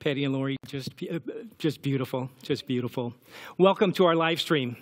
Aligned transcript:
Patty 0.00 0.24
and 0.24 0.32
Lori, 0.32 0.56
just, 0.66 0.90
just 1.58 1.82
beautiful, 1.82 2.30
just 2.42 2.68
beautiful. 2.68 3.14
Welcome 3.56 3.92
to 3.94 4.06
our 4.06 4.14
live 4.14 4.40
stream. 4.40 4.76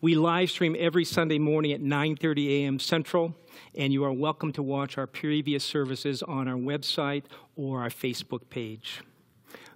We 0.00 0.16
live 0.16 0.50
stream 0.50 0.74
every 0.76 1.04
Sunday 1.04 1.38
morning 1.38 1.72
at 1.72 1.80
9:30 1.80 2.48
a.m. 2.48 2.78
Central, 2.80 3.34
and 3.76 3.92
you 3.92 4.02
are 4.04 4.12
welcome 4.12 4.52
to 4.54 4.62
watch 4.64 4.98
our 4.98 5.06
previous 5.06 5.64
services 5.64 6.20
on 6.24 6.48
our 6.48 6.56
website 6.56 7.24
or 7.54 7.82
our 7.82 7.90
Facebook 7.90 8.50
page. 8.50 9.02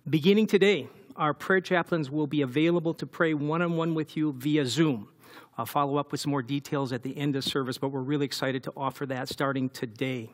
Beginning 0.08 0.48
today, 0.48 0.88
our 1.14 1.34
prayer 1.34 1.60
chaplains 1.60 2.10
will 2.10 2.26
be 2.26 2.42
available 2.42 2.94
to 2.94 3.06
pray 3.06 3.32
one-on-one 3.32 3.94
with 3.94 4.16
you 4.16 4.32
via 4.32 4.66
Zoom. 4.66 5.08
I'll 5.56 5.66
follow 5.66 5.98
up 5.98 6.10
with 6.10 6.20
some 6.20 6.30
more 6.30 6.42
details 6.42 6.92
at 6.92 7.04
the 7.04 7.16
end 7.16 7.36
of 7.36 7.44
service, 7.44 7.78
but 7.78 7.90
we're 7.90 8.00
really 8.00 8.26
excited 8.26 8.64
to 8.64 8.72
offer 8.76 9.06
that 9.06 9.28
starting 9.28 9.68
today. 9.68 10.30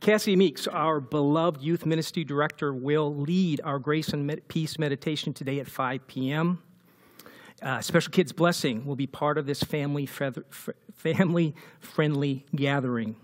Cassie 0.00 0.36
Meeks, 0.36 0.66
our 0.68 1.00
beloved 1.00 1.60
youth 1.62 1.84
ministry 1.84 2.24
director, 2.24 2.72
will 2.72 3.14
lead 3.14 3.60
our 3.64 3.78
Grace 3.78 4.08
and 4.10 4.40
Peace 4.48 4.78
meditation 4.78 5.32
today 5.32 5.60
at 5.60 5.68
5 5.68 6.06
p.m. 6.06 6.62
Uh, 7.60 7.80
Special 7.80 8.12
Kids 8.12 8.32
Blessing 8.32 8.86
will 8.86 8.96
be 8.96 9.06
part 9.06 9.36
of 9.38 9.46
this 9.46 9.62
family 9.62 10.06
feather- 10.06 10.46
family 10.94 11.54
friendly 11.80 12.46
gathering. 12.54 13.16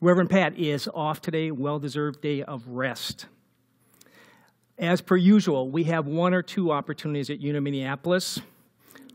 Reverend 0.00 0.30
Pat 0.30 0.58
is 0.58 0.88
off 0.94 1.20
today, 1.20 1.50
well 1.50 1.78
deserved 1.78 2.20
day 2.20 2.42
of 2.42 2.68
rest. 2.68 3.26
As 4.78 5.00
per 5.00 5.16
usual, 5.16 5.70
we 5.70 5.84
have 5.84 6.06
one 6.06 6.34
or 6.34 6.42
two 6.42 6.70
opportunities 6.70 7.30
at 7.30 7.40
Unity 7.40 7.64
Minneapolis. 7.64 8.40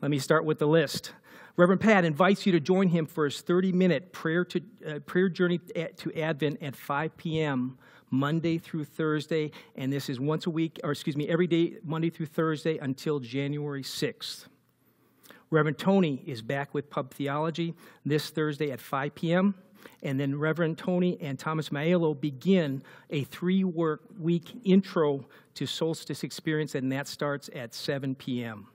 Let 0.01 0.11
me 0.11 0.19
start 0.19 0.43
with 0.43 0.59
the 0.59 0.65
list. 0.67 1.13
Reverend 1.55 1.81
Pat 1.81 2.03
invites 2.03 2.47
you 2.47 2.51
to 2.51 2.59
join 2.59 2.87
him 2.87 3.05
for 3.05 3.25
his 3.25 3.43
30-minute 3.43 4.11
prayer 4.11 4.43
to 4.45 4.61
uh, 4.87 4.99
prayer 4.99 5.29
journey 5.29 5.59
to 5.59 6.19
Advent 6.19 6.63
at 6.63 6.75
5 6.75 7.15
p.m. 7.15 7.77
Monday 8.09 8.57
through 8.57 8.85
Thursday, 8.85 9.51
and 9.75 9.93
this 9.93 10.09
is 10.09 10.19
once 10.19 10.47
a 10.47 10.49
week, 10.49 10.79
or 10.83 10.91
excuse 10.91 11.15
me, 11.15 11.27
every 11.29 11.45
day 11.45 11.77
Monday 11.83 12.09
through 12.09 12.25
Thursday 12.25 12.79
until 12.79 13.19
January 13.19 13.83
6th. 13.83 14.45
Reverend 15.51 15.77
Tony 15.77 16.23
is 16.25 16.41
back 16.41 16.73
with 16.73 16.89
Pub 16.89 17.13
Theology 17.13 17.75
this 18.03 18.31
Thursday 18.31 18.71
at 18.71 18.79
5 18.79 19.13
p.m. 19.13 19.53
And 20.01 20.19
then 20.19 20.39
Reverend 20.39 20.79
Tony 20.79 21.19
and 21.21 21.37
Thomas 21.37 21.69
Maelo 21.69 22.19
begin 22.19 22.81
a 23.11 23.25
three 23.25 23.63
work 23.63 24.01
week 24.19 24.61
intro 24.63 25.25
to 25.53 25.67
Solstice 25.67 26.23
Experience, 26.23 26.73
and 26.73 26.91
that 26.91 27.07
starts 27.07 27.49
at 27.53 27.75
7 27.75 28.15
p.m. 28.15 28.67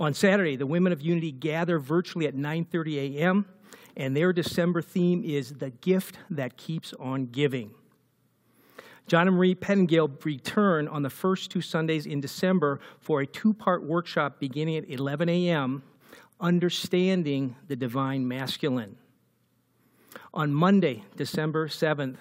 On 0.00 0.14
Saturday, 0.14 0.56
the 0.56 0.66
Women 0.66 0.94
of 0.94 1.02
Unity 1.02 1.30
gather 1.30 1.78
virtually 1.78 2.26
at 2.26 2.34
9:30 2.34 3.18
a.m., 3.18 3.44
and 3.98 4.16
their 4.16 4.32
December 4.32 4.80
theme 4.80 5.22
is 5.22 5.52
the 5.54 5.68
gift 5.68 6.18
that 6.30 6.56
keeps 6.56 6.94
on 6.94 7.26
giving. 7.26 7.72
John 9.06 9.26
and 9.26 9.36
Marie 9.36 9.54
Pettingill 9.54 10.24
return 10.24 10.88
on 10.88 11.02
the 11.02 11.10
first 11.10 11.50
two 11.50 11.60
Sundays 11.60 12.06
in 12.06 12.20
December 12.20 12.80
for 13.00 13.20
a 13.20 13.26
two-part 13.26 13.82
workshop 13.82 14.40
beginning 14.40 14.76
at 14.76 14.88
11 14.88 15.28
a.m., 15.28 15.82
Understanding 16.40 17.56
the 17.68 17.76
Divine 17.76 18.26
Masculine. 18.26 18.96
On 20.32 20.54
Monday, 20.54 21.04
December 21.16 21.68
7th, 21.68 22.16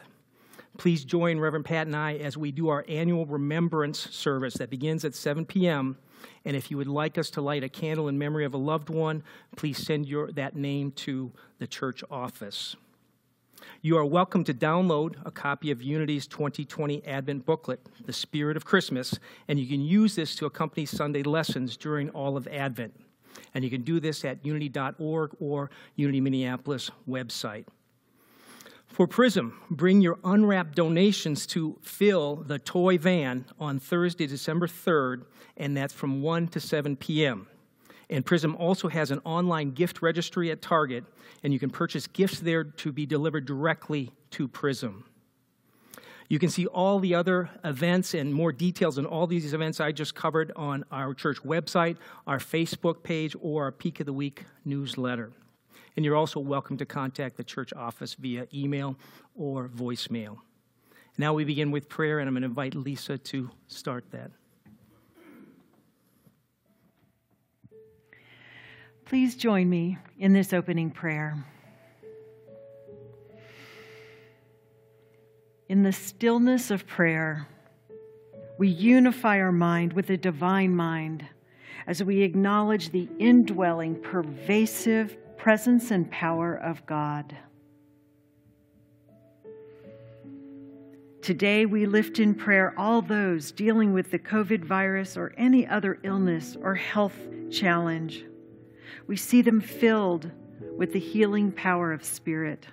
please 0.78 1.06
join 1.06 1.40
Reverend 1.40 1.66
Pat 1.66 1.88
and 1.88 1.96
I 1.96 2.16
as 2.16 2.36
we 2.36 2.52
do 2.52 2.68
our 2.68 2.84
annual 2.90 3.26
remembrance 3.26 4.00
service 4.00 4.56
that 4.56 4.70
begins 4.70 5.06
at 5.06 5.16
7 5.16 5.46
p.m. 5.46 5.98
And 6.46 6.56
if 6.56 6.72
you 6.72 6.78
would 6.78 6.88
like 6.88 7.18
us 7.18 7.30
to 7.32 7.42
light 7.42 7.64
a 7.64 7.70
candle 7.70 8.08
in 8.08 8.18
memory 8.18 8.46
of 8.46 8.54
a 8.54 8.58
loved 8.58 8.90
one, 8.90 9.24
please 9.56 9.78
send 9.78 10.08
your, 10.08 10.32
that 10.34 10.56
name 10.56 10.92
to 10.92 11.32
the 11.60 11.68
church 11.68 12.04
office. 12.10 12.76
You 13.82 13.98
are 13.98 14.06
welcome 14.06 14.44
to 14.46 14.54
download 14.54 15.16
a 15.26 15.32
copy 15.32 15.72
of 15.72 15.82
Unity's 15.82 16.28
2020 16.28 17.06
Advent 17.06 17.46
booklet, 17.46 17.86
The 18.06 18.14
Spirit 18.14 18.58
of 18.58 18.66
Christmas, 18.66 19.20
and 19.48 19.60
you 19.60 19.68
can 19.68 19.82
use 19.82 20.16
this 20.16 20.36
to 20.36 20.46
accompany 20.46 20.86
Sunday 20.86 21.24
lessons 21.24 21.76
during 21.78 22.10
all 22.10 22.38
of 22.38 22.48
Advent. 22.48 22.94
And 23.54 23.64
you 23.64 23.70
can 23.70 23.82
do 23.82 24.00
this 24.00 24.26
at 24.26 24.46
unity.org 24.46 25.32
or 25.40 25.70
Unity 25.96 26.22
Minneapolis 26.22 26.92
website. 27.08 27.66
For 28.90 29.08
Prism, 29.08 29.62
bring 29.70 30.02
your 30.02 30.20
unwrapped 30.24 30.76
donations 30.76 31.46
to 31.48 31.78
fill 31.82 32.38
the 32.38 32.60
toy 32.60 32.98
van 32.98 33.46
on 33.60 33.80
Thursday, 33.80 34.28
December 34.28 34.68
3rd, 34.68 35.24
and 35.56 35.78
that's 35.78 35.94
from 35.94 36.22
1 36.22 36.50
to 36.50 36.60
7 36.60 36.98
p.m. 36.98 37.48
And 38.10 38.26
Prism 38.26 38.56
also 38.56 38.90
has 38.90 39.12
an 39.12 39.22
online 39.24 39.72
gift 39.72 40.02
registry 40.02 40.52
at 40.52 40.62
Target, 40.62 41.06
and 41.44 41.54
you 41.54 41.60
can 41.60 41.70
purchase 41.70 42.08
gifts 42.08 42.40
there 42.40 42.64
to 42.64 42.92
be 42.92 43.06
delivered 43.06 43.46
directly 43.46 44.12
to 44.32 44.48
Prism. 44.48 45.06
You 46.28 46.40
can 46.40 46.50
see 46.50 46.66
all 46.66 47.00
the 47.00 47.16
other 47.16 47.50
events 47.64 48.14
and 48.14 48.34
more 48.34 48.52
details 48.52 48.98
on 48.98 49.06
all 49.06 49.28
these 49.28 49.54
events 49.54 49.80
I 49.80 49.92
just 49.92 50.14
covered 50.14 50.52
on 50.56 50.84
our 50.92 51.14
church 51.14 51.38
website, 51.38 51.98
our 52.28 52.40
Facebook 52.40 53.02
page, 53.04 53.36
or 53.40 53.64
our 53.64 53.72
Peak 53.72 54.00
of 54.00 54.08
the 54.08 54.14
Week 54.14 54.46
newsletter. 54.66 55.32
And 56.00 56.06
you're 56.06 56.16
also 56.16 56.40
welcome 56.40 56.78
to 56.78 56.86
contact 56.86 57.36
the 57.36 57.44
church 57.44 57.74
office 57.74 58.14
via 58.14 58.48
email 58.54 58.96
or 59.36 59.68
voicemail. 59.68 60.38
Now 61.18 61.34
we 61.34 61.44
begin 61.44 61.72
with 61.72 61.90
prayer, 61.90 62.20
and 62.20 62.30
I'm 62.30 62.34
going 62.36 62.44
to 62.44 62.48
invite 62.48 62.74
Lisa 62.74 63.18
to 63.18 63.50
start 63.68 64.06
that. 64.12 64.32
Please 69.04 69.36
join 69.36 69.70
me 69.70 69.98
in 70.18 70.32
this 70.32 70.54
opening 70.54 70.90
prayer. 70.90 71.44
In 75.68 75.84
the 75.84 75.92
stillness 75.92 76.72
of 76.72 76.88
prayer, 76.88 77.46
we 78.58 78.70
unify 78.70 79.42
our 79.42 79.52
mind 79.52 79.92
with 79.92 80.08
the 80.08 80.16
divine 80.16 80.74
mind 80.74 81.26
as 81.88 82.02
we 82.02 82.22
acknowledge 82.22 82.92
the 82.92 83.10
indwelling, 83.20 84.02
pervasive 84.02 85.18
presence 85.40 85.90
and 85.90 86.12
power 86.12 86.54
of 86.54 86.86
God. 86.86 87.36
Today, 91.22 91.66
we 91.66 91.86
lift 91.86 92.20
in 92.20 92.36
prayer 92.36 92.74
all 92.78 93.02
those 93.02 93.54
dealing 93.54 93.94
with 93.94 94.12
the 94.12 94.20
COVID 94.20 94.66
virus 94.66 95.16
or 95.16 95.34
any 95.38 95.66
other 95.66 95.98
illness 96.04 96.58
or 96.62 96.76
health 96.76 97.18
challenge. 97.50 98.26
We 99.08 99.16
see 99.16 99.42
them 99.42 99.62
filled 99.62 100.30
with 100.78 100.92
the 100.92 101.00
healing 101.00 101.54
power 101.54 101.94
of 101.94 102.04
Spirit. 102.04 102.68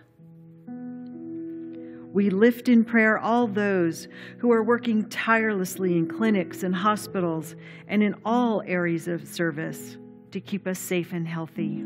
We 2.12 2.30
lift 2.30 2.68
in 2.68 2.84
prayer 2.84 3.18
all 3.18 3.46
those 3.46 4.08
who 4.38 4.50
are 4.50 4.62
working 4.62 5.08
tirelessly 5.08 5.96
in 5.96 6.08
clinics 6.08 6.64
and 6.64 6.74
hospitals 6.74 7.54
and 7.86 8.02
in 8.02 8.16
all 8.24 8.62
areas 8.66 9.06
of 9.06 9.28
service 9.28 9.98
to 10.32 10.40
keep 10.40 10.66
us 10.66 10.78
safe 10.78 11.12
and 11.12 11.28
healthy. 11.28 11.84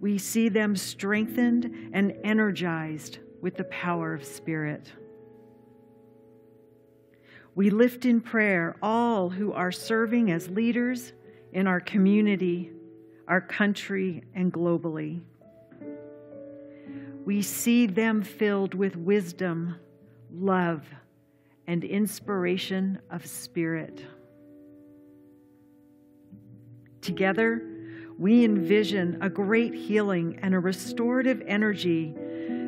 We 0.00 0.18
see 0.18 0.48
them 0.48 0.76
strengthened 0.76 1.90
and 1.92 2.14
energized 2.22 3.18
with 3.40 3.56
the 3.56 3.64
power 3.64 4.14
of 4.14 4.24
Spirit. 4.24 4.92
We 7.54 7.70
lift 7.70 8.04
in 8.04 8.20
prayer 8.20 8.76
all 8.80 9.30
who 9.30 9.52
are 9.52 9.72
serving 9.72 10.30
as 10.30 10.48
leaders 10.48 11.12
in 11.52 11.66
our 11.66 11.80
community, 11.80 12.70
our 13.26 13.40
country, 13.40 14.22
and 14.34 14.52
globally. 14.52 15.22
We 17.24 17.42
see 17.42 17.86
them 17.86 18.22
filled 18.22 18.74
with 18.74 18.96
wisdom, 18.96 19.76
love, 20.32 20.84
and 21.66 21.84
inspiration 21.84 23.00
of 23.10 23.26
spirit. 23.26 24.02
Together, 27.02 27.77
we 28.18 28.44
envision 28.44 29.16
a 29.22 29.30
great 29.30 29.72
healing 29.72 30.40
and 30.42 30.52
a 30.52 30.58
restorative 30.58 31.40
energy 31.46 32.12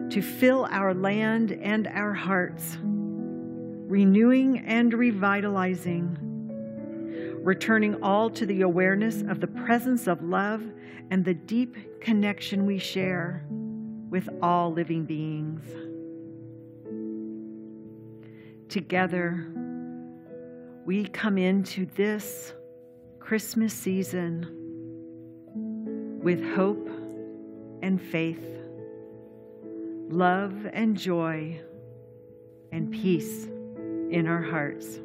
to 0.08 0.22
fill 0.22 0.68
our 0.70 0.94
land 0.94 1.50
and 1.50 1.88
our 1.88 2.12
hearts, 2.12 2.78
renewing 2.82 4.58
and 4.60 4.94
revitalizing, 4.94 6.16
returning 7.42 8.00
all 8.00 8.30
to 8.30 8.46
the 8.46 8.62
awareness 8.62 9.22
of 9.22 9.40
the 9.40 9.48
presence 9.48 10.06
of 10.06 10.22
love 10.22 10.62
and 11.10 11.24
the 11.24 11.34
deep 11.34 12.00
connection 12.00 12.64
we 12.64 12.78
share 12.78 13.44
with 14.08 14.28
all 14.40 14.72
living 14.72 15.04
beings. 15.04 15.64
Together, 18.68 19.52
we 20.86 21.06
come 21.06 21.36
into 21.38 21.86
this 21.86 22.52
Christmas 23.18 23.74
season 23.74 24.59
with 26.22 26.44
hope 26.54 26.88
and 27.82 28.00
faith, 28.00 28.44
love 30.08 30.66
and 30.72 30.96
joy, 30.96 31.60
and 32.72 32.92
peace 32.92 33.46
in 34.10 34.26
our 34.26 34.42
hearts. 34.42 35.00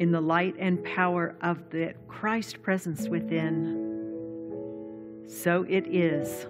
In 0.00 0.10
the 0.10 0.20
light 0.20 0.56
and 0.58 0.82
power 0.82 1.36
of 1.42 1.70
the 1.70 1.94
Christ 2.08 2.62
presence 2.62 3.08
within, 3.08 3.88
so 5.28 5.64
it 5.68 5.86
is. 5.86 6.46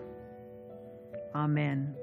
Amen. 1.35 1.95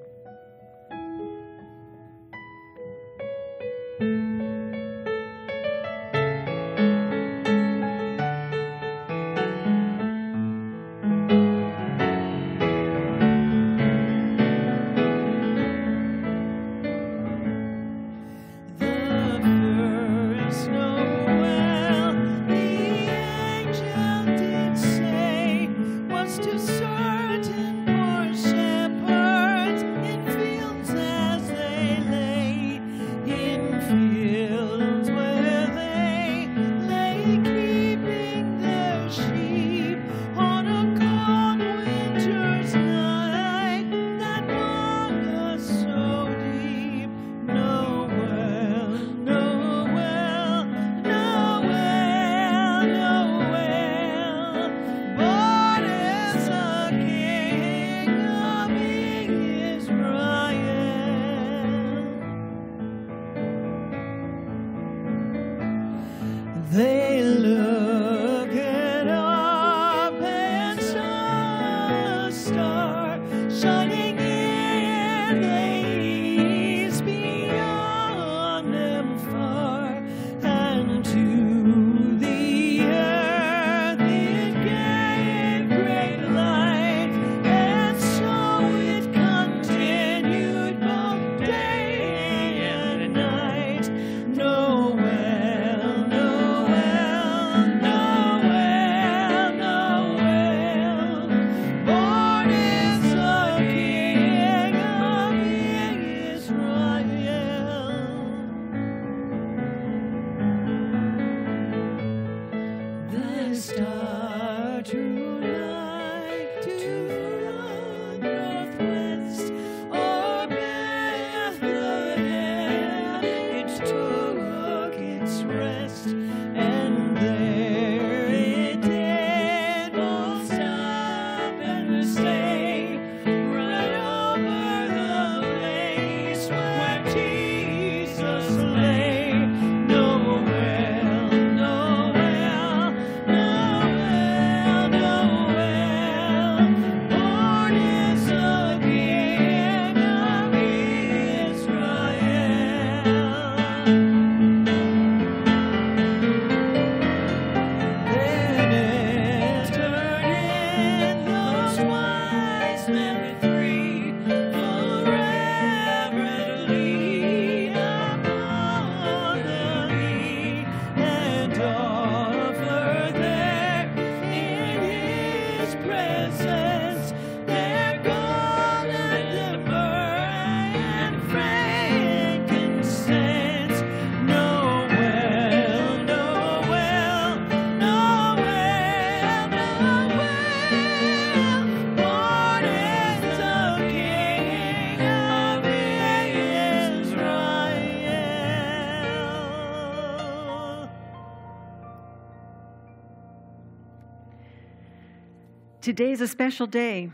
Today 205.88 206.12
is 206.12 206.20
a 206.20 206.28
special 206.28 206.68
day 206.68 207.12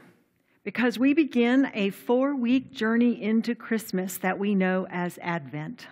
because 0.63 0.97
we 0.97 1.13
begin 1.13 1.69
a 1.75 1.91
four 1.91 2.33
week 2.33 2.73
journey 2.73 3.21
into 3.21 3.53
Christmas 3.53 4.17
that 4.17 4.39
we 4.39 4.55
know 4.55 4.87
as 4.89 5.19
Advent. 5.21 5.85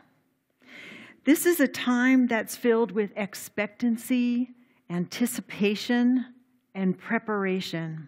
This 1.23 1.45
is 1.45 1.59
a 1.59 1.67
time 1.67 2.25
that's 2.25 2.55
filled 2.55 2.91
with 2.91 3.11
expectancy, 3.15 4.50
anticipation, 4.89 6.25
and 6.73 6.97
preparation 6.97 8.07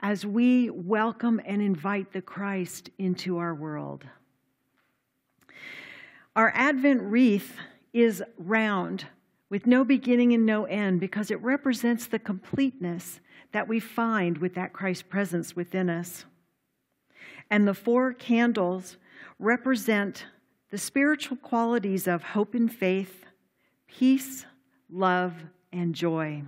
as 0.00 0.24
we 0.24 0.70
welcome 0.70 1.38
and 1.44 1.60
invite 1.60 2.14
the 2.14 2.22
Christ 2.22 2.88
into 2.96 3.36
our 3.36 3.54
world. 3.54 4.06
Our 6.34 6.50
Advent 6.54 7.02
wreath 7.02 7.58
is 7.92 8.22
round 8.38 9.04
with 9.50 9.66
no 9.66 9.84
beginning 9.84 10.32
and 10.32 10.46
no 10.46 10.64
end 10.64 10.98
because 10.98 11.30
it 11.30 11.42
represents 11.42 12.06
the 12.06 12.18
completeness 12.18 13.20
that 13.56 13.68
we 13.68 13.80
find 13.80 14.36
with 14.36 14.54
that 14.54 14.74
Christ 14.74 15.08
presence 15.08 15.56
within 15.56 15.88
us. 15.88 16.26
And 17.48 17.66
the 17.66 17.72
four 17.72 18.12
candles 18.12 18.98
represent 19.38 20.26
the 20.70 20.76
spiritual 20.76 21.38
qualities 21.38 22.06
of 22.06 22.22
hope 22.22 22.54
and 22.54 22.70
faith, 22.70 23.24
peace, 23.88 24.44
love, 24.90 25.32
and 25.72 25.94
joy. 25.94 26.42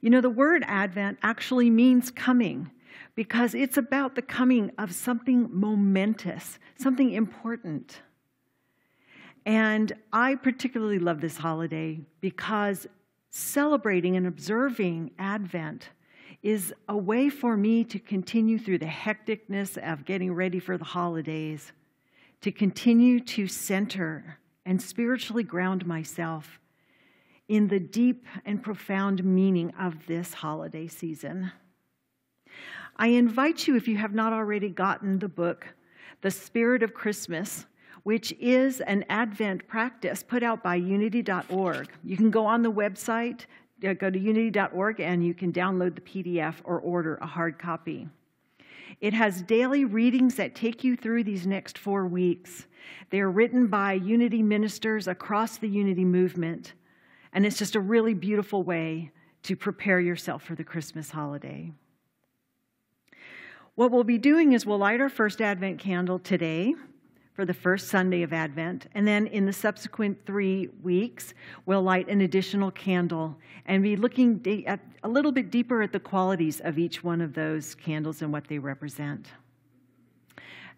You 0.00 0.10
know, 0.10 0.20
the 0.20 0.28
word 0.28 0.64
Advent 0.66 1.18
actually 1.22 1.70
means 1.70 2.10
coming 2.10 2.72
because 3.14 3.54
it's 3.54 3.76
about 3.76 4.16
the 4.16 4.22
coming 4.22 4.72
of 4.78 4.92
something 4.92 5.48
momentous, 5.52 6.58
something 6.76 7.12
important. 7.12 8.02
And 9.46 9.92
I 10.12 10.34
particularly 10.34 10.98
love 10.98 11.20
this 11.20 11.36
holiday 11.36 12.00
because 12.20 12.88
celebrating 13.30 14.16
and 14.16 14.26
observing 14.26 15.12
Advent 15.18 15.90
is 16.42 16.74
a 16.88 16.96
way 16.96 17.28
for 17.28 17.56
me 17.56 17.84
to 17.84 17.98
continue 17.98 18.58
through 18.58 18.78
the 18.78 18.86
hecticness 18.86 19.76
of 19.78 20.04
getting 20.04 20.32
ready 20.32 20.58
for 20.58 20.78
the 20.78 20.84
holidays, 20.84 21.72
to 22.40 22.50
continue 22.50 23.20
to 23.20 23.46
center 23.46 24.38
and 24.64 24.80
spiritually 24.80 25.42
ground 25.42 25.86
myself 25.86 26.60
in 27.48 27.68
the 27.68 27.80
deep 27.80 28.26
and 28.44 28.62
profound 28.62 29.24
meaning 29.24 29.72
of 29.78 30.06
this 30.06 30.34
holiday 30.34 30.86
season. 30.86 31.52
I 32.96 33.08
invite 33.08 33.66
you, 33.66 33.76
if 33.76 33.88
you 33.88 33.96
have 33.96 34.14
not 34.14 34.32
already 34.32 34.68
gotten 34.68 35.18
the 35.18 35.28
book, 35.28 35.66
The 36.20 36.30
Spirit 36.30 36.82
of 36.82 36.94
Christmas, 36.94 37.66
which 38.02 38.32
is 38.40 38.80
an 38.80 39.04
Advent 39.08 39.66
practice 39.68 40.22
put 40.22 40.42
out 40.42 40.62
by 40.62 40.74
unity.org. 40.74 41.90
You 42.04 42.16
can 42.16 42.30
go 42.30 42.46
on 42.46 42.62
the 42.62 42.72
website, 42.72 43.46
uh, 43.86 43.92
go 43.94 44.10
to 44.10 44.18
unity.org, 44.18 45.00
and 45.00 45.24
you 45.24 45.34
can 45.34 45.52
download 45.52 45.94
the 45.94 46.00
PDF 46.00 46.54
or 46.64 46.80
order 46.80 47.16
a 47.16 47.26
hard 47.26 47.58
copy. 47.58 48.08
It 49.00 49.14
has 49.14 49.42
daily 49.42 49.84
readings 49.84 50.34
that 50.36 50.54
take 50.54 50.84
you 50.84 50.96
through 50.96 51.24
these 51.24 51.46
next 51.46 51.78
four 51.78 52.06
weeks. 52.06 52.66
They 53.10 53.20
are 53.20 53.30
written 53.30 53.66
by 53.66 53.94
Unity 53.94 54.42
ministers 54.42 55.08
across 55.08 55.58
the 55.58 55.68
Unity 55.68 56.04
movement, 56.04 56.74
and 57.32 57.46
it's 57.46 57.58
just 57.58 57.76
a 57.76 57.80
really 57.80 58.14
beautiful 58.14 58.62
way 58.62 59.10
to 59.44 59.56
prepare 59.56 60.00
yourself 60.00 60.42
for 60.42 60.54
the 60.54 60.64
Christmas 60.64 61.10
holiday. 61.10 61.72
What 63.74 63.90
we'll 63.90 64.04
be 64.04 64.18
doing 64.18 64.52
is 64.52 64.66
we'll 64.66 64.78
light 64.78 65.00
our 65.00 65.08
first 65.08 65.40
Advent 65.40 65.78
candle 65.78 66.18
today 66.18 66.74
for 67.32 67.44
the 67.44 67.54
first 67.54 67.88
Sunday 67.88 68.22
of 68.22 68.32
Advent. 68.32 68.86
And 68.94 69.06
then 69.06 69.26
in 69.26 69.46
the 69.46 69.52
subsequent 69.52 70.26
three 70.26 70.68
weeks, 70.82 71.34
we'll 71.66 71.82
light 71.82 72.08
an 72.08 72.20
additional 72.20 72.70
candle 72.70 73.36
and 73.66 73.82
be 73.82 73.96
looking 73.96 74.64
at, 74.66 74.80
a 75.02 75.08
little 75.08 75.32
bit 75.32 75.50
deeper 75.50 75.82
at 75.82 75.92
the 75.92 76.00
qualities 76.00 76.60
of 76.60 76.78
each 76.78 77.02
one 77.04 77.20
of 77.20 77.34
those 77.34 77.74
candles 77.74 78.22
and 78.22 78.32
what 78.32 78.48
they 78.48 78.58
represent. 78.58 79.28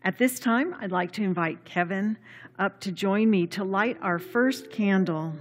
At 0.04 0.18
this 0.18 0.40
time, 0.40 0.74
I'd 0.80 0.92
like 0.92 1.12
to 1.12 1.22
invite 1.22 1.64
Kevin 1.64 2.18
up 2.58 2.80
to 2.80 2.92
join 2.92 3.30
me 3.30 3.46
to 3.48 3.64
light 3.64 3.96
our 4.02 4.18
first 4.18 4.70
candle. 4.70 5.32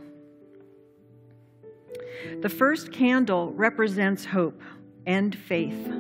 The 2.42 2.50
first 2.50 2.92
candle 2.92 3.52
represents 3.54 4.26
hope 4.26 4.62
and 5.06 5.36
faith. 5.36 5.92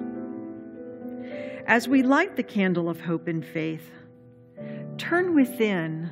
As 1.65 1.87
we 1.87 2.03
light 2.03 2.35
the 2.35 2.43
candle 2.43 2.89
of 2.89 3.01
hope 3.01 3.27
and 3.27 3.45
faith, 3.45 3.89
turn 5.01 5.33
within 5.33 6.11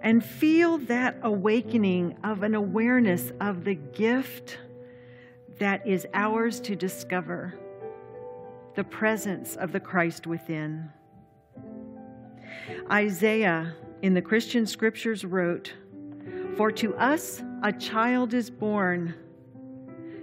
and 0.00 0.24
feel 0.24 0.78
that 0.78 1.18
awakening 1.22 2.16
of 2.24 2.42
an 2.42 2.54
awareness 2.54 3.30
of 3.42 3.62
the 3.62 3.74
gift 3.74 4.56
that 5.58 5.86
is 5.86 6.06
ours 6.14 6.58
to 6.58 6.74
discover 6.74 7.54
the 8.74 8.84
presence 8.84 9.54
of 9.56 9.70
the 9.70 9.78
Christ 9.78 10.26
within. 10.26 10.88
Isaiah 12.90 13.74
in 14.00 14.14
the 14.14 14.22
Christian 14.22 14.66
scriptures 14.66 15.26
wrote, 15.26 15.74
For 16.56 16.72
to 16.72 16.94
us 16.94 17.42
a 17.62 17.70
child 17.70 18.32
is 18.32 18.48
born, 18.48 19.14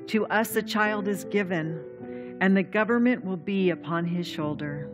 to 0.08 0.26
us 0.26 0.56
a 0.56 0.64
child 0.64 1.08
is 1.08 1.26
given, 1.26 2.38
and 2.42 2.58
the 2.58 2.64
government 2.64 3.24
will 3.24 3.38
be 3.38 3.70
upon 3.70 4.06
his 4.06 4.26
shoulder. 4.26 4.90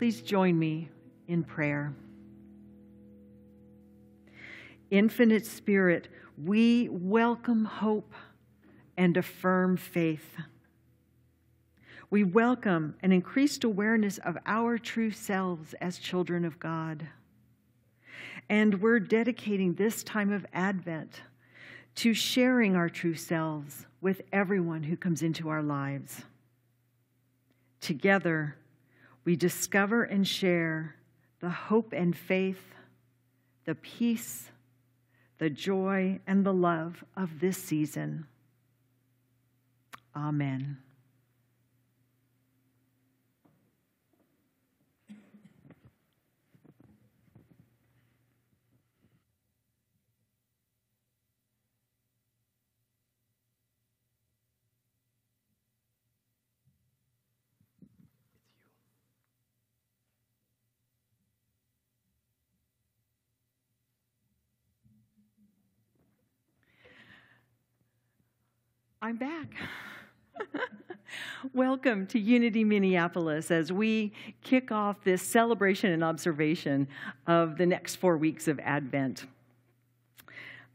Please 0.00 0.22
join 0.22 0.58
me 0.58 0.88
in 1.28 1.44
prayer. 1.44 1.92
Infinite 4.90 5.44
Spirit, 5.44 6.08
we 6.42 6.88
welcome 6.88 7.66
hope 7.66 8.14
and 8.96 9.14
affirm 9.18 9.76
faith. 9.76 10.36
We 12.08 12.24
welcome 12.24 12.94
an 13.02 13.12
increased 13.12 13.62
awareness 13.62 14.16
of 14.24 14.38
our 14.46 14.78
true 14.78 15.10
selves 15.10 15.74
as 15.82 15.98
children 15.98 16.46
of 16.46 16.58
God. 16.58 17.06
And 18.48 18.80
we're 18.80 19.00
dedicating 19.00 19.74
this 19.74 20.02
time 20.02 20.32
of 20.32 20.46
Advent 20.54 21.20
to 21.96 22.14
sharing 22.14 22.74
our 22.74 22.88
true 22.88 23.16
selves 23.16 23.84
with 24.00 24.22
everyone 24.32 24.82
who 24.82 24.96
comes 24.96 25.22
into 25.22 25.50
our 25.50 25.62
lives. 25.62 26.22
Together, 27.82 28.56
we 29.24 29.36
discover 29.36 30.02
and 30.04 30.26
share 30.26 30.96
the 31.40 31.50
hope 31.50 31.92
and 31.92 32.16
faith, 32.16 32.74
the 33.64 33.74
peace, 33.74 34.50
the 35.38 35.50
joy, 35.50 36.20
and 36.26 36.44
the 36.44 36.52
love 36.52 37.04
of 37.16 37.40
this 37.40 37.56
season. 37.56 38.26
Amen. 40.14 40.78
I'm 69.10 69.16
back. 69.16 69.54
Welcome 71.52 72.06
to 72.06 72.20
Unity 72.20 72.62
Minneapolis 72.62 73.50
as 73.50 73.72
we 73.72 74.12
kick 74.44 74.70
off 74.70 75.02
this 75.02 75.20
celebration 75.20 75.90
and 75.90 76.04
observation 76.04 76.86
of 77.26 77.56
the 77.58 77.66
next 77.66 77.96
four 77.96 78.16
weeks 78.16 78.46
of 78.46 78.60
Advent. 78.60 79.26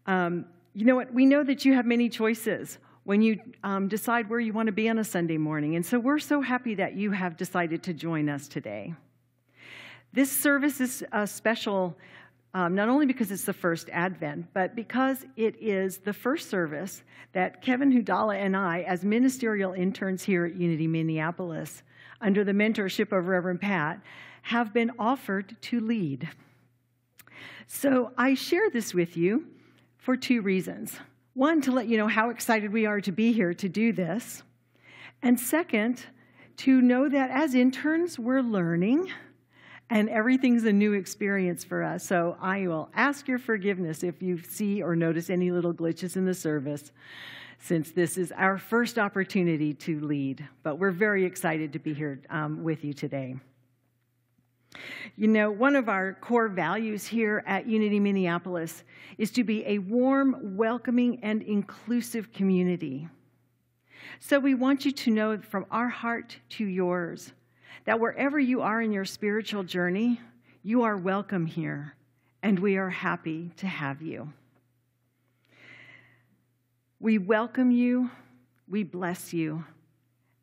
Um, 0.06 0.48
you 0.74 0.84
know 0.84 0.98
what? 0.98 1.14
We 1.14 1.26
know 1.26 1.46
that 1.46 1.64
you 1.64 1.76
have 1.76 1.86
many 1.86 2.10
choices 2.10 2.78
when 3.06 3.22
you 3.22 3.40
um, 3.64 3.88
decide 3.88 4.30
where 4.30 4.42
you 4.42 4.52
want 4.52 4.66
to 4.68 4.74
be 4.74 4.90
on 4.90 5.00
a 5.00 5.06
Sunday 5.06 5.38
morning, 5.38 5.78
and 5.78 5.86
so 5.86 5.98
we're 5.98 6.20
so 6.20 6.42
happy 6.42 6.76
that 6.76 6.94
you 6.94 7.12
have 7.12 7.38
decided 7.38 7.84
to 7.84 7.94
join 7.94 8.28
us 8.28 8.50
today. 8.50 8.94
This 10.12 10.30
service 10.30 10.82
is 10.82 11.06
a 11.14 11.26
special 11.26 11.96
um, 12.56 12.74
not 12.74 12.88
only 12.88 13.06
because 13.06 13.32
it's 13.32 13.44
the 13.44 13.52
first 13.52 13.90
Advent, 13.90 14.48
but 14.54 14.78
because 14.78 15.26
it 15.36 15.62
is 15.62 15.98
the 15.98 16.14
first 16.14 16.50
service 16.50 17.04
that 17.34 17.62
Kevin 17.62 17.92
Hudala 17.92 18.38
and 18.38 18.56
I, 18.56 18.84
as 18.84 19.04
ministerial 19.04 19.74
interns 19.74 20.24
here 20.24 20.46
at 20.46 20.56
Unity 20.56 20.88
Minneapolis, 20.88 21.84
under 22.22 22.46
the 22.46 22.54
mentorship 22.54 23.12
of 23.12 23.28
Reverend 23.28 23.60
Pat, 23.60 24.00
have 24.42 24.74
been 24.74 24.90
offered 24.98 25.58
to 25.64 25.82
lead. 25.82 26.30
So 27.68 28.14
I 28.18 28.36
share 28.36 28.70
this 28.70 28.94
with 28.94 29.18
you 29.18 29.48
for 29.98 30.16
two 30.16 30.42
reasons. 30.42 30.98
One, 31.34 31.60
to 31.60 31.74
let 31.74 31.88
you 31.88 31.98
know 31.98 32.08
how 32.08 32.30
excited 32.30 32.72
we 32.72 32.86
are 32.86 33.02
to 33.02 33.12
be 33.12 33.34
here 33.34 33.54
to 33.54 33.68
do 33.68 33.92
this. 33.92 34.44
And 35.22 35.38
second, 35.38 36.06
to 36.58 36.80
know 36.80 37.10
that 37.10 37.32
as 37.32 37.54
interns, 37.54 38.18
we're 38.18 38.40
learning 38.40 39.12
and 39.90 40.10
everything's 40.10 40.66
a 40.66 40.74
new 40.74 40.94
experience 40.94 41.64
for 41.64 41.84
us. 41.84 42.06
So 42.06 42.38
I 42.42 42.68
will 42.68 42.90
ask 42.96 43.28
your 43.28 43.38
forgiveness 43.38 44.04
if 44.04 44.22
you 44.22 44.42
see 44.42 44.82
or 44.82 44.96
notice 44.96 45.30
any 45.30 45.52
little 45.52 45.74
glitches 45.74 46.16
in 46.16 46.26
the 46.26 46.34
service, 46.34 46.92
since 47.60 47.92
this 47.92 48.18
is 48.18 48.32
our 48.32 48.58
first 48.58 48.98
opportunity 48.98 49.74
to 49.74 50.00
lead. 50.00 50.48
But 50.64 50.80
we're 50.80 50.92
very 50.92 51.24
excited 51.24 51.74
to 51.74 51.80
be 51.80 51.94
here 51.94 52.22
um, 52.30 52.64
with 52.64 52.84
you 52.84 52.94
today. 52.94 53.36
You 55.16 55.28
know, 55.28 55.52
one 55.52 55.76
of 55.76 55.88
our 55.88 56.16
core 56.16 56.50
values 56.50 57.06
here 57.06 57.44
at 57.48 57.66
Unity 57.66 58.00
Minneapolis 58.00 58.84
is 59.18 59.32
to 59.32 59.44
be 59.44 59.66
a 59.66 59.78
warm, 59.78 60.58
welcoming, 60.58 61.20
and 61.24 61.42
inclusive 61.44 62.34
community. 62.34 63.08
So 64.20 64.40
we 64.40 64.54
want 64.54 64.84
you 64.84 64.92
to 64.92 65.12
know 65.12 65.38
from 65.38 65.66
our 65.72 65.88
heart 65.88 66.38
to 66.50 66.66
yours 66.66 67.32
that 67.84 68.00
wherever 68.00 68.40
you 68.40 68.62
are 68.62 68.82
in 68.82 68.92
your 68.92 69.06
spiritual 69.06 69.64
journey, 69.64 70.22
you 70.64 70.84
are 70.84 70.98
welcome 70.98 71.46
here, 71.46 71.96
and 72.42 72.58
we 72.58 72.78
are 72.78 72.90
happy 72.90 73.52
to 73.58 73.68
have 73.68 74.02
you. 74.02 74.32
We 77.00 77.18
welcome 77.18 77.70
you, 77.70 78.10
we 78.68 78.84
bless 78.84 79.34
you, 79.34 79.66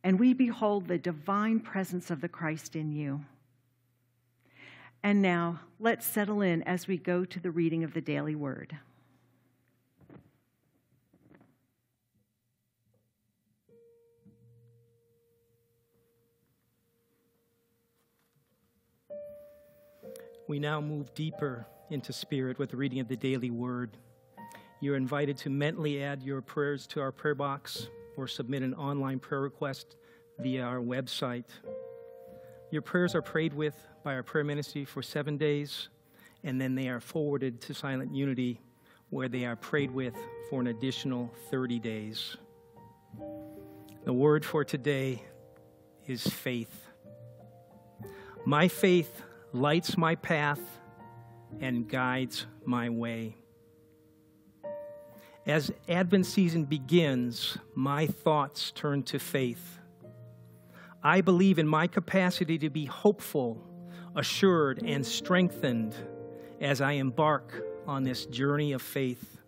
and 0.05 0.21
we 0.21 0.35
behold 0.35 0.87
the 0.87 0.99
divine 0.99 1.61
presence 1.61 2.11
of 2.11 2.21
the 2.21 2.29
Christ 2.29 2.77
in 2.77 2.93
you. 2.93 3.25
And 5.03 5.21
now, 5.21 5.61
let's 5.81 6.07
settle 6.07 6.43
in 6.43 6.63
as 6.63 6.87
we 6.87 6.97
go 6.97 7.25
to 7.25 7.41
the 7.41 7.51
reading 7.51 7.83
of 7.83 7.95
the 7.95 8.01
daily 8.01 8.37
word. 8.37 8.77
We 20.49 20.59
now 20.59 20.81
move 20.81 21.15
deeper 21.15 21.67
into 21.91 22.13
spirit 22.13 22.59
with 22.59 22.71
the 22.71 22.77
reading 22.77 23.01
of 23.01 23.09
the 23.09 23.17
daily 23.17 23.51
word. 23.51 23.97
You're 24.81 24.97
invited 24.97 25.37
to 25.39 25.51
mentally 25.51 26.03
add 26.03 26.23
your 26.23 26.43
prayers 26.43 26.87
to 26.89 27.01
our 27.01 27.13
prayer 27.13 27.35
box 27.35 27.89
or 28.17 28.27
submit 28.27 28.63
an 28.63 28.75
online 28.75 29.21
prayer 29.21 29.41
request 29.41 29.97
via 30.41 30.63
our 30.63 30.81
website. 30.81 31.45
Your 32.71 32.83
prayers 32.83 33.15
are 33.15 33.23
prayed 33.23 33.55
with 33.55 33.77
by 34.03 34.15
our 34.15 34.23
prayer 34.23 34.45
ministry 34.45 34.85
for 34.85 35.03
seven 35.03 35.37
days, 35.37 35.89
and 36.43 36.61
then 36.61 36.75
they 36.75 36.89
are 36.89 37.01
forwarded 37.01 37.61
to 37.63 37.75
Silent 37.75 38.13
Unity, 38.15 38.61
where 39.11 39.29
they 39.29 39.45
are 39.45 39.57
prayed 39.57 39.91
with 39.91 40.15
for 40.51 40.61
an 40.61 40.67
additional 40.67 41.33
30 41.51 41.79
days. 41.79 42.37
The 44.05 44.13
word 44.13 44.45
for 44.45 44.65
today 44.65 45.23
is 46.07 46.27
faith. 46.27 46.89
My 48.45 48.67
faith 48.67 49.23
lights 49.53 49.99
my 49.99 50.15
path 50.15 50.61
and 51.61 51.89
guides 51.89 52.47
my 52.65 52.89
way. 52.89 53.37
As 55.47 55.71
Advent 55.89 56.27
season 56.27 56.65
begins, 56.65 57.59
my 57.75 58.07
thoughts 58.07 58.71
turn 58.71 59.03
to 59.05 59.19
faith. 59.19 59.79
I 61.03 61.21
believe 61.21 61.59
in 61.59 61.67
my 61.67 61.89
capacity 61.89 62.59
to 62.59 62.71
be 62.71 62.87
hopeful, 62.87 63.61
assured, 64.15 64.83
and 64.85 65.05
strengthened 65.05 65.97
as 66.61 66.81
I 66.81 66.93
embark 66.93 67.61
on 67.89 68.05
this 68.05 68.25
journey 68.27 68.73
of 68.73 68.81
faith. 68.81 69.39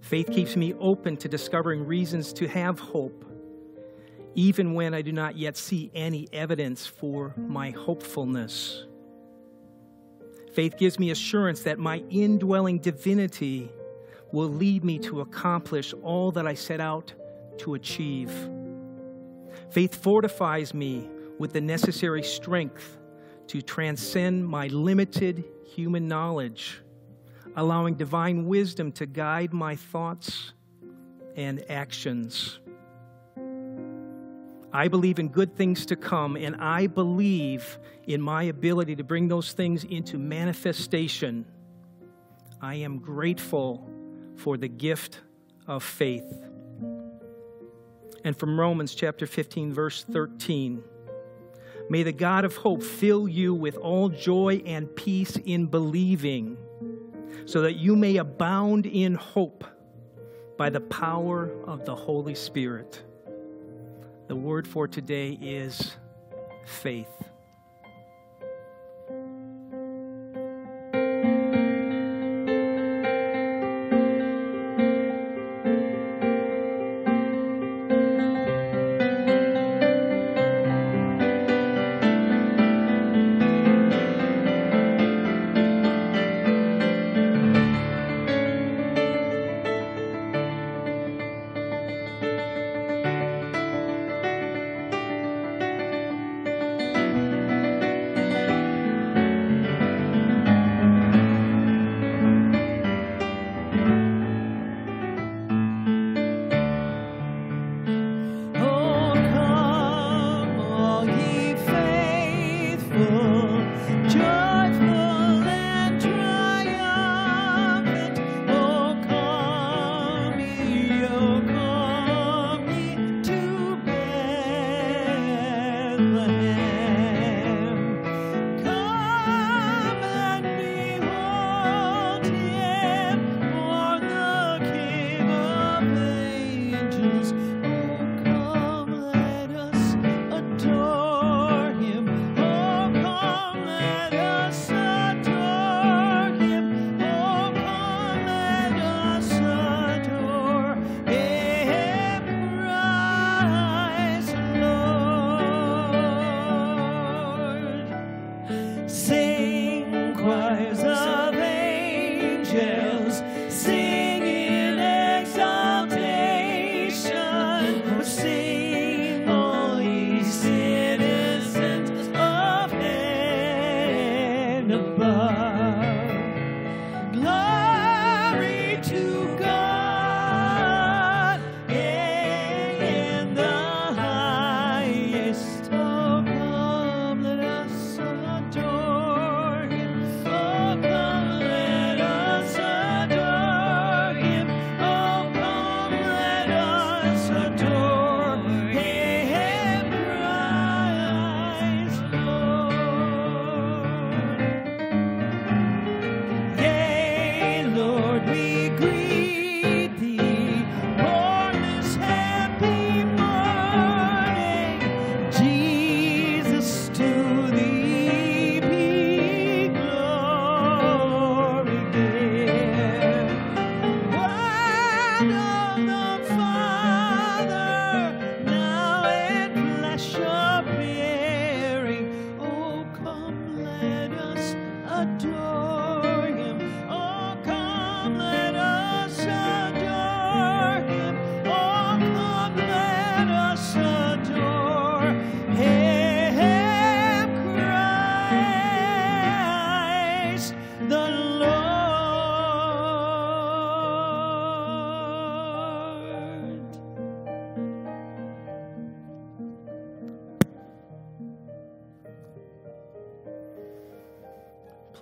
Faith 0.00 0.30
keeps 0.32 0.56
me 0.56 0.74
open 0.80 1.16
to 1.18 1.28
discovering 1.28 1.86
reasons 1.86 2.32
to 2.32 2.48
have 2.48 2.80
hope 2.80 3.24
even 4.34 4.74
when 4.74 4.94
I 4.94 5.02
do 5.02 5.12
not 5.12 5.36
yet 5.36 5.56
see 5.56 5.90
any 5.94 6.28
evidence 6.32 6.86
for 6.86 7.34
my 7.36 7.70
hopefulness. 7.70 8.84
Faith 10.52 10.76
gives 10.78 10.98
me 10.98 11.10
assurance 11.10 11.62
that 11.62 11.78
my 11.78 11.98
indwelling 12.10 12.78
divinity 12.78 13.70
will 14.32 14.48
lead 14.48 14.84
me 14.84 14.98
to 14.98 15.20
accomplish 15.20 15.92
all 16.02 16.32
that 16.32 16.46
I 16.46 16.54
set 16.54 16.80
out 16.80 17.12
to 17.58 17.74
achieve. 17.74 18.32
Faith 19.70 20.02
fortifies 20.02 20.74
me 20.74 21.08
with 21.38 21.52
the 21.52 21.60
necessary 21.60 22.22
strength 22.22 22.98
to 23.48 23.62
transcend 23.62 24.46
my 24.46 24.68
limited 24.68 25.44
human 25.64 26.06
knowledge, 26.06 26.82
allowing 27.56 27.94
divine 27.94 28.46
wisdom 28.46 28.92
to 28.92 29.06
guide 29.06 29.52
my 29.52 29.76
thoughts 29.76 30.52
and 31.36 31.64
actions. 31.70 32.60
I 34.72 34.86
believe 34.86 35.18
in 35.18 35.28
good 35.28 35.56
things 35.56 35.84
to 35.86 35.96
come, 35.96 36.36
and 36.36 36.56
I 36.56 36.86
believe 36.86 37.78
in 38.06 38.22
my 38.22 38.44
ability 38.44 38.96
to 38.96 39.04
bring 39.04 39.26
those 39.26 39.52
things 39.52 39.82
into 39.82 40.16
manifestation. 40.16 41.44
I 42.60 42.76
am 42.76 42.98
grateful 42.98 43.90
for 44.36 44.56
the 44.56 44.68
gift 44.68 45.20
of 45.66 45.82
faith. 45.82 46.44
And 48.22 48.36
from 48.36 48.60
Romans 48.60 48.94
chapter 48.94 49.26
15, 49.26 49.72
verse 49.72 50.04
13 50.04 50.82
May 51.88 52.04
the 52.04 52.12
God 52.12 52.44
of 52.44 52.54
hope 52.54 52.84
fill 52.84 53.26
you 53.26 53.52
with 53.52 53.76
all 53.76 54.08
joy 54.08 54.62
and 54.64 54.94
peace 54.94 55.36
in 55.44 55.66
believing, 55.66 56.56
so 57.46 57.62
that 57.62 57.74
you 57.74 57.96
may 57.96 58.18
abound 58.18 58.86
in 58.86 59.16
hope 59.16 59.64
by 60.56 60.70
the 60.70 60.80
power 60.80 61.50
of 61.64 61.84
the 61.84 61.96
Holy 61.96 62.36
Spirit. 62.36 63.02
The 64.30 64.36
word 64.36 64.68
for 64.68 64.86
today 64.86 65.36
is 65.42 65.96
faith. 66.64 67.29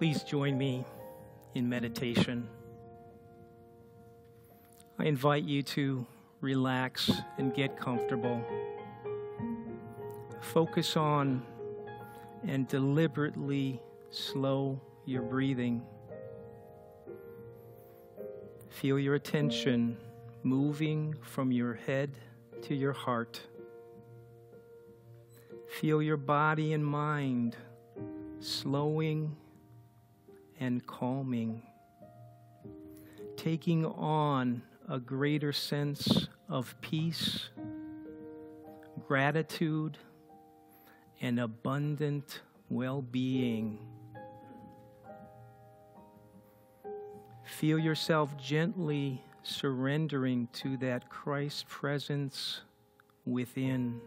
Please 0.09 0.23
join 0.23 0.57
me 0.57 0.87
in 1.55 1.69
meditation. 1.69 2.49
I 4.99 5.05
invite 5.05 5.45
you 5.45 5.63
to 5.65 6.07
relax 6.41 7.11
and 7.37 7.53
get 7.53 7.79
comfortable. 7.79 8.43
Focus 10.41 10.97
on 10.97 11.43
and 12.47 12.67
deliberately 12.69 13.83
slow 14.09 14.81
your 15.05 15.21
breathing. 15.21 15.83
Feel 18.71 18.99
your 18.99 19.15
attention 19.15 19.99
moving 20.43 21.17
from 21.21 21.53
your 21.53 21.75
head 21.75 22.17
to 22.63 22.75
your 22.75 22.95
heart. 22.95 23.43
Feel 25.69 26.01
your 26.01 26.17
body 26.17 26.73
and 26.73 26.83
mind 26.83 27.57
slowing 28.41 29.37
and 30.61 30.87
calming, 30.87 31.63
taking 33.37 33.85
on 33.87 34.63
a 34.89 34.99
greater 34.99 35.53
sense 35.53 36.29
of 36.49 36.75
peace, 36.81 37.51
gratitude, 39.07 39.99
and 41.21 41.39
abundant 41.39 42.41
well 42.71 43.03
being. 43.03 43.79
Feel 47.45 47.79
yourself 47.79 48.37
gently 48.37 49.23
surrendering 49.43 50.49
to 50.53 50.77
that 50.79 51.09
Christ 51.09 51.67
presence 51.69 52.61
within, 53.25 54.01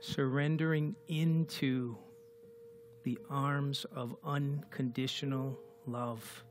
surrendering 0.00 0.94
into 1.08 1.96
the 3.06 3.18
arms 3.30 3.86
of 3.94 4.16
unconditional 4.24 5.56
love. 5.86 6.42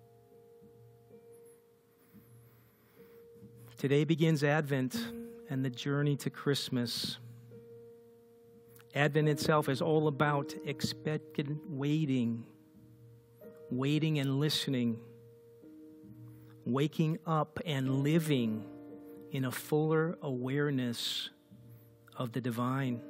Today 3.77 4.05
begins 4.05 4.41
Advent 4.41 4.95
and 5.49 5.65
the 5.65 5.69
journey 5.69 6.15
to 6.15 6.29
Christmas. 6.29 7.17
Advent 8.95 9.27
itself 9.27 9.67
is 9.67 9.81
all 9.81 10.07
about 10.07 10.55
expectant 10.65 11.59
waiting, 11.69 12.45
waiting 13.69 14.19
and 14.19 14.39
listening, 14.39 14.97
waking 16.63 17.19
up 17.27 17.59
and 17.65 18.01
living 18.01 18.63
in 19.31 19.43
a 19.43 19.51
fuller 19.51 20.17
awareness 20.21 21.31
of 22.15 22.31
the 22.31 22.39
divine. 22.39 23.01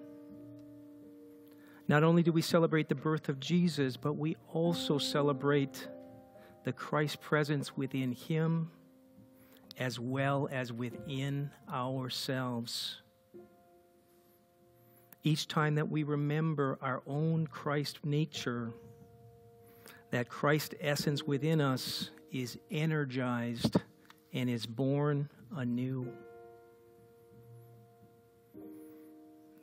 Not 1.87 2.03
only 2.03 2.23
do 2.23 2.31
we 2.31 2.41
celebrate 2.41 2.89
the 2.89 2.95
birth 2.95 3.29
of 3.29 3.39
Jesus, 3.39 3.95
but 3.97 4.13
we 4.13 4.35
also 4.51 4.97
celebrate 4.97 5.87
the 6.63 6.73
Christ 6.73 7.21
presence 7.21 7.77
within 7.77 8.11
Him 8.11 8.71
as 9.77 9.99
well 9.99 10.47
as 10.51 10.71
within 10.71 11.51
ourselves. 11.71 13.01
Each 15.23 15.47
time 15.47 15.75
that 15.75 15.89
we 15.89 16.03
remember 16.03 16.77
our 16.81 17.01
own 17.07 17.47
Christ 17.47 17.99
nature, 18.05 18.71
that 20.11 20.29
Christ 20.29 20.75
essence 20.79 21.23
within 21.23 21.61
us 21.61 22.11
is 22.31 22.57
energized 22.71 23.77
and 24.33 24.49
is 24.49 24.65
born 24.65 25.29
anew. 25.55 26.11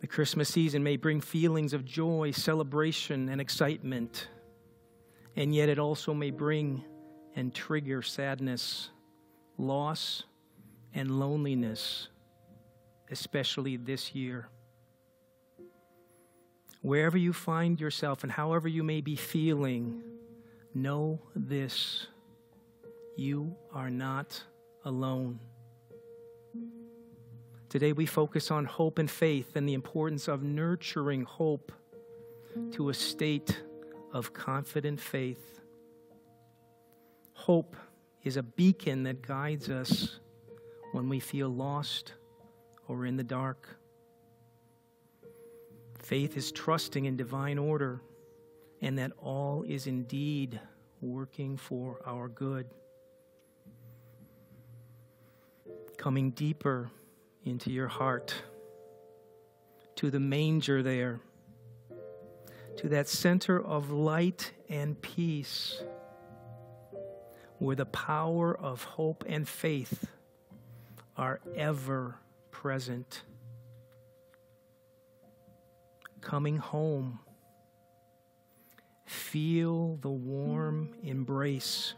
The 0.02 0.08
Christmas 0.08 0.48
season 0.48 0.82
may 0.82 0.96
bring 0.96 1.20
feelings 1.20 1.72
of 1.72 1.84
joy, 1.84 2.32
celebration, 2.32 3.28
and 3.28 3.40
excitement, 3.40 4.26
and 5.36 5.54
yet 5.54 5.68
it 5.68 5.78
also 5.78 6.12
may 6.12 6.32
bring 6.32 6.84
and 7.36 7.54
trigger 7.54 8.02
sadness, 8.02 8.90
loss, 9.58 10.24
and 10.92 11.20
loneliness, 11.20 12.08
especially 13.12 13.76
this 13.76 14.12
year. 14.12 14.48
Wherever 16.80 17.16
you 17.16 17.32
find 17.32 17.80
yourself 17.80 18.24
and 18.24 18.32
however 18.32 18.66
you 18.66 18.82
may 18.82 19.02
be 19.02 19.14
feeling, 19.14 20.02
know 20.74 21.20
this 21.36 22.08
you 23.16 23.54
are 23.72 23.88
not 23.88 24.42
alone. 24.84 25.38
Today 27.72 27.94
we 27.94 28.04
focus 28.04 28.50
on 28.50 28.66
hope 28.66 28.98
and 28.98 29.10
faith 29.10 29.56
and 29.56 29.66
the 29.66 29.72
importance 29.72 30.28
of 30.28 30.42
nurturing 30.42 31.22
hope 31.22 31.72
to 32.72 32.90
a 32.90 32.94
state 32.94 33.62
of 34.12 34.34
confident 34.34 35.00
faith. 35.00 35.62
Hope 37.32 37.74
is 38.24 38.36
a 38.36 38.42
beacon 38.42 39.04
that 39.04 39.26
guides 39.26 39.70
us 39.70 40.20
when 40.92 41.08
we 41.08 41.18
feel 41.18 41.48
lost 41.48 42.12
or 42.88 43.06
in 43.06 43.16
the 43.16 43.24
dark. 43.24 43.66
Faith 45.98 46.36
is 46.36 46.52
trusting 46.52 47.06
in 47.06 47.16
divine 47.16 47.56
order 47.56 48.02
and 48.82 48.98
that 48.98 49.12
all 49.16 49.64
is 49.66 49.86
indeed 49.86 50.60
working 51.00 51.56
for 51.56 52.02
our 52.04 52.28
good. 52.28 52.66
Coming 55.96 56.32
deeper 56.32 56.90
into 57.44 57.70
your 57.70 57.88
heart, 57.88 58.34
to 59.96 60.10
the 60.10 60.20
manger 60.20 60.82
there, 60.82 61.20
to 62.76 62.88
that 62.88 63.08
center 63.08 63.62
of 63.62 63.90
light 63.90 64.52
and 64.68 65.00
peace, 65.02 65.82
where 67.58 67.76
the 67.76 67.86
power 67.86 68.56
of 68.56 68.82
hope 68.84 69.24
and 69.28 69.48
faith 69.48 70.06
are 71.16 71.40
ever 71.56 72.16
present. 72.50 73.22
Coming 76.20 76.56
home, 76.56 77.18
feel 79.04 79.96
the 79.96 80.10
warm 80.10 80.90
embrace, 81.02 81.94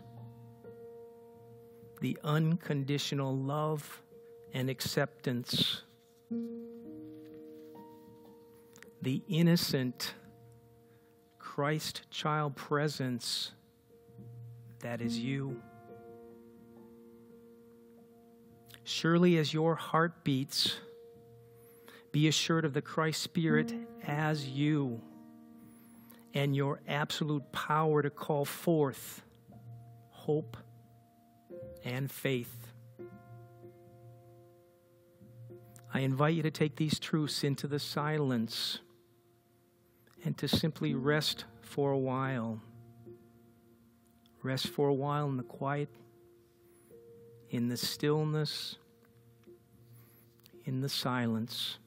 the 2.01 2.19
unconditional 2.25 3.37
love 3.37 4.03
and 4.55 4.71
acceptance, 4.71 5.83
the 9.03 9.23
innocent 9.29 10.15
Christ 11.39 12.03
child 12.11 12.57
presence 12.57 13.51
that 14.81 15.01
is 15.01 15.19
you. 15.19 15.61
Surely, 18.85 19.39
as 19.39 19.53
your 19.53 19.75
heart 19.75 20.25
beats, 20.25 20.77
be 22.13 22.29
assured 22.29 22.65
of 22.65 22.75
the 22.75 22.83
Christ 22.83 23.23
Spirit 23.23 23.75
as 24.07 24.47
you 24.47 25.01
and 26.33 26.55
your 26.55 26.81
absolute 26.87 27.51
power 27.51 28.03
to 28.03 28.11
call 28.11 28.45
forth 28.45 29.23
hope 30.11 30.57
and 31.85 32.11
faith. 32.11 32.74
I 35.95 36.01
invite 36.01 36.35
you 36.35 36.43
to 36.43 36.51
take 36.51 36.75
these 36.75 36.99
truths 36.99 37.45
into 37.45 37.69
the 37.69 37.79
silence 37.79 38.81
and 40.25 40.37
to 40.39 40.49
simply 40.49 40.93
rest 40.93 41.45
for 41.61 41.93
a 41.93 41.99
while. 41.99 42.61
Rest 44.43 44.69
for 44.69 44.89
a 44.89 44.95
while 44.95 45.29
in 45.29 45.37
the 45.37 45.45
quiet, 45.45 45.89
in 47.49 47.69
the 47.69 47.77
stillness, 47.77 48.75
in 50.65 50.81
the 50.81 50.89
silence. 50.89 51.79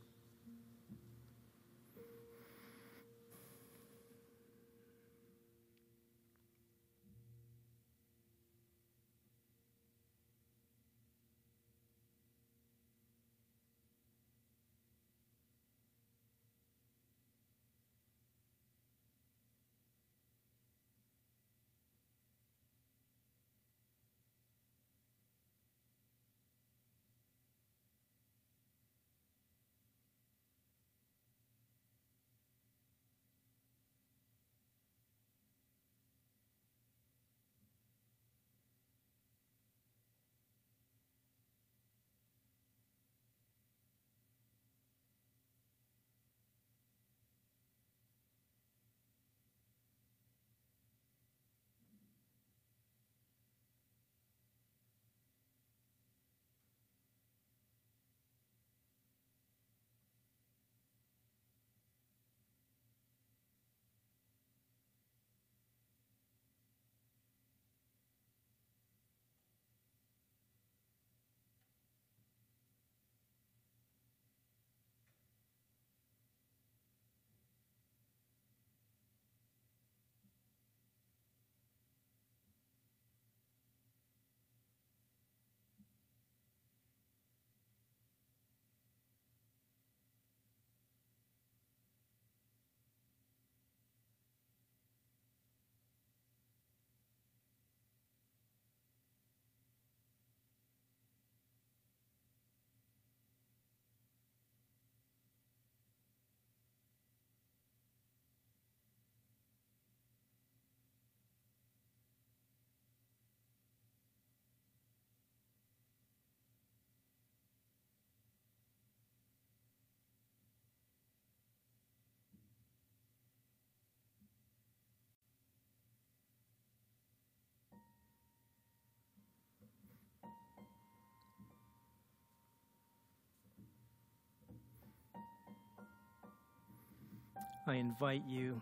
I 137.70 137.76
invite 137.76 138.24
you 138.26 138.62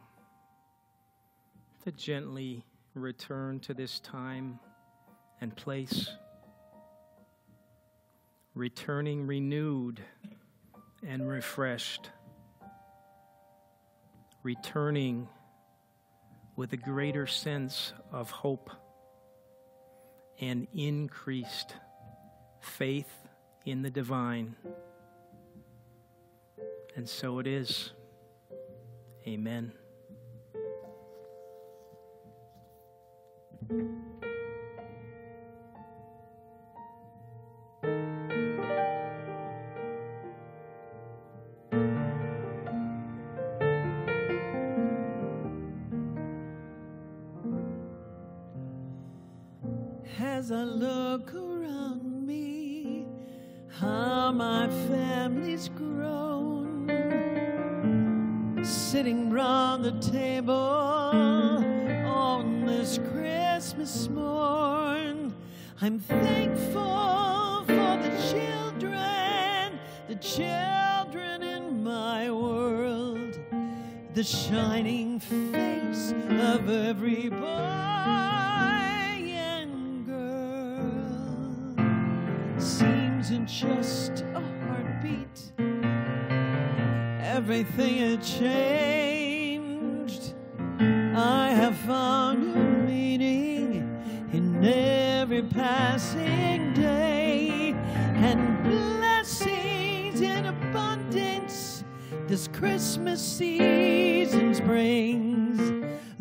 to 1.84 1.92
gently 1.92 2.66
return 2.96 3.60
to 3.60 3.76
this 3.76 4.00
time 4.00 4.60
and 5.40 5.56
place, 5.56 6.10
returning 8.56 9.28
renewed 9.28 10.02
and 11.06 11.30
refreshed, 11.30 12.10
returning 14.42 15.28
with 16.56 16.74
a 16.74 16.78
greater 16.78 17.28
sense 17.28 17.94
of 18.12 18.32
hope 18.32 18.72
and 20.42 20.66
increased 20.74 21.76
faith 22.60 23.14
in 23.68 23.84
the 23.84 23.92
divine. 23.92 24.56
And 26.96 27.08
so 27.08 27.38
it 27.38 27.46
is. 27.46 27.92
Amen. 29.28 29.74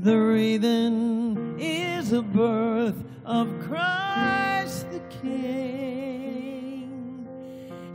The 0.04 0.18
reason 0.18 1.56
is 1.58 2.10
the 2.10 2.20
birth 2.20 3.02
of 3.24 3.48
Christ 3.60 4.90
the 4.90 5.00
King. 5.22 6.86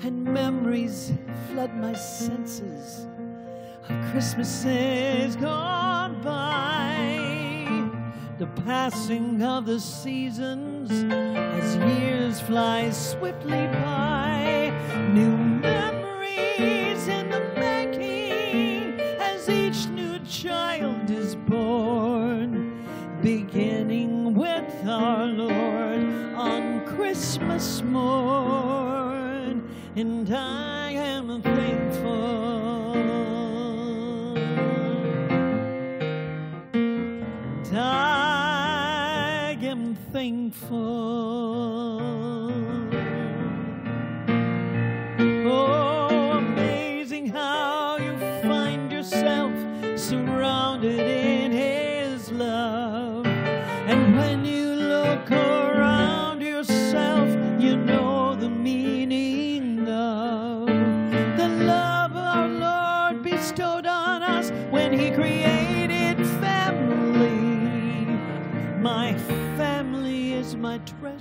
And 0.02 0.24
memories 0.24 1.13
flood 1.48 1.76
my 1.76 1.93
senses 1.93 3.06
of 3.88 4.12
Christmases 4.12 5.36
gone 5.36 6.19
by. 6.24 7.91
The 8.39 8.48
passing 8.65 9.43
of 9.43 9.67
the 9.67 9.80
seasons 9.80 10.89
as 11.13 11.76
years 11.93 12.39
fly 12.39 12.89
swiftly 12.89 13.67
by. 13.67 14.74
New 15.13 15.48
Christmas 27.19 27.82
morn. 27.82 29.69
And 29.97 30.34
I 30.34 30.91
am 30.91 31.41
thankful. 31.41 32.93
And 36.73 37.77
I 37.77 39.58
am 39.62 39.95
thankful. 40.13 41.38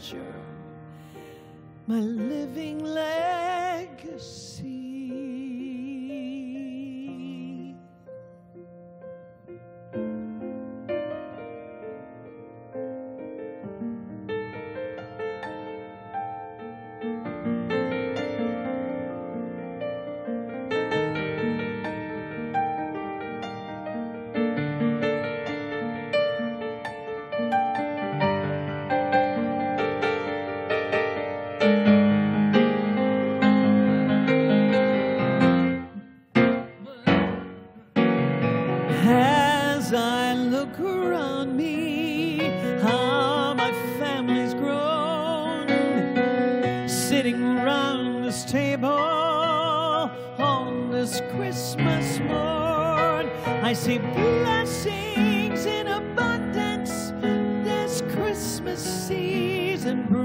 Treasure, 0.09 0.35
my 1.87 2.01
living 2.01 2.83
legacy. 2.83 4.48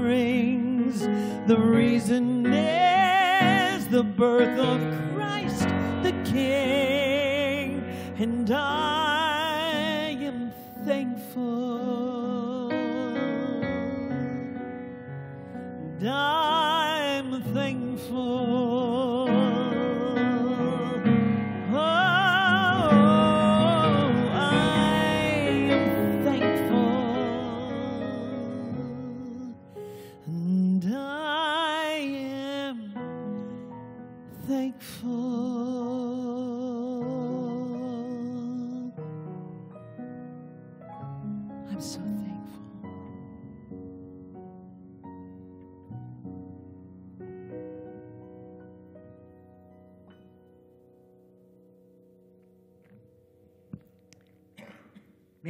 Brings. 0.00 1.00
The 1.46 1.56
reason 1.56 2.46
is 2.46 3.86
the 3.88 4.02
birth 4.02 4.58
of 4.58 4.80
Christ 5.14 5.68
the 6.02 6.12
King, 6.24 7.84
and 8.18 8.50
I 8.50 9.23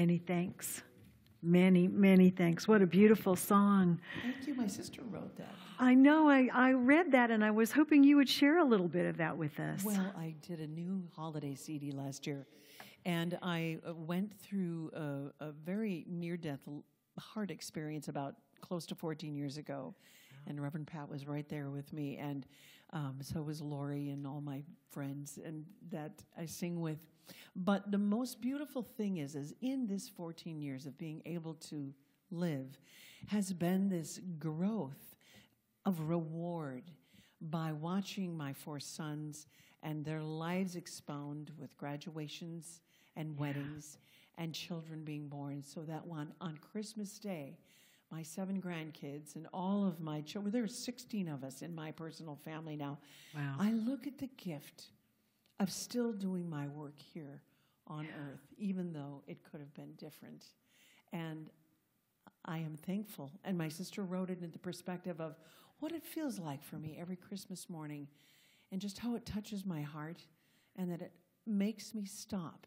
Many 0.05 0.19
thanks. 0.19 0.83
Many, 1.43 1.89
many 1.89 2.29
thanks. 2.29 2.69
What 2.69 2.83
a 2.83 2.87
beautiful 2.87 3.37
song. 3.37 3.99
Thank 4.23 4.47
you. 4.47 4.55
My 4.55 4.67
sister 4.67 5.01
wrote 5.11 5.35
that. 5.39 5.55
I 5.79 5.95
know, 5.95 6.29
I, 6.29 6.51
I 6.53 6.73
read 6.73 7.13
that 7.13 7.31
and 7.31 7.43
I 7.43 7.51
was 7.51 7.73
hoping 7.73 8.05
you 8.05 8.17
would 8.17 8.29
share 8.29 8.59
a 8.59 8.65
little 8.65 8.87
bit 8.87 9.07
of 9.07 9.17
that 9.17 9.35
with 9.35 9.59
us. 9.59 9.83
Well, 9.83 10.13
I 10.15 10.35
did 10.47 10.61
a 10.61 10.67
new 10.67 11.03
holiday 11.17 11.55
CD 11.55 11.91
last 11.91 12.27
year, 12.27 12.47
and 13.07 13.39
I 13.41 13.79
uh, 13.89 13.95
went 13.95 14.39
through 14.39 14.91
a, 14.95 15.45
a 15.47 15.53
very 15.53 16.05
near 16.07 16.37
death 16.37 16.61
heart 17.19 17.51
experience 17.51 18.09
about 18.09 18.35
close 18.61 18.85
to 18.85 18.95
14 18.95 19.35
years 19.35 19.57
ago. 19.57 19.95
And 20.47 20.61
Reverend 20.61 20.87
Pat 20.87 21.09
was 21.09 21.27
right 21.27 21.49
there 21.49 21.71
with 21.71 21.95
me, 21.95 22.19
and 22.19 22.45
um, 22.93 23.17
so 23.23 23.41
was 23.41 23.63
Lori 23.63 24.11
and 24.11 24.27
all 24.27 24.43
my 24.43 24.63
friends, 24.91 25.39
and 25.43 25.65
that 25.91 26.23
I 26.39 26.45
sing 26.45 26.83
with. 26.83 26.99
But 27.57 27.91
the 27.91 27.99
most 27.99 28.41
beautiful 28.41 28.83
thing 28.83 29.19
is, 29.19 29.35
is 29.35 29.55
in 29.61 29.87
this 29.87 30.09
14 30.09 30.61
years 30.61 30.87
of 30.87 30.99
being 30.99 31.23
able 31.25 31.55
to 31.55 31.93
live, 32.31 32.79
has 33.29 33.53
been 33.53 33.89
this 33.89 34.21
growth 34.39 35.17
of 35.87 36.09
reward 36.09 36.83
by 37.41 37.73
watching 37.73 38.37
my 38.37 38.53
four 38.53 38.81
sons 38.81 39.47
and 39.83 40.05
their 40.05 40.23
lives 40.23 40.77
expound 40.77 41.51
with 41.59 41.77
graduations 41.77 42.81
and 43.17 43.39
weddings 43.39 43.99
and 44.39 44.53
children 44.53 45.05
being 45.05 45.29
born, 45.29 45.63
so 45.63 45.83
that 45.83 46.05
one 46.05 46.33
on 46.41 46.59
Christmas 46.73 47.19
Day, 47.19 47.57
my 48.11 48.23
seven 48.23 48.61
grandkids 48.61 49.37
and 49.37 49.47
all 49.53 49.87
of 49.87 50.01
my 50.01 50.21
children, 50.23 50.53
there 50.53 50.65
are 50.65 50.69
16 50.69 51.29
of 51.29 51.45
us 51.45 51.63
in 51.63 51.75
my 51.75 51.93
personal 51.93 52.37
family 52.45 52.77
now. 52.77 52.99
Wow. 53.35 53.57
I 53.59 53.73
look 53.73 54.07
at 54.07 54.19
the 54.19 54.29
gift 54.37 54.87
of 55.61 55.71
still 55.71 56.13
doing 56.13 56.49
my 56.49 56.67
work 56.69 56.99
here 56.99 57.43
on 57.87 58.07
earth, 58.31 58.47
even 58.59 58.93
though 58.93 59.23
it 59.27 59.39
could 59.45 59.61
have 59.61 59.73
been 59.75 59.93
different. 59.97 60.47
And 61.13 61.51
I 62.45 62.59
am 62.59 62.77
thankful. 62.77 63.31
And 63.45 63.57
my 63.57 63.69
sister 63.69 64.03
wrote 64.03 64.31
it 64.31 64.43
in 64.43 64.51
the 64.51 64.59
perspective 64.59 65.21
of 65.21 65.37
what 65.81 65.93
it 65.93 66.05
feels 66.05 66.39
like 66.39 66.63
for 66.63 66.77
me 66.77 66.97
every 67.01 67.17
Christmas 67.17 67.69
morning 67.69 68.09
and 68.73 68.81
just 68.81 68.99
how 68.99 69.15
it 69.15 69.27
touches 69.27 69.65
my 69.65 69.83
heart 69.83 70.23
and 70.77 70.91
that 70.91 71.01
it 71.01 71.13
makes 71.47 71.95
me 71.95 72.05
stop 72.05 72.67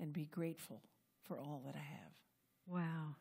and 0.00 0.12
be 0.12 0.26
grateful 0.26 0.80
for 1.24 1.38
all 1.38 1.62
that 1.66 1.74
I 1.74 1.78
have. 1.78 2.12
Wow. 2.66 3.16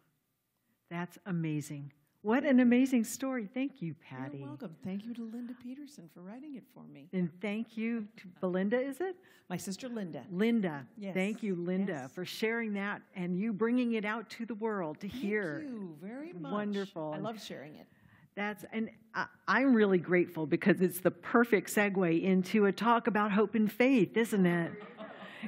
That's 0.89 1.17
amazing. 1.25 1.91
What 2.23 2.43
an 2.43 2.59
amazing 2.59 3.03
story. 3.03 3.47
Thank 3.53 3.81
you, 3.81 3.95
Patty. 4.09 4.39
You're 4.39 4.47
welcome. 4.47 4.75
Thank 4.83 5.05
you 5.05 5.13
to 5.13 5.21
Linda 5.31 5.53
Peterson 5.63 6.09
for 6.13 6.21
writing 6.21 6.55
it 6.55 6.63
for 6.73 6.83
me. 6.83 7.07
And 7.13 7.29
thank 7.41 7.77
you 7.77 8.07
to 8.17 8.27
Belinda, 8.41 8.79
is 8.79 8.99
it? 8.99 9.15
My 9.49 9.55
sister 9.55 9.87
Linda. 9.87 10.23
Linda. 10.31 10.85
Yes. 10.97 11.13
Thank 11.13 11.41
you, 11.41 11.55
Linda, 11.55 12.01
Yes. 12.03 12.11
for 12.11 12.25
sharing 12.25 12.73
that 12.73 13.01
and 13.15 13.39
you 13.39 13.53
bringing 13.53 13.93
it 13.93 14.03
out 14.03 14.29
to 14.31 14.45
the 14.45 14.55
world 14.55 14.99
to 15.01 15.07
hear. 15.07 15.61
Thank 15.63 15.71
you 15.71 15.95
very 16.01 16.33
much. 16.33 16.51
Wonderful. 16.51 17.13
I 17.15 17.19
love 17.19 17.41
sharing 17.41 17.75
it. 17.75 17.85
That's 18.35 18.65
and 18.73 18.89
I, 19.15 19.25
I'm 19.47 19.73
really 19.73 19.97
grateful 19.97 20.45
because 20.45 20.81
it's 20.81 20.99
the 20.99 21.11
perfect 21.11 21.73
segue 21.73 22.21
into 22.21 22.65
a 22.65 22.71
talk 22.71 23.07
about 23.07 23.31
hope 23.31 23.55
and 23.55 23.71
faith, 23.71 24.17
isn't 24.17 24.45
it? 24.45 24.71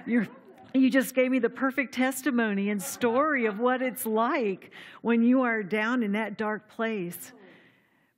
You're 0.05 0.27
you 0.73 0.89
just 0.89 1.15
gave 1.15 1.31
me 1.31 1.39
the 1.39 1.49
perfect 1.49 1.93
testimony 1.93 2.69
and 2.69 2.81
story 2.81 3.45
of 3.45 3.59
what 3.59 3.81
it's 3.81 4.05
like 4.05 4.71
when 5.01 5.23
you 5.23 5.41
are 5.41 5.63
down 5.63 6.03
in 6.03 6.11
that 6.13 6.37
dark 6.37 6.69
place. 6.69 7.31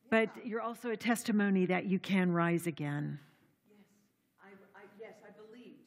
But 0.09 0.29
you're 0.45 0.61
also 0.61 0.91
a 0.91 0.97
testimony 0.97 1.65
that 1.67 1.85
you 1.85 1.97
can 1.97 2.31
rise 2.31 2.67
again. 2.67 3.19
I, 4.43 4.49
I, 4.75 4.83
yes, 4.99 5.13
I 5.23 5.31
believed. 5.41 5.79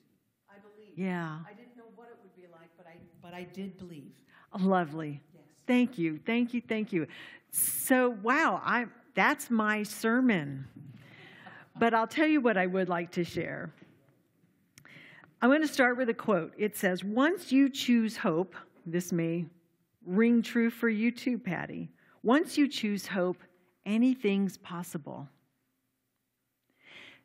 I 0.49 0.55
believed. 0.59 0.99
Yeah. 0.99 1.39
I 1.47 1.53
didn't 1.53 1.77
know 1.77 1.85
what 1.95 2.09
it 2.09 2.19
would 2.23 2.35
be 2.35 2.49
like, 2.51 2.71
but 2.77 2.87
I, 2.87 2.97
but 3.21 3.35
I 3.35 3.43
did 3.43 3.77
believe. 3.77 4.13
Lovely. 4.59 5.21
Yes. 5.35 5.43
Thank 5.67 5.99
you. 5.99 6.19
Thank 6.25 6.55
you. 6.55 6.63
Thank 6.67 6.93
you. 6.93 7.07
So, 7.51 8.11
wow, 8.23 8.61
I 8.65 8.87
that's 9.15 9.51
my 9.51 9.83
sermon. 9.83 10.67
But 11.77 11.95
I'll 11.95 12.07
tell 12.07 12.27
you 12.27 12.41
what 12.41 12.57
I 12.57 12.67
would 12.67 12.89
like 12.89 13.11
to 13.13 13.25
share. 13.25 13.73
I'm 15.45 15.51
going 15.51 15.61
to 15.61 15.69
start 15.69 15.99
with 15.99 16.09
a 16.09 16.15
quote. 16.15 16.55
It 16.57 16.75
says, 16.75 17.05
Once 17.05 17.53
you 17.53 17.69
choose 17.69 18.17
hope, 18.17 18.57
this 18.87 19.13
may 19.13 19.45
ring 20.07 20.41
true 20.41 20.71
for 20.71 20.89
you 20.89 21.11
too, 21.11 21.39
Patty. 21.39 21.91
Once 22.23 22.57
you 22.57 22.67
choose 22.67 23.07
hope, 23.07 23.37
anything's 23.85 24.57
possible. 24.57 25.29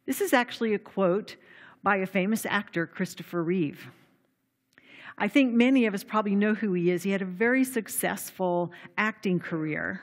This 0.05 0.20
is 0.20 0.34
actually 0.34 0.74
a 0.74 0.80
quote 0.80 1.38
by 1.82 1.95
a 1.95 2.05
famous 2.05 2.45
actor, 2.45 2.86
Christopher 2.86 3.41
Reeve. 3.41 3.88
I 5.17 5.30
think 5.30 5.53
many 5.53 5.86
of 5.86 5.93
us 5.93 6.03
probably 6.03 6.36
know 6.36 6.53
who 6.53 6.74
he 6.74 6.91
is. 6.91 7.03
He 7.03 7.11
had 7.11 7.22
a 7.22 7.26
very 7.26 7.63
successful 7.63 8.74
acting 8.97 9.39
career. 9.39 10.01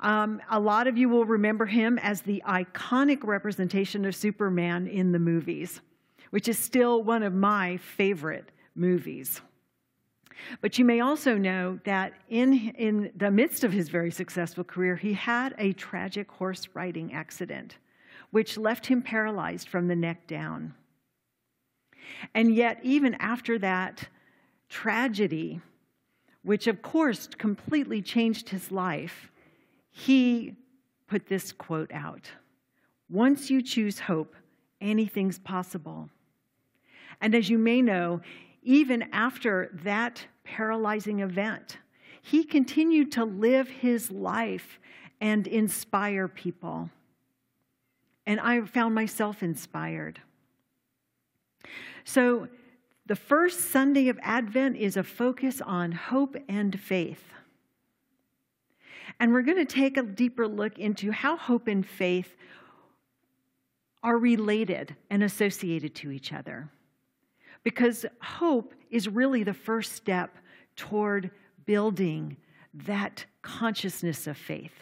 Um, 0.00 0.42
a 0.50 0.60
lot 0.60 0.86
of 0.86 0.98
you 0.98 1.08
will 1.08 1.24
remember 1.24 1.64
him 1.64 1.98
as 1.98 2.20
the 2.20 2.42
iconic 2.46 3.24
representation 3.24 4.04
of 4.04 4.14
Superman 4.14 4.86
in 4.86 5.12
the 5.12 5.18
movies, 5.18 5.80
which 6.32 6.48
is 6.48 6.58
still 6.58 7.02
one 7.02 7.22
of 7.22 7.34
my 7.34 7.76
favorite 7.76 8.50
movies. 8.74 9.42
But 10.62 10.78
you 10.78 10.84
may 10.86 11.00
also 11.00 11.36
know 11.36 11.78
that 11.84 12.14
in, 12.30 12.70
in 12.78 13.12
the 13.14 13.30
midst 13.30 13.64
of 13.64 13.72
his 13.72 13.90
very 13.90 14.10
successful 14.10 14.64
career, 14.64 14.96
he 14.96 15.12
had 15.12 15.54
a 15.58 15.74
tragic 15.74 16.30
horse 16.32 16.70
riding 16.72 17.12
accident, 17.12 17.76
which 18.30 18.56
left 18.56 18.86
him 18.86 19.02
paralyzed 19.02 19.68
from 19.68 19.88
the 19.88 19.94
neck 19.94 20.26
down. 20.26 20.72
And 22.34 22.54
yet, 22.54 22.80
even 22.82 23.12
after 23.16 23.58
that 23.58 24.08
tragedy, 24.70 25.60
which 26.42 26.66
of 26.66 26.80
course 26.80 27.28
completely 27.36 28.00
changed 28.00 28.48
his 28.48 28.72
life, 28.72 29.30
he 29.90 30.56
put 31.08 31.26
this 31.26 31.52
quote 31.52 31.92
out 31.92 32.30
Once 33.10 33.50
you 33.50 33.60
choose 33.60 34.00
hope, 34.00 34.34
anything's 34.80 35.38
possible. 35.38 36.08
And 37.20 37.34
as 37.34 37.48
you 37.48 37.58
may 37.58 37.82
know, 37.82 38.20
even 38.62 39.02
after 39.12 39.70
that 39.84 40.24
paralyzing 40.44 41.20
event, 41.20 41.78
he 42.22 42.44
continued 42.44 43.12
to 43.12 43.24
live 43.24 43.68
his 43.68 44.10
life 44.10 44.78
and 45.20 45.46
inspire 45.46 46.28
people. 46.28 46.90
And 48.26 48.40
I 48.40 48.60
found 48.62 48.94
myself 48.94 49.42
inspired. 49.42 50.20
So, 52.04 52.48
the 53.06 53.16
first 53.16 53.72
Sunday 53.72 54.08
of 54.08 54.18
Advent 54.22 54.76
is 54.76 54.96
a 54.96 55.02
focus 55.02 55.60
on 55.60 55.90
hope 55.90 56.36
and 56.48 56.78
faith. 56.78 57.22
And 59.18 59.32
we're 59.32 59.42
going 59.42 59.58
to 59.58 59.64
take 59.64 59.96
a 59.96 60.02
deeper 60.02 60.46
look 60.46 60.78
into 60.78 61.10
how 61.10 61.36
hope 61.36 61.66
and 61.66 61.84
faith 61.84 62.36
are 64.02 64.16
related 64.16 64.96
and 65.10 65.22
associated 65.22 65.94
to 65.96 66.10
each 66.10 66.32
other. 66.32 66.70
Because 67.64 68.04
hope 68.20 68.74
is 68.90 69.08
really 69.08 69.42
the 69.42 69.54
first 69.54 69.92
step 69.92 70.36
toward 70.76 71.30
building 71.64 72.36
that 72.74 73.24
consciousness 73.42 74.26
of 74.26 74.36
faith. 74.36 74.72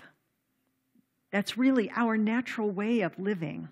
That's 1.31 1.57
really 1.57 1.91
our 1.95 2.17
natural 2.17 2.71
way 2.71 3.01
of 3.01 3.19
living. 3.19 3.69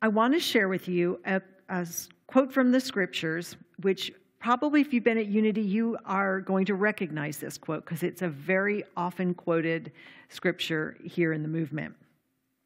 I 0.00 0.08
want 0.08 0.34
to 0.34 0.40
share 0.40 0.68
with 0.68 0.88
you 0.88 1.20
a, 1.24 1.40
a 1.68 1.86
quote 2.26 2.52
from 2.52 2.70
the 2.70 2.80
scriptures, 2.80 3.56
which 3.80 4.12
probably 4.38 4.80
if 4.80 4.92
you've 4.92 5.04
been 5.04 5.18
at 5.18 5.26
Unity, 5.26 5.62
you 5.62 5.96
are 6.04 6.40
going 6.40 6.66
to 6.66 6.74
recognize 6.74 7.38
this 7.38 7.58
quote 7.58 7.84
because 7.84 8.02
it's 8.02 8.22
a 8.22 8.28
very 8.28 8.84
often 8.96 9.34
quoted 9.34 9.92
scripture 10.28 10.96
here 11.02 11.32
in 11.32 11.42
the 11.42 11.48
movement. 11.48 11.94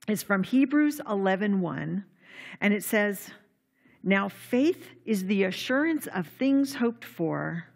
It's 0.08 0.22
from 0.22 0.42
Hebrews 0.42 1.00
11:1, 1.06 2.04
and 2.60 2.74
it 2.74 2.82
says, 2.82 3.30
"Now 4.02 4.28
faith 4.28 4.90
is 5.04 5.26
the 5.26 5.44
assurance 5.44 6.06
of 6.06 6.26
things 6.26 6.76
hoped 6.76 7.04
for, 7.04 7.66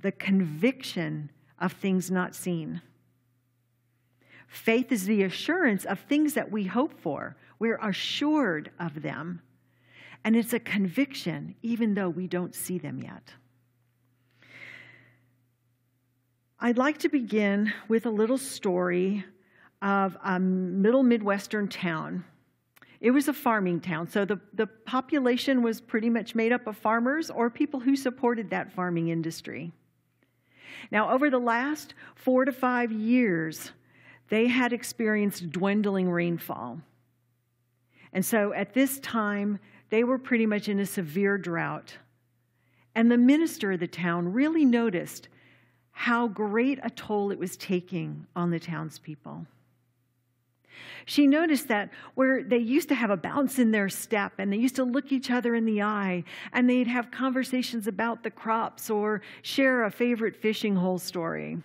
the 0.00 0.12
conviction 0.12 1.30
of 1.58 1.72
things 1.72 2.10
not 2.10 2.34
seen." 2.34 2.82
Faith 4.46 4.92
is 4.92 5.06
the 5.06 5.22
assurance 5.22 5.84
of 5.84 6.00
things 6.00 6.34
that 6.34 6.50
we 6.52 6.64
hope 6.64 6.98
for. 7.00 7.36
We're 7.58 7.78
assured 7.78 8.70
of 8.78 9.02
them. 9.02 9.42
And 10.22 10.36
it's 10.36 10.52
a 10.52 10.60
conviction, 10.60 11.56
even 11.62 11.94
though 11.94 12.08
we 12.08 12.26
don't 12.26 12.54
see 12.54 12.78
them 12.78 13.00
yet. 13.02 13.34
I'd 16.58 16.78
like 16.78 16.98
to 16.98 17.08
begin 17.08 17.72
with 17.86 18.06
a 18.06 18.10
little 18.10 18.38
story 18.38 19.24
of 19.82 20.16
a 20.24 20.38
middle 20.40 21.02
Midwestern 21.02 21.68
town. 21.68 22.24
It 23.00 23.10
was 23.10 23.28
a 23.28 23.32
farming 23.32 23.80
town, 23.80 24.08
so 24.08 24.24
the, 24.24 24.40
the 24.54 24.66
population 24.66 25.62
was 25.62 25.80
pretty 25.80 26.08
much 26.08 26.34
made 26.34 26.52
up 26.52 26.66
of 26.66 26.76
farmers 26.76 27.30
or 27.30 27.50
people 27.50 27.80
who 27.80 27.94
supported 27.96 28.50
that 28.50 28.72
farming 28.72 29.08
industry. 29.08 29.72
Now, 30.90 31.10
over 31.10 31.30
the 31.30 31.38
last 31.38 31.94
four 32.14 32.44
to 32.44 32.52
five 32.52 32.92
years, 32.92 33.72
they 34.28 34.46
had 34.46 34.72
experienced 34.72 35.50
dwindling 35.50 36.10
rainfall. 36.10 36.80
And 38.12 38.24
so 38.24 38.52
at 38.52 38.74
this 38.74 38.98
time, 39.00 39.58
they 39.90 40.02
were 40.02 40.18
pretty 40.18 40.46
much 40.46 40.68
in 40.68 40.80
a 40.80 40.86
severe 40.86 41.38
drought. 41.38 41.96
And 42.94 43.10
the 43.10 43.18
minister 43.18 43.72
of 43.72 43.80
the 43.80 43.86
town 43.86 44.32
really 44.32 44.64
noticed 44.64 45.28
how 45.90 46.28
great 46.28 46.78
a 46.82 46.90
toll 46.90 47.30
it 47.30 47.38
was 47.38 47.56
taking 47.56 48.26
on 48.34 48.50
the 48.50 48.60
townspeople. 48.60 49.46
She 51.04 51.26
noticed 51.26 51.68
that 51.68 51.90
where 52.14 52.42
they 52.42 52.58
used 52.58 52.88
to 52.88 52.94
have 52.94 53.10
a 53.10 53.16
bounce 53.16 53.58
in 53.58 53.70
their 53.70 53.88
step 53.88 54.34
and 54.38 54.52
they 54.52 54.56
used 54.56 54.76
to 54.76 54.84
look 54.84 55.12
each 55.12 55.30
other 55.30 55.54
in 55.54 55.64
the 55.64 55.82
eye 55.82 56.24
and 56.52 56.68
they'd 56.68 56.86
have 56.86 57.10
conversations 57.10 57.86
about 57.86 58.22
the 58.22 58.30
crops 58.30 58.90
or 58.90 59.22
share 59.42 59.84
a 59.84 59.90
favorite 59.90 60.36
fishing 60.36 60.76
hole 60.76 60.98
story. 60.98 61.58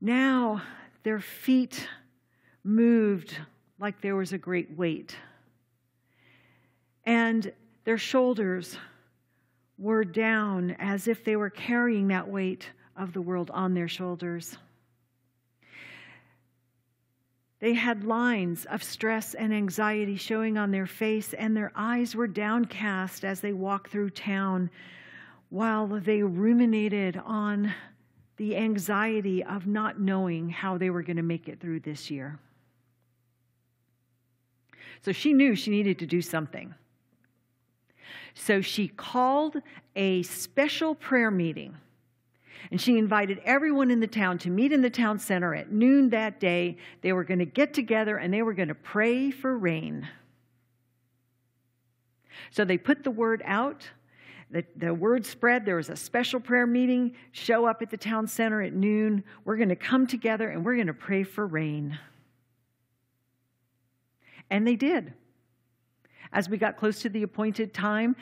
Now 0.00 0.62
their 1.02 1.20
feet 1.20 1.88
moved 2.64 3.36
like 3.78 4.00
there 4.00 4.16
was 4.16 4.32
a 4.32 4.38
great 4.38 4.76
weight. 4.76 5.16
And 7.04 7.52
their 7.84 7.98
shoulders 7.98 8.76
were 9.78 10.04
down 10.04 10.76
as 10.78 11.08
if 11.08 11.24
they 11.24 11.36
were 11.36 11.50
carrying 11.50 12.08
that 12.08 12.28
weight 12.28 12.70
of 12.96 13.12
the 13.12 13.20
world 13.20 13.50
on 13.52 13.74
their 13.74 13.88
shoulders. 13.88 14.56
They 17.62 17.74
had 17.74 18.02
lines 18.02 18.64
of 18.64 18.82
stress 18.82 19.34
and 19.34 19.54
anxiety 19.54 20.16
showing 20.16 20.58
on 20.58 20.72
their 20.72 20.84
face, 20.84 21.32
and 21.32 21.56
their 21.56 21.70
eyes 21.76 22.16
were 22.16 22.26
downcast 22.26 23.24
as 23.24 23.40
they 23.40 23.52
walked 23.52 23.92
through 23.92 24.10
town 24.10 24.68
while 25.48 25.86
they 25.86 26.24
ruminated 26.24 27.22
on 27.24 27.72
the 28.36 28.56
anxiety 28.56 29.44
of 29.44 29.68
not 29.68 30.00
knowing 30.00 30.48
how 30.48 30.76
they 30.76 30.90
were 30.90 31.04
going 31.04 31.18
to 31.18 31.22
make 31.22 31.48
it 31.48 31.60
through 31.60 31.78
this 31.78 32.10
year. 32.10 32.36
So 35.02 35.12
she 35.12 35.32
knew 35.32 35.54
she 35.54 35.70
needed 35.70 36.00
to 36.00 36.06
do 36.06 36.20
something. 36.20 36.74
So 38.34 38.60
she 38.60 38.88
called 38.88 39.62
a 39.94 40.24
special 40.24 40.96
prayer 40.96 41.30
meeting. 41.30 41.76
And 42.70 42.80
she 42.80 42.98
invited 42.98 43.40
everyone 43.44 43.90
in 43.90 44.00
the 44.00 44.06
town 44.06 44.38
to 44.38 44.50
meet 44.50 44.72
in 44.72 44.82
the 44.82 44.90
town 44.90 45.18
center 45.18 45.54
at 45.54 45.70
noon 45.72 46.10
that 46.10 46.40
day. 46.40 46.78
They 47.00 47.12
were 47.12 47.24
going 47.24 47.40
to 47.40 47.44
get 47.44 47.74
together 47.74 48.16
and 48.16 48.32
they 48.32 48.42
were 48.42 48.54
going 48.54 48.68
to 48.68 48.74
pray 48.74 49.30
for 49.30 49.56
rain. 49.56 50.08
So 52.50 52.64
they 52.64 52.78
put 52.78 53.04
the 53.04 53.10
word 53.10 53.42
out. 53.44 53.88
The, 54.50 54.64
the 54.76 54.92
word 54.92 55.24
spread. 55.24 55.64
There 55.64 55.76
was 55.76 55.88
a 55.88 55.96
special 55.96 56.38
prayer 56.38 56.66
meeting. 56.66 57.14
Show 57.32 57.66
up 57.66 57.80
at 57.80 57.90
the 57.90 57.96
town 57.96 58.26
center 58.26 58.60
at 58.60 58.74
noon. 58.74 59.24
We're 59.44 59.56
going 59.56 59.70
to 59.70 59.76
come 59.76 60.06
together 60.06 60.48
and 60.48 60.64
we're 60.64 60.74
going 60.74 60.86
to 60.88 60.94
pray 60.94 61.22
for 61.22 61.46
rain. 61.46 61.98
And 64.50 64.66
they 64.66 64.76
did. 64.76 65.14
As 66.32 66.48
we 66.48 66.58
got 66.58 66.76
close 66.76 67.00
to 67.02 67.08
the 67.08 67.22
appointed 67.22 67.72
time, 67.74 68.16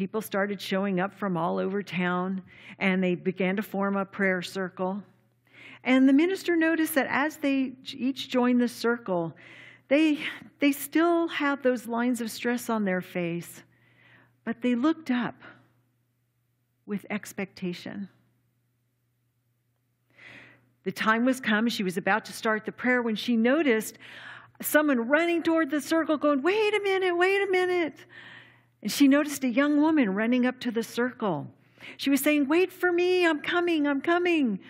people 0.00 0.22
started 0.22 0.58
showing 0.58 0.98
up 0.98 1.12
from 1.12 1.36
all 1.36 1.58
over 1.58 1.82
town 1.82 2.42
and 2.78 3.04
they 3.04 3.14
began 3.14 3.54
to 3.54 3.60
form 3.60 3.98
a 3.98 4.04
prayer 4.06 4.40
circle. 4.40 5.02
And 5.84 6.08
the 6.08 6.12
minister 6.14 6.56
noticed 6.56 6.94
that 6.94 7.06
as 7.10 7.36
they 7.36 7.72
each 7.92 8.30
joined 8.30 8.62
the 8.62 8.68
circle, 8.68 9.36
they, 9.88 10.20
they 10.58 10.72
still 10.72 11.28
had 11.28 11.62
those 11.62 11.86
lines 11.86 12.22
of 12.22 12.30
stress 12.30 12.70
on 12.70 12.86
their 12.86 13.02
face, 13.02 13.62
but 14.42 14.62
they 14.62 14.74
looked 14.74 15.10
up 15.10 15.34
with 16.86 17.04
expectation. 17.10 18.08
The 20.84 20.92
time 20.92 21.26
was 21.26 21.40
come, 21.40 21.68
she 21.68 21.82
was 21.82 21.98
about 21.98 22.24
to 22.24 22.32
start 22.32 22.64
the 22.64 22.72
prayer 22.72 23.02
when 23.02 23.16
she 23.16 23.36
noticed 23.36 23.98
someone 24.62 25.08
running 25.08 25.42
toward 25.42 25.70
the 25.70 25.82
circle, 25.82 26.16
going, 26.16 26.40
Wait 26.40 26.72
a 26.72 26.80
minute, 26.82 27.14
wait 27.14 27.42
a 27.46 27.50
minute. 27.50 27.96
And 28.82 28.90
she 28.90 29.08
noticed 29.08 29.44
a 29.44 29.48
young 29.48 29.80
woman 29.80 30.14
running 30.14 30.46
up 30.46 30.58
to 30.60 30.70
the 30.70 30.82
circle. 30.82 31.46
She 31.96 32.10
was 32.10 32.20
saying, 32.20 32.48
Wait 32.48 32.72
for 32.72 32.92
me, 32.92 33.26
I'm 33.26 33.40
coming, 33.40 33.86
I'm 33.86 34.00
coming. 34.00 34.60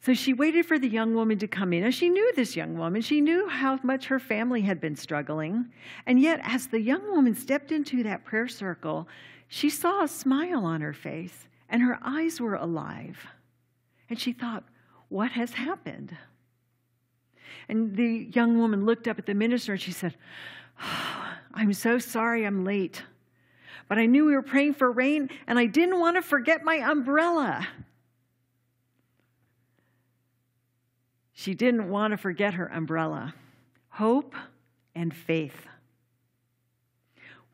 So 0.00 0.14
she 0.14 0.32
waited 0.32 0.66
for 0.66 0.80
the 0.80 0.88
young 0.88 1.14
woman 1.14 1.38
to 1.38 1.46
come 1.46 1.72
in. 1.72 1.84
And 1.84 1.94
she 1.94 2.08
knew 2.08 2.32
this 2.34 2.56
young 2.56 2.76
woman. 2.76 3.02
She 3.02 3.20
knew 3.20 3.48
how 3.48 3.78
much 3.84 4.06
her 4.06 4.18
family 4.18 4.60
had 4.60 4.80
been 4.80 4.96
struggling. 4.96 5.66
And 6.06 6.20
yet, 6.20 6.40
as 6.42 6.66
the 6.66 6.80
young 6.80 7.08
woman 7.12 7.36
stepped 7.36 7.70
into 7.70 8.02
that 8.02 8.24
prayer 8.24 8.48
circle, 8.48 9.06
she 9.46 9.70
saw 9.70 10.02
a 10.02 10.08
smile 10.08 10.64
on 10.64 10.80
her 10.80 10.92
face 10.92 11.46
and 11.68 11.82
her 11.82 11.98
eyes 12.02 12.40
were 12.40 12.56
alive. 12.56 13.26
And 14.10 14.18
she 14.18 14.32
thought, 14.32 14.64
What 15.08 15.32
has 15.32 15.52
happened? 15.52 16.16
And 17.68 17.94
the 17.94 18.28
young 18.32 18.58
woman 18.58 18.84
looked 18.84 19.06
up 19.06 19.18
at 19.18 19.26
the 19.26 19.34
minister 19.34 19.72
and 19.72 19.80
she 19.80 19.92
said, 19.92 20.16
I'm 21.54 21.72
so 21.72 21.98
sorry 21.98 22.44
I'm 22.44 22.64
late. 22.64 23.02
But 23.88 23.98
I 23.98 24.06
knew 24.06 24.24
we 24.24 24.34
were 24.34 24.42
praying 24.42 24.74
for 24.74 24.90
rain 24.90 25.30
and 25.46 25.58
I 25.58 25.66
didn't 25.66 26.00
want 26.00 26.16
to 26.16 26.22
forget 26.22 26.64
my 26.64 26.76
umbrella. 26.76 27.66
She 31.32 31.54
didn't 31.54 31.90
want 31.90 32.12
to 32.12 32.16
forget 32.16 32.54
her 32.54 32.66
umbrella. 32.68 33.34
Hope 33.88 34.34
and 34.94 35.14
faith. 35.14 35.66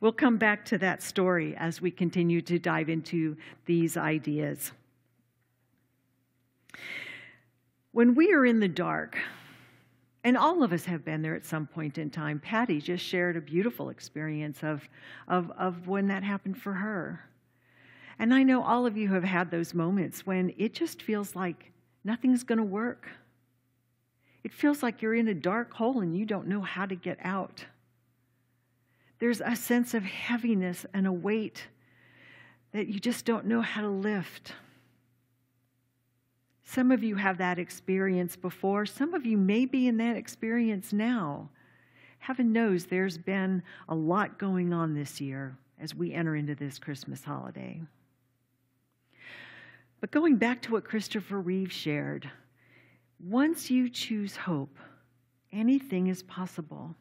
We'll 0.00 0.12
come 0.12 0.36
back 0.36 0.64
to 0.66 0.78
that 0.78 1.02
story 1.02 1.56
as 1.56 1.80
we 1.80 1.90
continue 1.90 2.40
to 2.42 2.58
dive 2.58 2.88
into 2.88 3.36
these 3.66 3.96
ideas. 3.96 4.70
When 7.90 8.14
we 8.14 8.32
are 8.32 8.46
in 8.46 8.60
the 8.60 8.68
dark, 8.68 9.18
and 10.24 10.36
all 10.36 10.62
of 10.62 10.72
us 10.72 10.84
have 10.84 11.04
been 11.04 11.22
there 11.22 11.34
at 11.34 11.44
some 11.44 11.66
point 11.66 11.98
in 11.98 12.10
time. 12.10 12.40
Patty 12.40 12.80
just 12.80 13.04
shared 13.04 13.36
a 13.36 13.40
beautiful 13.40 13.88
experience 13.88 14.62
of, 14.62 14.88
of, 15.28 15.50
of 15.52 15.86
when 15.86 16.08
that 16.08 16.22
happened 16.22 16.60
for 16.60 16.72
her. 16.72 17.24
And 18.18 18.34
I 18.34 18.42
know 18.42 18.62
all 18.62 18.84
of 18.84 18.96
you 18.96 19.08
have 19.10 19.22
had 19.22 19.50
those 19.50 19.74
moments 19.74 20.26
when 20.26 20.52
it 20.58 20.74
just 20.74 21.02
feels 21.02 21.36
like 21.36 21.70
nothing's 22.02 22.42
going 22.42 22.58
to 22.58 22.64
work. 22.64 23.08
It 24.42 24.52
feels 24.52 24.82
like 24.82 25.02
you're 25.02 25.14
in 25.14 25.28
a 25.28 25.34
dark 25.34 25.72
hole 25.72 26.00
and 26.00 26.16
you 26.16 26.24
don't 26.24 26.48
know 26.48 26.62
how 26.62 26.86
to 26.86 26.96
get 26.96 27.18
out. 27.22 27.64
There's 29.20 29.40
a 29.40 29.54
sense 29.54 29.94
of 29.94 30.04
heaviness 30.04 30.84
and 30.92 31.06
a 31.06 31.12
weight 31.12 31.66
that 32.72 32.88
you 32.88 32.98
just 32.98 33.24
don't 33.24 33.46
know 33.46 33.60
how 33.60 33.82
to 33.82 33.88
lift. 33.88 34.52
Some 36.70 36.90
of 36.90 37.02
you 37.02 37.16
have 37.16 37.38
that 37.38 37.58
experience 37.58 38.36
before. 38.36 38.84
Some 38.84 39.14
of 39.14 39.24
you 39.24 39.38
may 39.38 39.64
be 39.64 39.88
in 39.88 39.96
that 39.96 40.18
experience 40.18 40.92
now. 40.92 41.48
Heaven 42.18 42.52
knows 42.52 42.84
there's 42.84 43.16
been 43.16 43.62
a 43.88 43.94
lot 43.94 44.38
going 44.38 44.74
on 44.74 44.92
this 44.92 45.18
year 45.18 45.56
as 45.80 45.94
we 45.94 46.12
enter 46.12 46.36
into 46.36 46.54
this 46.54 46.78
Christmas 46.78 47.24
holiday. 47.24 47.80
But 50.02 50.10
going 50.10 50.36
back 50.36 50.60
to 50.62 50.72
what 50.72 50.84
Christopher 50.84 51.40
Reeve 51.40 51.72
shared, 51.72 52.30
once 53.18 53.70
you 53.70 53.88
choose 53.88 54.36
hope, 54.36 54.76
anything 55.50 56.08
is 56.08 56.22
possible. 56.22 56.94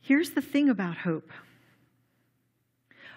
Here's 0.00 0.30
the 0.30 0.42
thing 0.42 0.70
about 0.70 0.96
hope 0.96 1.30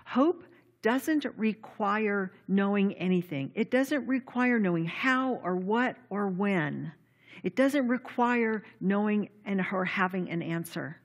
hope 0.06 0.44
doesn't 0.84 1.26
require 1.38 2.32
knowing 2.48 2.94
anything. 2.94 3.52
It 3.56 3.72
doesn't 3.72 4.06
require 4.06 4.60
knowing 4.60 4.86
how 4.86 5.40
or 5.44 5.56
what 5.56 5.96
or 6.12 6.28
when. 6.28 6.92
It 7.42 7.56
doesn't 7.56 7.88
require 7.88 8.64
knowing 8.80 9.30
and 9.46 9.66
or 9.72 9.86
having 9.86 10.30
an 10.30 10.44
answer. 10.44 10.98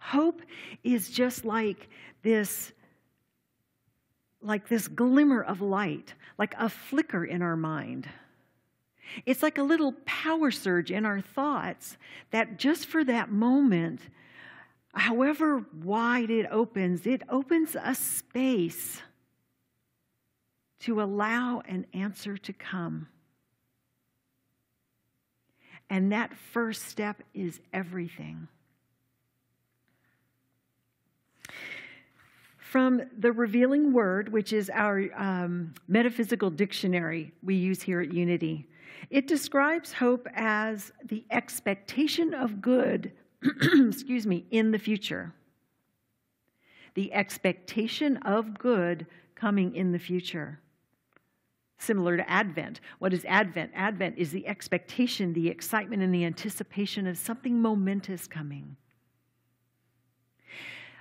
Hope 0.00 0.42
is 0.82 1.08
just 1.08 1.46
like 1.46 1.88
this 2.22 2.72
like 4.42 4.68
this 4.68 4.88
glimmer 4.88 5.42
of 5.42 5.62
light, 5.62 6.12
like 6.36 6.54
a 6.58 6.68
flicker 6.68 7.24
in 7.24 7.40
our 7.40 7.56
mind. 7.56 8.06
It's 9.24 9.42
like 9.42 9.56
a 9.56 9.62
little 9.62 9.94
power 10.04 10.50
surge 10.50 10.90
in 10.90 11.06
our 11.06 11.22
thoughts 11.22 11.96
that 12.30 12.58
just 12.58 12.86
for 12.86 13.04
that 13.04 13.30
moment 13.30 14.00
however 14.94 15.64
wide 15.82 16.30
it 16.30 16.46
opens, 16.50 17.06
it 17.06 17.22
opens 17.28 17.76
a 17.80 17.94
space 17.94 19.02
to 20.80 21.02
allow 21.02 21.62
an 21.66 21.86
answer 21.94 22.36
to 22.36 22.52
come. 22.52 23.08
And 25.90 26.12
that 26.12 26.34
first 26.34 26.86
step 26.86 27.22
is 27.34 27.60
everything. 27.72 28.48
From 32.58 33.02
the 33.18 33.30
Revealing 33.30 33.92
Word, 33.92 34.32
which 34.32 34.52
is 34.52 34.68
our 34.68 35.08
um, 35.16 35.74
metaphysical 35.86 36.50
dictionary 36.50 37.32
we 37.42 37.54
use 37.54 37.80
here 37.80 38.00
at 38.00 38.12
Unity, 38.12 38.66
it 39.10 39.28
describes 39.28 39.92
hope 39.92 40.26
as 40.34 40.90
the 41.04 41.24
expectation 41.30 42.34
of 42.34 42.60
good 42.60 43.12
excuse 43.88 44.26
me, 44.26 44.46
in 44.50 44.70
the 44.70 44.78
future. 44.78 45.32
The 46.94 47.12
expectation 47.12 48.16
of 48.18 48.58
good 48.58 49.06
coming 49.34 49.74
in 49.74 49.92
the 49.92 49.98
future. 49.98 50.60
Similar 51.78 52.16
to 52.16 52.30
Advent. 52.30 52.80
What 52.98 53.12
is 53.12 53.24
Advent? 53.26 53.72
Advent 53.74 54.16
is 54.16 54.30
the 54.30 54.46
expectation, 54.46 55.32
the 55.32 55.48
excitement, 55.48 56.02
and 56.02 56.14
the 56.14 56.24
anticipation 56.24 57.06
of 57.06 57.18
something 57.18 57.60
momentous 57.60 58.26
coming. 58.26 58.76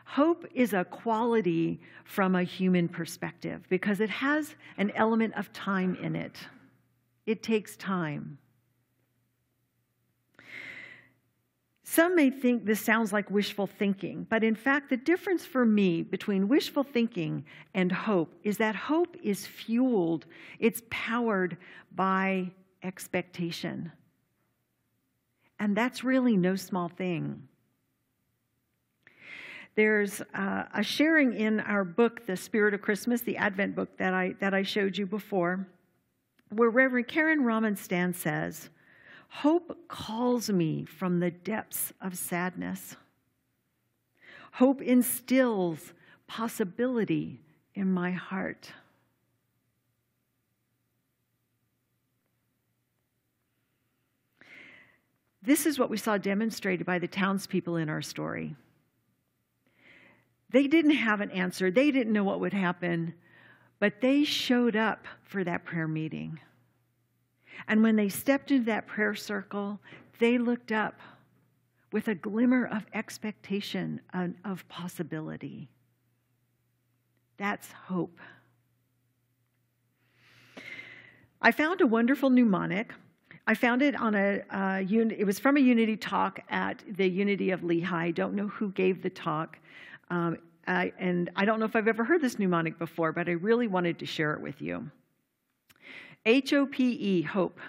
Hope 0.06 0.46
is 0.54 0.74
a 0.74 0.84
quality 0.84 1.80
from 2.04 2.36
a 2.36 2.44
human 2.44 2.88
perspective 2.88 3.66
because 3.70 4.00
it 4.00 4.10
has 4.10 4.56
an 4.78 4.92
element 4.92 5.34
of 5.36 5.52
time 5.54 5.96
in 6.02 6.16
it. 6.16 6.38
It 7.26 7.42
takes 7.42 7.78
time. 7.78 8.38
Some 11.84 12.16
may 12.16 12.30
think 12.30 12.66
this 12.66 12.80
sounds 12.80 13.12
like 13.12 13.30
wishful 13.30 13.68
thinking, 13.68 14.26
but 14.30 14.44
in 14.44 14.56
fact, 14.56 14.90
the 14.90 14.98
difference 14.98 15.46
for 15.46 15.66
me 15.66 16.02
between 16.02 16.48
wishful 16.48 16.84
thinking 16.84 17.44
and 17.74 17.92
hope 17.92 18.34
is 18.44 18.58
that 18.58 18.76
hope 18.76 19.18
is 19.22 19.46
fueled, 19.46 20.26
it's 20.60 20.82
powered 20.90 21.58
by 21.94 22.50
expectation. 22.84 23.92
And 25.60 25.76
that's 25.76 26.06
really 26.06 26.38
no 26.38 26.56
small 26.56 26.88
thing. 26.88 27.48
There's 29.76 30.22
uh, 30.34 30.66
a 30.74 30.84
sharing 30.84 31.34
in 31.34 31.60
our 31.62 31.84
book, 31.84 32.26
The 32.26 32.38
Spirit 32.38 32.74
of 32.74 32.82
Christmas, 32.82 33.22
the 33.22 33.38
Advent 33.38 33.76
book 33.76 33.98
that 33.98 34.14
I, 34.14 34.36
that 34.40 34.54
I 34.54 34.64
showed 34.64 34.98
you 34.98 35.06
before, 35.06 35.68
where 36.50 36.70
Reverend 36.70 37.08
Karen 37.08 37.42
Ramenstand 37.42 38.16
says, 38.16 38.70
Hope 39.38 39.88
calls 39.88 40.52
me 40.52 40.86
from 40.86 41.20
the 41.20 41.32
depths 41.32 41.92
of 42.00 42.16
sadness. 42.16 42.96
Hope 44.54 44.80
instills 44.80 45.94
possibility 46.28 47.42
in 47.74 47.92
my 47.92 48.12
heart. 48.12 48.72
This 55.42 55.66
is 55.66 55.80
what 55.80 55.90
we 55.90 55.98
saw 55.98 56.20
demonstrated 56.20 56.86
by 56.86 57.00
the 57.00 57.08
townspeople 57.08 57.78
in 57.78 57.90
our 57.90 58.04
story. 58.04 58.56
They 60.52 60.68
didn't 60.68 60.92
have 60.92 61.22
an 61.22 61.32
answer, 61.32 61.72
they 61.72 61.90
didn't 61.90 62.14
know 62.14 62.24
what 62.24 62.40
would 62.40 62.54
happen, 62.54 63.16
but 63.80 64.00
they 64.00 64.24
showed 64.26 64.76
up 64.76 65.06
for 65.24 65.44
that 65.44 65.66
prayer 65.66 65.88
meeting. 65.88 66.40
And 67.68 67.84
when 67.84 67.96
they 67.96 68.10
stepped 68.10 68.52
into 68.52 68.66
that 68.66 68.88
prayer 68.88 69.16
circle, 69.16 69.80
they 70.20 70.38
looked 70.38 70.72
up 70.72 71.00
with 71.92 72.08
a 72.08 72.16
glimmer 72.16 72.66
of 72.66 72.86
expectation 72.94 74.02
and 74.14 74.36
of 74.44 74.68
possibility. 74.68 75.70
That's 77.38 77.72
hope. 77.72 78.20
I 81.42 81.52
found 81.52 81.82
a 81.82 81.88
wonderful 81.88 82.30
mnemonic 82.30 82.94
I 83.46 83.56
found 83.56 83.82
it 83.82 83.96
on 83.96 84.16
a, 84.16 84.42
it 84.90 85.26
was 85.26 85.38
from 85.38 85.58
a 85.58 85.60
Unity 85.60 85.98
talk 85.98 86.40
at 86.50 86.82
the 86.88 87.08
Unity 87.08 87.52
of 87.52 87.62
Lehi. 87.62 87.92
I 87.92 88.12
don't 88.12 88.36
know 88.36 88.48
who 88.48 88.72
gave 88.72 89.04
the 89.04 89.10
talk. 89.10 89.58
Um, 90.10 90.38
I, 90.66 90.94
and 90.98 91.30
I 91.36 91.44
don't 91.44 91.60
know 91.60 91.66
if 91.66 91.76
I've 91.76 91.90
ever 91.90 92.06
heard 92.06 92.22
this 92.22 92.40
mnemonic 92.40 92.80
before, 92.80 93.12
but 93.12 93.28
I 93.28 93.34
really 93.34 93.68
wanted 93.68 94.00
to 94.00 94.06
share 94.06 94.34
it 94.34 94.40
with 94.40 94.62
you. 94.62 94.90
H 96.26 96.54
O 96.54 96.66
P 96.66 96.92
E, 96.92 97.22
hope. 97.22 97.60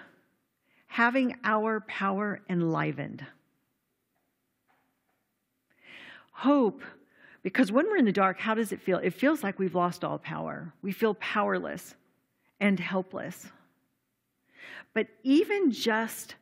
Having 0.87 1.35
our 1.43 1.81
power 1.81 2.39
enlivened. 2.49 3.25
Hope, 6.31 6.81
because 7.43 7.71
when 7.71 7.85
we're 7.85 7.97
in 7.97 8.05
the 8.05 8.11
dark, 8.11 8.39
how 8.39 8.53
does 8.53 8.71
it 8.71 8.81
feel? 8.81 8.97
It 8.97 9.13
feels 9.13 9.43
like 9.43 9.59
we've 9.59 9.75
lost 9.75 10.03
all 10.03 10.17
power. 10.17 10.73
We 10.81 10.91
feel 10.91 11.13
powerless 11.15 11.95
and 12.59 12.79
helpless. 12.79 13.47
But 14.93 15.07
even 15.23 15.71
just 15.71 16.35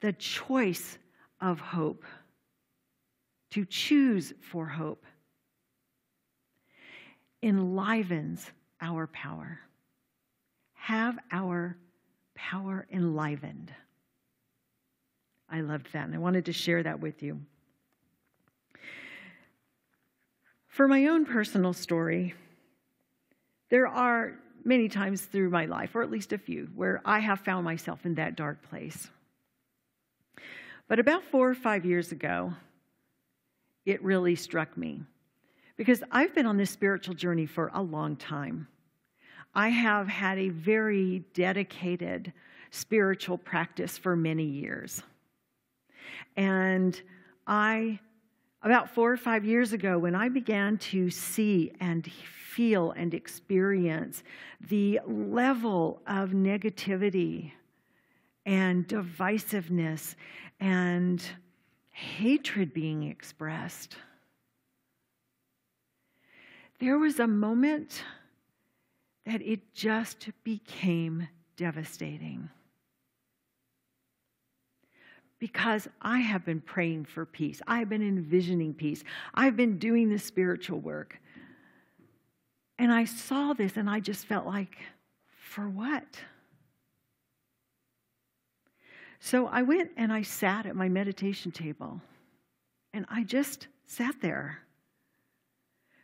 the 0.00 0.12
choice 0.12 0.98
of 1.40 1.60
hope, 1.60 2.04
to 3.50 3.64
choose 3.64 4.34
for 4.40 4.66
hope, 4.66 5.04
enlivens 7.42 8.50
our 8.80 9.06
power. 9.06 9.60
Have 10.84 11.18
our 11.32 11.78
power 12.34 12.86
enlivened. 12.92 13.72
I 15.48 15.62
loved 15.62 15.90
that, 15.94 16.04
and 16.04 16.14
I 16.14 16.18
wanted 16.18 16.44
to 16.44 16.52
share 16.52 16.82
that 16.82 17.00
with 17.00 17.22
you. 17.22 17.40
For 20.68 20.86
my 20.86 21.06
own 21.06 21.24
personal 21.24 21.72
story, 21.72 22.34
there 23.70 23.86
are 23.86 24.34
many 24.62 24.90
times 24.90 25.22
through 25.22 25.48
my 25.48 25.64
life, 25.64 25.94
or 25.94 26.02
at 26.02 26.10
least 26.10 26.34
a 26.34 26.38
few, 26.38 26.68
where 26.74 27.00
I 27.02 27.20
have 27.20 27.40
found 27.40 27.64
myself 27.64 28.04
in 28.04 28.16
that 28.16 28.36
dark 28.36 28.60
place. 28.68 29.08
But 30.86 30.98
about 30.98 31.24
four 31.24 31.48
or 31.48 31.54
five 31.54 31.86
years 31.86 32.12
ago, 32.12 32.52
it 33.86 34.04
really 34.04 34.34
struck 34.34 34.76
me 34.76 35.00
because 35.78 36.02
I've 36.10 36.34
been 36.34 36.44
on 36.44 36.58
this 36.58 36.70
spiritual 36.70 37.14
journey 37.14 37.46
for 37.46 37.70
a 37.72 37.80
long 37.80 38.16
time. 38.16 38.68
I 39.54 39.68
have 39.68 40.08
had 40.08 40.38
a 40.38 40.48
very 40.48 41.24
dedicated 41.32 42.32
spiritual 42.70 43.38
practice 43.38 43.96
for 43.96 44.16
many 44.16 44.44
years. 44.44 45.02
And 46.36 47.00
I, 47.46 48.00
about 48.62 48.90
four 48.90 49.12
or 49.12 49.16
five 49.16 49.44
years 49.44 49.72
ago, 49.72 49.98
when 49.98 50.14
I 50.14 50.28
began 50.28 50.78
to 50.78 51.08
see 51.10 51.72
and 51.78 52.10
feel 52.54 52.92
and 52.92 53.14
experience 53.14 54.22
the 54.68 55.00
level 55.06 56.00
of 56.06 56.30
negativity 56.30 57.52
and 58.46 58.86
divisiveness 58.86 60.14
and 60.60 61.24
hatred 61.90 62.74
being 62.74 63.04
expressed. 63.04 63.96
There 66.80 66.98
was 66.98 67.20
a 67.20 67.26
moment 67.26 68.02
that 69.26 69.42
it 69.42 69.74
just 69.74 70.28
became 70.42 71.28
devastating. 71.56 72.50
Because 75.38 75.88
I 76.00 76.18
have 76.18 76.44
been 76.44 76.60
praying 76.60 77.06
for 77.06 77.26
peace. 77.26 77.60
I've 77.66 77.88
been 77.88 78.02
envisioning 78.02 78.74
peace. 78.74 79.02
I've 79.34 79.56
been 79.56 79.78
doing 79.78 80.08
the 80.08 80.18
spiritual 80.18 80.80
work. 80.80 81.18
And 82.78 82.92
I 82.92 83.04
saw 83.04 83.52
this 83.52 83.76
and 83.76 83.88
I 83.88 84.00
just 84.00 84.26
felt 84.26 84.46
like, 84.46 84.76
for 85.26 85.68
what? 85.68 86.04
So 89.20 89.46
I 89.46 89.62
went 89.62 89.90
and 89.96 90.12
I 90.12 90.22
sat 90.22 90.66
at 90.66 90.76
my 90.76 90.88
meditation 90.88 91.50
table 91.50 92.00
and 92.92 93.06
I 93.08 93.22
just 93.22 93.68
sat 93.86 94.16
there 94.20 94.60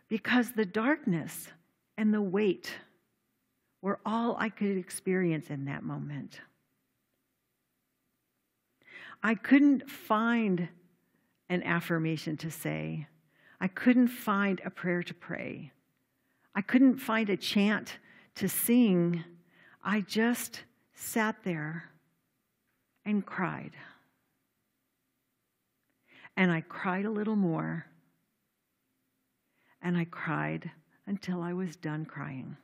because 0.08 0.52
the 0.52 0.64
darkness 0.64 1.48
and 1.98 2.14
the 2.14 2.22
weight 2.22 2.72
were 3.82 3.98
all 4.04 4.36
I 4.38 4.48
could 4.48 4.76
experience 4.76 5.50
in 5.50 5.64
that 5.66 5.82
moment. 5.82 6.40
I 9.22 9.34
couldn't 9.34 9.90
find 9.90 10.68
an 11.48 11.62
affirmation 11.62 12.36
to 12.38 12.50
say, 12.50 13.06
I 13.60 13.68
couldn't 13.68 14.08
find 14.08 14.60
a 14.64 14.70
prayer 14.70 15.02
to 15.02 15.14
pray. 15.14 15.72
I 16.54 16.62
couldn't 16.62 16.96
find 16.96 17.28
a 17.28 17.36
chant 17.36 17.98
to 18.36 18.48
sing. 18.48 19.24
I 19.84 20.00
just 20.00 20.62
sat 20.94 21.36
there 21.44 21.90
and 23.04 23.24
cried. 23.24 23.72
And 26.36 26.50
I 26.50 26.62
cried 26.62 27.04
a 27.04 27.10
little 27.10 27.36
more. 27.36 27.86
And 29.82 29.96
I 29.96 30.04
cried 30.04 30.70
until 31.06 31.42
I 31.42 31.52
was 31.52 31.76
done 31.76 32.04
crying. 32.06 32.56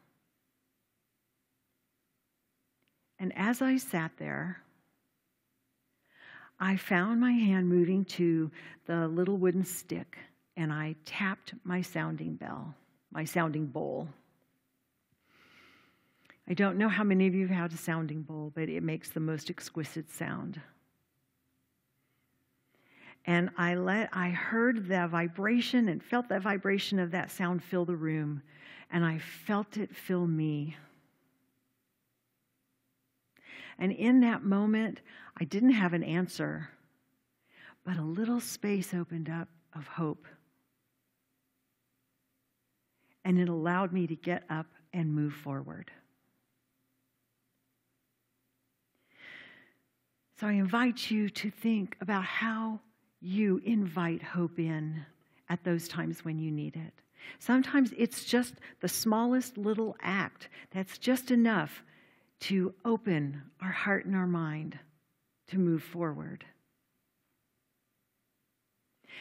And 3.19 3.33
as 3.37 3.63
I 3.63 3.77
sat 3.77 4.13
there, 4.19 4.63
I 6.59 6.77
found 6.77 7.21
my 7.21 7.33
hand 7.33 7.69
moving 7.69 8.05
to 8.05 8.51
the 8.87 9.09
little 9.09 9.37
wooden 9.37 9.65
stick 9.65 10.19
and 10.57 10.73
I 10.73 10.97
tapped 11.05 11.55
my 11.65 11.83
sounding 11.83 12.35
bell 12.35 12.75
my 13.17 13.25
sounding 13.25 13.65
bowl. 13.65 14.09
I 16.47 16.53
don't 16.53 16.77
know 16.77 16.89
how 16.89 17.03
many 17.03 17.27
of 17.27 17.35
you 17.35 17.47
have 17.47 17.57
had 17.57 17.73
a 17.73 17.77
sounding 17.79 18.21
bowl, 18.21 18.53
but 18.55 18.69
it 18.69 18.83
makes 18.83 19.09
the 19.09 19.21
most 19.21 19.49
exquisite 19.49 20.11
sound. 20.11 20.61
And 23.25 23.51
I 23.57 23.75
let 23.75 24.11
I 24.13 24.29
heard 24.29 24.87
the 24.87 25.09
vibration 25.09 25.89
and 25.89 26.03
felt 26.03 26.29
the 26.29 26.39
vibration 26.39 26.99
of 26.99 27.11
that 27.13 27.31
sound 27.31 27.65
fill 27.65 27.87
the 27.87 27.97
room, 27.97 28.43
and 28.91 29.03
I 29.03 29.19
felt 29.19 29.79
it 29.79 29.97
fill 29.97 30.27
me. 30.27 30.77
And 33.79 33.93
in 33.93 34.21
that 34.21 34.43
moment, 34.43 35.01
I 35.39 35.45
didn't 35.45 35.73
have 35.73 35.93
an 35.93 36.03
answer, 36.03 36.69
but 37.85 37.99
a 37.99 38.03
little 38.03 38.41
space 38.41 38.95
opened 38.95 39.29
up 39.29 39.49
of 39.75 39.87
hope 39.87 40.27
and 43.27 43.41
it 43.41 43.49
allowed 43.49 43.93
me 43.93 44.07
to 44.07 44.15
get 44.15 44.45
up 44.49 44.67
and 44.93 45.13
move 45.13 45.35
forward. 45.35 45.91
So 50.39 50.47
I 50.47 50.53
invite 50.53 51.11
you 51.11 51.29
to 51.31 51.51
think 51.51 51.97
about 52.01 52.23
how 52.23 52.79
you 53.21 53.61
invite 53.65 54.23
hope 54.23 54.61
in 54.61 55.05
at 55.49 55.65
those 55.65 55.89
times 55.89 56.25
when 56.25 56.39
you 56.39 56.53
need 56.53 56.77
it. 56.77 56.93
Sometimes 57.41 57.93
it's 57.99 58.25
just 58.25 58.55
the 58.81 58.89
smallest 58.89 59.59
little 59.59 59.97
act 60.03 60.49
that's 60.71 60.97
just 60.97 61.33
enough 61.33 61.83
to 62.41 62.75
open 62.85 63.43
our 63.61 63.71
heart 63.71 64.05
and 64.05 64.15
our 64.15 64.27
mind 64.27 64.79
to 65.49 65.59
move 65.59 65.83
forward. 65.83 66.45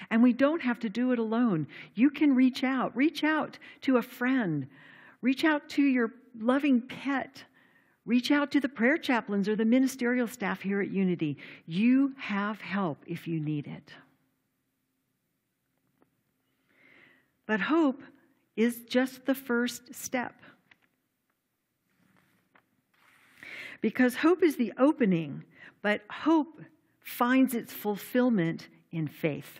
And 0.09 0.21
we 0.21 0.33
don't 0.33 0.61
have 0.61 0.79
to 0.79 0.89
do 0.89 1.11
it 1.11 1.19
alone. 1.19 1.67
You 1.93 2.09
can 2.09 2.35
reach 2.35 2.63
out. 2.63 2.95
Reach 2.95 3.23
out 3.23 3.57
to 3.81 3.97
a 3.97 4.01
friend. 4.01 4.67
Reach 5.21 5.43
out 5.43 5.69
to 5.69 5.83
your 5.83 6.11
loving 6.37 6.81
pet. 6.81 7.43
Reach 8.05 8.29
out 8.29 8.51
to 8.51 8.59
the 8.59 8.69
prayer 8.69 8.97
chaplains 8.97 9.47
or 9.47 9.55
the 9.55 9.65
ministerial 9.65 10.27
staff 10.27 10.61
here 10.61 10.81
at 10.81 10.91
Unity. 10.91 11.37
You 11.65 12.13
have 12.17 12.61
help 12.61 12.99
if 13.07 13.27
you 13.27 13.39
need 13.39 13.67
it. 13.67 13.93
But 17.47 17.61
hope 17.61 18.01
is 18.55 18.79
just 18.87 19.25
the 19.25 19.35
first 19.35 19.93
step. 19.93 20.35
Because 23.85 24.15
hope 24.15 24.41
is 24.41 24.55
the 24.55 24.73
opening, 24.79 25.43
but 25.83 26.01
hope 26.09 26.59
finds 27.01 27.53
its 27.53 27.71
fulfillment 27.71 28.67
in 28.91 29.07
faith. 29.07 29.59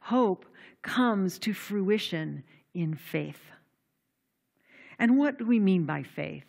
Hope 0.00 0.46
comes 0.82 1.38
to 1.38 1.52
fruition 1.54 2.42
in 2.74 2.96
faith. 2.96 3.52
And 4.98 5.16
what 5.16 5.38
do 5.38 5.46
we 5.46 5.60
mean 5.60 5.84
by 5.84 6.02
faith? 6.02 6.46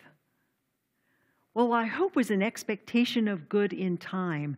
Well, 1.54 1.72
I 1.72 1.86
hope 1.86 2.16
was 2.16 2.32
an 2.32 2.42
expectation 2.42 3.28
of 3.28 3.48
good 3.48 3.74
in 3.74 3.96
time. 3.96 4.58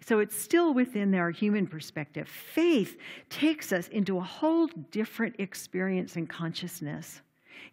So 0.00 0.18
it's 0.18 0.34
still 0.34 0.74
within 0.74 1.14
our 1.14 1.30
human 1.30 1.68
perspective. 1.68 2.28
Faith 2.28 2.96
takes 3.28 3.72
us 3.72 3.86
into 3.86 4.18
a 4.18 4.24
whole 4.24 4.66
different 4.90 5.36
experience 5.38 6.16
and 6.16 6.28
consciousness. 6.28 7.20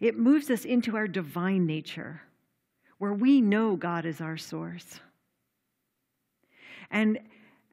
It 0.00 0.18
moves 0.18 0.50
us 0.50 0.64
into 0.64 0.96
our 0.96 1.08
divine 1.08 1.66
nature, 1.66 2.22
where 2.98 3.12
we 3.12 3.40
know 3.40 3.76
God 3.76 4.06
is 4.06 4.20
our 4.20 4.36
source. 4.36 5.00
And 6.90 7.18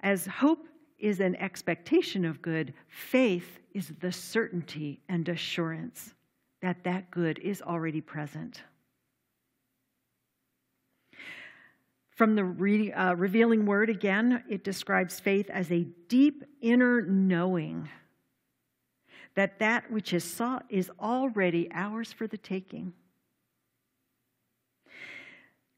as 0.02 0.26
hope 0.26 0.66
is 1.00 1.20
an 1.20 1.36
expectation 1.38 2.26
of 2.26 2.42
good, 2.42 2.74
faith 2.88 3.60
is 3.74 3.94
the 4.00 4.12
certainty 4.12 5.02
and 5.10 5.28
assurance 5.28 6.14
that 6.62 6.84
that 6.84 7.12
good 7.12 7.38
is 7.40 7.62
already 7.62 8.02
present. 8.02 8.64
From 12.10 12.36
the 12.36 12.46
re, 12.46 12.94
uh, 12.94 13.14
revealing 13.16 13.66
word 13.66 13.90
again, 13.90 14.44
it 14.50 14.64
describes 14.64 15.20
faith 15.20 15.50
as 15.50 15.70
a 15.70 15.86
deep 16.08 16.44
inner 16.62 17.02
knowing 17.02 17.90
that 19.36 19.60
that 19.60 19.92
which 19.92 20.14
is 20.14 20.24
sought 20.24 20.66
is 20.70 20.90
already 21.00 21.70
ours 21.74 22.12
for 22.12 22.28
the 22.28 22.38
taking. 22.38 22.94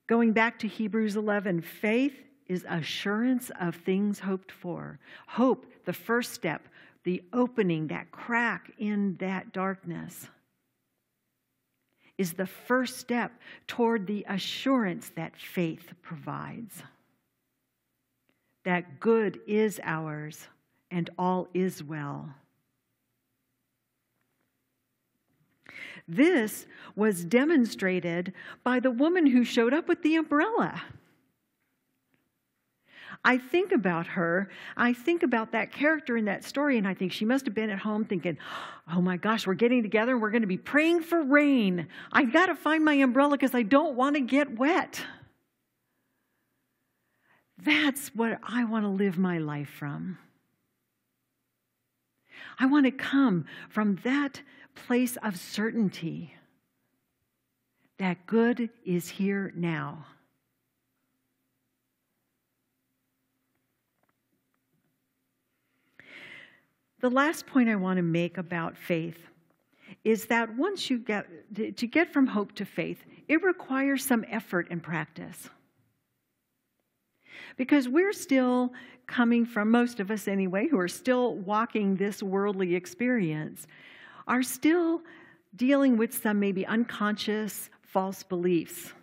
Going 0.08 0.32
back 0.32 0.60
to 0.60 0.68
Hebrews 0.68 1.16
11, 1.16 1.62
faith 1.62 2.14
is 2.48 2.66
assurance 2.70 3.52
of 3.60 3.76
things 3.76 4.20
hoped 4.20 4.52
for. 4.52 5.00
Hope, 5.28 5.66
the 5.86 5.94
first 5.94 6.34
step, 6.34 6.68
the 7.04 7.24
opening, 7.34 7.88
that 7.88 8.12
crack 8.12 8.72
in 8.78 9.18
that 9.18 9.52
darkness, 9.52 10.28
is 12.18 12.34
the 12.34 12.48
first 12.48 12.98
step 12.98 13.32
toward 13.68 14.08
the 14.08 14.26
assurance 14.30 15.12
that 15.16 15.36
faith 15.38 15.92
provides. 16.02 16.84
That 18.66 19.00
good 19.00 19.40
is 19.46 19.80
ours 19.84 20.48
and 20.90 21.10
all 21.18 21.48
is 21.54 21.84
well. 21.84 22.34
This 26.08 26.66
was 26.96 27.26
demonstrated 27.26 28.34
by 28.64 28.80
the 28.80 28.92
woman 28.92 29.28
who 29.28 29.44
showed 29.44 29.74
up 29.74 29.88
with 29.88 30.02
the 30.04 30.16
umbrella. 30.16 30.82
I 33.24 33.38
think 33.38 33.72
about 33.72 34.08
her. 34.08 34.50
I 34.76 34.94
think 34.94 35.24
about 35.24 35.52
that 35.52 35.72
character 35.72 36.18
in 36.18 36.26
that 36.26 36.44
story, 36.44 36.78
and 36.78 36.88
I 36.88 36.94
think 36.94 37.12
she 37.12 37.26
must 37.26 37.46
have 37.46 37.56
been 37.56 37.70
at 37.70 37.80
home 37.80 38.06
thinking, 38.06 38.38
oh 38.94 39.02
my 39.02 39.18
gosh, 39.18 39.48
we're 39.48 39.54
getting 39.54 39.82
together 39.82 40.14
and 40.14 40.22
we're 40.22 40.32
going 40.32 40.42
to 40.42 40.48
be 40.48 40.58
praying 40.58 41.02
for 41.02 41.24
rain. 41.24 41.88
I've 42.12 42.32
got 42.32 42.48
to 42.48 42.56
find 42.56 42.86
my 42.86 42.94
umbrella 42.94 43.32
because 43.32 43.56
I 43.56 43.64
don't 43.64 43.96
want 43.96 44.16
to 44.16 44.22
get 44.22 44.58
wet. 44.58 45.04
That's 47.58 48.10
what 48.10 48.40
I 48.44 48.66
want 48.66 48.86
to 48.86 48.90
live 48.90 49.18
my 49.18 49.40
life 49.40 49.70
from. 49.70 50.20
I 52.60 52.66
want 52.66 52.86
to 52.86 52.92
come 52.92 53.46
from 53.70 53.98
that 54.04 54.42
place 54.86 55.18
of 55.24 55.38
certainty 55.38 56.34
that 57.98 58.26
good 58.28 58.70
is 58.86 59.10
here 59.10 59.52
now. 59.56 60.06
The 67.00 67.10
last 67.10 67.46
point 67.46 67.70
I 67.70 67.76
want 67.76 67.98
to 67.98 68.04
make 68.04 68.38
about 68.38 68.78
faith 68.78 69.18
is 70.04 70.26
that 70.28 70.56
once 70.56 70.90
you 70.90 71.00
get 71.00 71.28
to 71.56 71.88
get 71.88 72.12
from 72.12 72.28
hope 72.28 72.54
to 72.54 72.66
faith, 72.66 73.04
it 73.28 73.44
requires 73.44 74.04
some 74.04 74.26
effort 74.30 74.68
and 74.70 74.82
practice. 74.82 75.50
Because 77.56 77.88
we're 77.88 78.14
still 78.14 78.74
coming 79.08 79.46
from, 79.46 79.72
most 79.72 80.00
of 80.00 80.12
us 80.12 80.28
anyway, 80.28 80.68
who 80.68 80.80
are 80.80 80.88
still 80.88 81.36
walking 81.36 81.96
this 81.96 82.22
worldly 82.22 82.76
experience, 82.76 83.68
are 84.28 84.44
still 84.44 85.02
dealing 85.56 85.98
with 85.98 86.14
some 86.14 86.40
maybe 86.40 86.66
unconscious 86.66 87.70
false 87.82 88.24
beliefs 88.24 88.94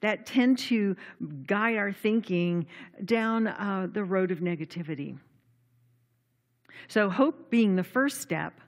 that 0.00 0.26
tend 0.26 0.58
to 0.58 0.96
guide 1.46 1.76
our 1.76 1.92
thinking 1.92 2.66
down 3.04 3.46
uh, 3.46 3.88
the 3.92 4.04
road 4.04 4.30
of 4.30 4.40
negativity. 4.40 5.18
So, 6.88 7.08
hope 7.08 7.50
being 7.50 7.76
the 7.76 7.84
first 7.84 8.20
step, 8.20 8.60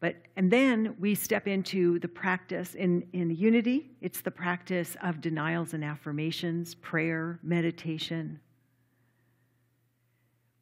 but 0.00 0.16
and 0.36 0.50
then 0.50 0.94
we 1.00 1.14
step 1.14 1.48
into 1.48 1.98
the 1.98 2.08
practice 2.08 2.74
in, 2.74 3.06
in 3.12 3.30
unity. 3.30 3.90
It's 4.00 4.20
the 4.20 4.30
practice 4.30 4.96
of 5.02 5.20
denials 5.20 5.72
and 5.74 5.82
affirmations, 5.82 6.74
prayer, 6.74 7.40
meditation. 7.42 8.40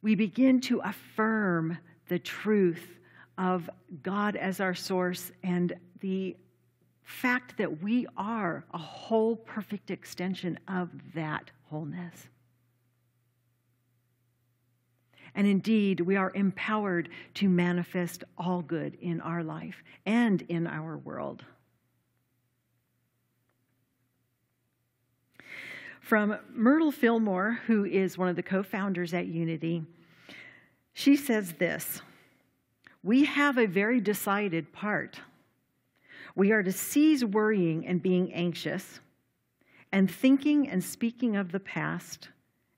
We 0.01 0.15
begin 0.15 0.59
to 0.61 0.79
affirm 0.79 1.77
the 2.07 2.19
truth 2.19 2.99
of 3.37 3.69
God 4.01 4.35
as 4.35 4.59
our 4.59 4.75
source 4.75 5.31
and 5.43 5.73
the 6.01 6.35
fact 7.03 7.57
that 7.57 7.81
we 7.81 8.07
are 8.15 8.65
a 8.73 8.77
whole 8.77 9.35
perfect 9.35 9.91
extension 9.91 10.57
of 10.67 10.89
that 11.13 11.51
wholeness. 11.69 12.27
And 15.35 15.47
indeed, 15.47 15.99
we 15.99 16.15
are 16.15 16.31
empowered 16.35 17.09
to 17.35 17.49
manifest 17.49 18.23
all 18.37 18.61
good 18.61 18.95
in 19.01 19.19
our 19.21 19.43
life 19.43 19.83
and 20.05 20.41
in 20.43 20.67
our 20.67 20.97
world. 20.97 21.43
From 25.99 26.37
Myrtle 26.53 26.91
Fillmore, 26.91 27.59
who 27.65 27.85
is 27.85 28.17
one 28.17 28.27
of 28.27 28.35
the 28.35 28.43
co 28.43 28.61
founders 28.61 29.13
at 29.13 29.25
Unity, 29.25 29.83
she 30.93 31.15
says 31.15 31.53
this 31.53 32.01
We 33.03 33.25
have 33.25 33.57
a 33.57 33.67
very 33.67 33.99
decided 33.99 34.71
part. 34.71 35.19
We 36.35 36.51
are 36.53 36.63
to 36.63 36.71
cease 36.71 37.23
worrying 37.23 37.85
and 37.85 38.01
being 38.01 38.33
anxious, 38.33 39.01
and 39.91 40.09
thinking 40.09 40.69
and 40.69 40.83
speaking 40.83 41.35
of 41.35 41.51
the 41.51 41.59
past 41.59 42.29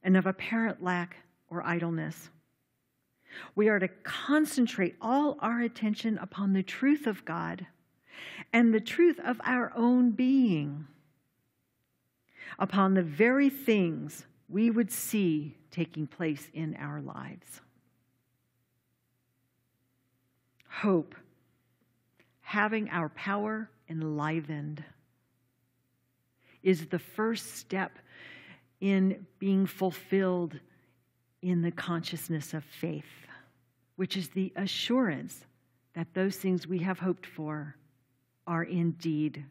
and 0.03 0.17
of 0.17 0.25
apparent 0.25 0.83
lack 0.83 1.17
or 1.49 1.65
idleness. 1.65 2.29
We 3.53 3.69
are 3.69 3.79
to 3.79 3.87
concentrate 3.87 4.95
all 4.99 5.37
our 5.41 5.61
attention 5.61 6.17
upon 6.17 6.53
the 6.53 6.63
truth 6.63 7.05
of 7.05 7.23
God 7.23 7.67
and 8.51 8.73
the 8.73 8.79
truth 8.79 9.19
of 9.23 9.39
our 9.43 9.71
own 9.75 10.11
being, 10.11 10.87
upon 12.57 12.93
the 12.93 13.03
very 13.03 13.49
things 13.49 14.25
we 14.49 14.69
would 14.69 14.91
see 14.91 15.57
taking 15.69 16.07
place 16.07 16.49
in 16.53 16.75
our 16.79 17.01
lives. 17.01 17.61
Hope, 20.81 21.15
having 22.41 22.89
our 22.89 23.09
power 23.09 23.69
enlivened, 23.89 24.83
is 26.63 26.87
the 26.87 26.99
first 26.99 27.55
step 27.55 27.99
in 28.81 29.25
being 29.39 29.65
fulfilled 29.65 30.59
in 31.41 31.61
the 31.61 31.71
consciousness 31.71 32.53
of 32.53 32.63
faith 32.63 33.05
which 33.95 34.17
is 34.17 34.29
the 34.29 34.51
assurance 34.55 35.45
that 35.93 36.13
those 36.13 36.35
things 36.35 36.67
we 36.67 36.79
have 36.79 36.99
hoped 36.99 37.25
for 37.25 37.75
are 38.45 38.63
indeed 38.63 39.45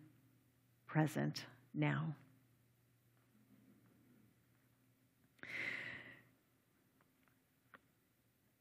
present 0.86 1.46
now. 1.72 2.14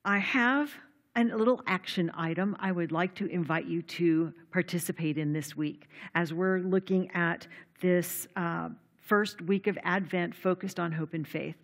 I 0.06 0.18
have 0.20 0.74
a 1.16 1.24
little 1.24 1.62
action 1.68 2.12
item 2.16 2.56
I 2.60 2.72
would 2.72 2.92
like 2.92 3.16
to 3.16 3.28
invite 3.28 3.66
you 3.66 3.82
to 3.84 4.34
participate 4.52 5.18
in 5.18 5.32
this 5.32 5.56
week 5.56 5.88
as 6.16 6.34
we're 6.34 6.60
looking 6.60 7.12
at 7.12 7.48
this 7.82 8.28
uh, 8.36 8.70
first 8.98 9.42
week 9.42 9.68
of 9.68 9.78
Advent 9.84 10.34
focused 10.34 10.80
on 10.80 10.92
hope 10.92 11.14
and 11.14 11.28
faith. 11.28 11.58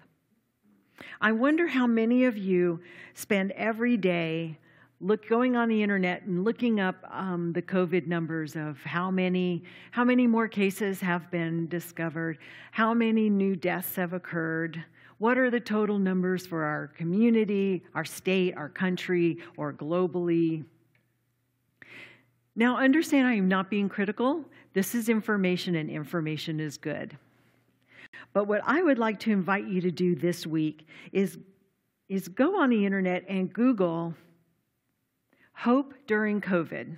I 1.21 1.31
wonder 1.31 1.67
how 1.67 1.87
many 1.87 2.25
of 2.25 2.37
you 2.37 2.81
spend 3.13 3.51
every 3.51 3.97
day 3.97 4.57
look 5.01 5.27
going 5.29 5.55
on 5.55 5.69
the 5.69 5.81
internet 5.81 6.23
and 6.23 6.43
looking 6.43 6.79
up 6.79 6.97
um, 7.09 7.53
the 7.53 7.61
COVID 7.61 8.05
numbers 8.05 8.55
of 8.55 8.77
how 8.83 9.09
many 9.09 9.63
how 9.91 10.03
many 10.03 10.27
more 10.27 10.47
cases 10.47 10.99
have 10.99 11.31
been 11.31 11.67
discovered, 11.67 12.37
how 12.71 12.93
many 12.93 13.29
new 13.29 13.55
deaths 13.55 13.95
have 13.95 14.11
occurred, 14.11 14.83
what 15.19 15.37
are 15.37 15.49
the 15.49 15.59
total 15.59 15.99
numbers 15.99 16.47
for 16.47 16.63
our 16.63 16.87
community, 16.87 17.83
our 17.93 18.05
state, 18.05 18.55
our 18.55 18.69
country, 18.69 19.37
or 19.57 19.73
globally? 19.73 20.63
Now, 22.55 22.77
understand 22.77 23.27
I 23.27 23.35
am 23.35 23.47
not 23.47 23.69
being 23.69 23.89
critical. 23.89 24.43
This 24.73 24.95
is 24.95 25.09
information, 25.09 25.75
and 25.75 25.89
information 25.89 26.59
is 26.59 26.77
good. 26.77 27.17
But 28.33 28.47
what 28.47 28.61
I 28.65 28.81
would 28.81 28.97
like 28.97 29.19
to 29.21 29.31
invite 29.31 29.67
you 29.67 29.81
to 29.81 29.91
do 29.91 30.15
this 30.15 30.47
week 30.47 30.87
is, 31.11 31.37
is 32.07 32.27
go 32.29 32.59
on 32.59 32.69
the 32.69 32.85
internet 32.85 33.25
and 33.27 33.51
Google 33.51 34.13
hope 35.53 35.93
during 36.07 36.39
COVID. 36.39 36.95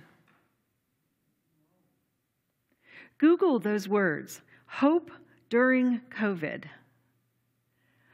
Google 3.18 3.58
those 3.58 3.88
words 3.88 4.40
hope 4.66 5.10
during 5.50 6.00
COVID. 6.10 6.64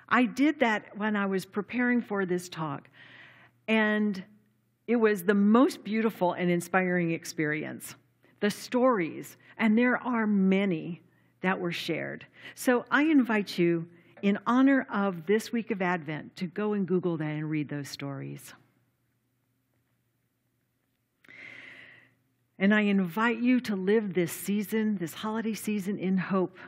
I 0.09 0.25
did 0.25 0.61
that 0.61 0.97
when 0.97 1.17
I 1.17 1.27
was 1.27 1.45
preparing 1.45 2.01
for 2.01 2.25
this 2.25 2.49
talk, 2.49 2.89
and 3.67 4.23
it 4.87 4.97
was 4.97 5.23
the 5.23 5.35
most 5.35 5.85
beautiful 5.85 6.33
and 6.33 6.51
inspiring 6.51 7.11
experience. 7.11 7.95
The 8.41 8.51
stories, 8.51 9.37
and 9.59 9.77
there 9.77 9.99
are 9.99 10.27
many 10.27 11.03
that 11.43 11.61
were 11.61 11.73
shared. 11.73 12.25
So 12.55 12.85
I 12.91 13.03
invite 13.03 13.59
you, 13.59 13.87
in 14.23 14.39
honor 14.47 14.87
of 14.93 15.27
this 15.27 15.53
week 15.53 15.71
of 15.71 15.83
Advent, 15.83 16.37
to 16.37 16.47
go 16.47 16.73
and 16.73 16.87
Google 16.89 17.17
that 17.19 17.25
and 17.25 17.51
read 17.51 17.69
those 17.69 17.89
stories. 17.89 18.55
And 22.59 22.75
I 22.75 22.81
invite 22.81 23.39
you 23.39 23.61
to 23.61 23.77
live 23.77 24.15
this 24.15 24.33
season, 24.33 24.97
this 24.97 25.15
holiday 25.15 25.55
season, 25.55 25.99
in 25.99 26.17
hope. 26.17 26.59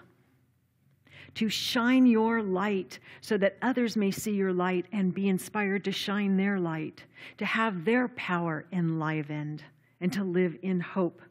To 1.35 1.49
shine 1.49 2.07
your 2.07 2.43
light 2.43 2.99
so 3.21 3.39
that 3.39 3.57
others 3.63 3.97
may 3.97 4.11
see 4.11 4.33
your 4.33 4.53
light 4.53 4.87
and 4.93 5.15
be 5.15 5.29
inspired 5.29 5.85
to 5.85 5.93
shine 5.93 6.37
their 6.37 6.59
light, 6.59 7.05
to 7.39 7.45
have 7.45 7.85
their 7.85 8.09
power 8.09 8.67
enlivened, 8.73 9.63
and 10.01 10.13
to 10.13 10.25
live 10.25 10.57
in 10.63 10.81
hope 10.81 11.23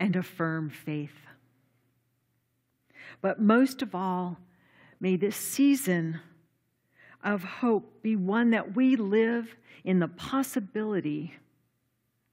and 0.00 0.16
a 0.16 0.22
firm 0.22 0.70
faith. 0.70 1.14
But 3.20 3.40
most 3.40 3.82
of 3.82 3.94
all, 3.94 4.38
may 4.98 5.16
this 5.16 5.36
season 5.36 6.20
of 7.22 7.44
hope 7.44 8.02
be 8.02 8.16
one 8.16 8.50
that 8.50 8.74
we 8.74 8.96
live 8.96 9.54
in 9.84 10.00
the 10.00 10.08
possibility 10.08 11.34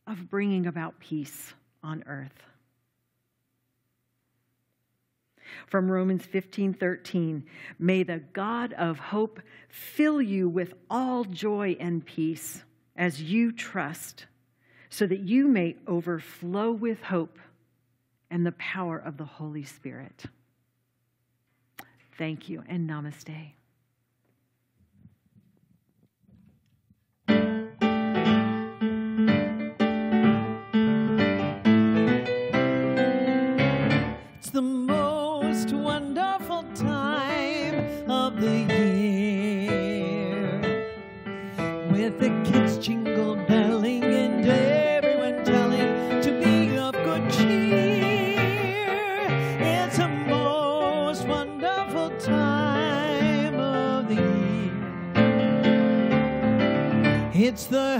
of 0.08 0.30
bringing 0.30 0.66
about 0.66 1.00
peace 1.00 1.54
on 1.84 2.04
earth. 2.08 2.49
From 5.68 5.92
Romans 5.92 6.26
15 6.26 6.74
13, 6.74 7.44
may 7.78 8.04
the 8.04 8.20
God 8.34 8.74
of 8.74 9.00
hope 9.00 9.40
fill 9.68 10.22
you 10.22 10.50
with 10.50 10.74
all 10.90 11.24
joy 11.24 11.76
and 11.80 12.06
peace 12.06 12.64
as 12.96 13.22
you 13.22 13.52
trust, 13.52 14.26
so 14.90 15.06
that 15.08 15.20
you 15.20 15.48
may 15.48 15.76
overflow 15.88 16.72
with 16.72 17.02
hope 17.04 17.38
and 18.30 18.46
the 18.46 18.52
power 18.54 18.98
of 18.98 19.18
the 19.18 19.26
Holy 19.26 19.64
Spirit. 19.64 20.26
Thank 22.18 22.50
you 22.50 22.64
and 22.68 22.90
namaste. 22.90 23.54
Jingle 42.82 43.36
belling 43.36 44.04
and 44.06 44.48
everyone 44.48 45.44
telling 45.44 46.22
to 46.22 46.32
be 46.42 46.78
of 46.78 46.94
good 46.94 47.30
cheer. 47.30 48.48
It's 49.60 49.98
the 49.98 50.08
most 50.08 51.28
wonderful 51.28 52.10
time 52.20 53.60
of 53.60 54.08
the 54.08 54.16
year. 54.16 54.72
It's 57.34 57.66
the 57.66 58.00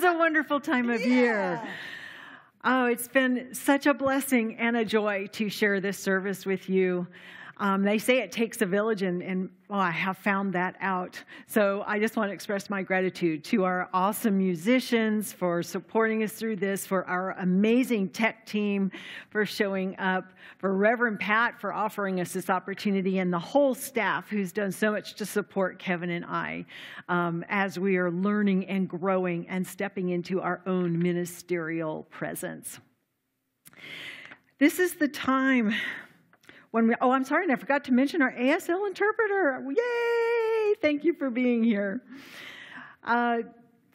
is 0.00 0.04
a 0.06 0.16
wonderful 0.16 0.60
time 0.60 0.88
of 0.88 1.02
year. 1.02 1.60
Oh, 2.64 2.86
it's 2.86 3.06
been 3.06 3.52
such 3.52 3.84
a 3.84 3.92
blessing 3.92 4.56
and 4.56 4.74
a 4.74 4.84
joy 4.84 5.26
to 5.32 5.50
share 5.50 5.78
this 5.78 5.98
service 5.98 6.46
with 6.46 6.70
you. 6.70 7.06
Um, 7.60 7.82
they 7.82 7.98
say 7.98 8.20
it 8.20 8.32
takes 8.32 8.62
a 8.62 8.66
village, 8.66 9.02
and, 9.02 9.22
and 9.22 9.50
well, 9.68 9.80
I 9.80 9.90
have 9.90 10.16
found 10.16 10.54
that 10.54 10.76
out. 10.80 11.22
So 11.46 11.84
I 11.86 11.98
just 12.00 12.16
want 12.16 12.30
to 12.30 12.32
express 12.32 12.70
my 12.70 12.82
gratitude 12.82 13.44
to 13.44 13.64
our 13.64 13.90
awesome 13.92 14.38
musicians 14.38 15.34
for 15.34 15.62
supporting 15.62 16.22
us 16.22 16.32
through 16.32 16.56
this, 16.56 16.86
for 16.86 17.06
our 17.06 17.32
amazing 17.32 18.08
tech 18.08 18.46
team 18.46 18.90
for 19.28 19.44
showing 19.44 19.94
up, 19.98 20.32
for 20.56 20.74
Reverend 20.74 21.20
Pat 21.20 21.60
for 21.60 21.74
offering 21.74 22.18
us 22.22 22.32
this 22.32 22.48
opportunity, 22.48 23.18
and 23.18 23.30
the 23.30 23.38
whole 23.38 23.74
staff 23.74 24.30
who's 24.30 24.52
done 24.52 24.72
so 24.72 24.90
much 24.90 25.12
to 25.16 25.26
support 25.26 25.78
Kevin 25.78 26.08
and 26.08 26.24
I 26.24 26.64
um, 27.10 27.44
as 27.50 27.78
we 27.78 27.98
are 27.98 28.10
learning 28.10 28.68
and 28.68 28.88
growing 28.88 29.46
and 29.48 29.66
stepping 29.66 30.08
into 30.08 30.40
our 30.40 30.62
own 30.66 30.98
ministerial 30.98 32.04
presence. 32.04 32.80
This 34.58 34.78
is 34.78 34.94
the 34.94 35.08
time 35.08 35.74
when 36.70 36.88
we, 36.88 36.94
oh, 37.00 37.10
I'm 37.10 37.24
sorry, 37.24 37.44
and 37.44 37.52
I 37.52 37.56
forgot 37.56 37.84
to 37.84 37.92
mention 37.92 38.22
our 38.22 38.32
ASL 38.32 38.86
interpreter. 38.86 39.64
Yay! 39.68 40.74
Thank 40.80 41.04
you 41.04 41.14
for 41.14 41.30
being 41.30 41.64
here. 41.64 42.02
Uh, 43.04 43.38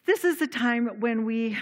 this 0.05 0.23
is 0.23 0.39
the 0.39 0.47
time 0.47 0.99
when 0.99 1.25
we 1.25 1.57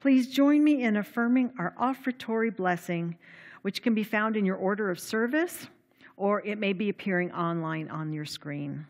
Please 0.01 0.31
join 0.31 0.65
me 0.65 0.83
in 0.83 0.97
affirming 0.97 1.53
our 1.59 1.75
offertory 1.79 2.49
blessing, 2.49 3.15
which 3.61 3.83
can 3.83 3.95
be 3.95 4.03
found 4.03 4.39
in 4.39 4.47
your 4.47 4.57
order 4.57 4.91
of 4.91 4.99
service, 4.99 5.67
or 6.17 6.41
it 6.43 6.59
may 6.59 6.73
be 6.73 6.89
appearing 6.89 7.33
online 7.33 7.89
on 7.91 8.13
your 8.13 8.25
screen. 8.25 8.87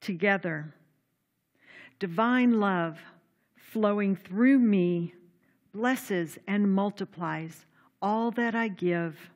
Together, 0.00 0.74
divine 1.98 2.58
love 2.60 2.98
flowing 3.56 4.16
through 4.16 4.58
me 4.58 5.14
blesses 5.72 6.38
and 6.46 6.72
multiplies 6.72 7.66
all 8.02 8.30
that 8.32 8.54
I 8.54 8.68
give, 8.68 9.30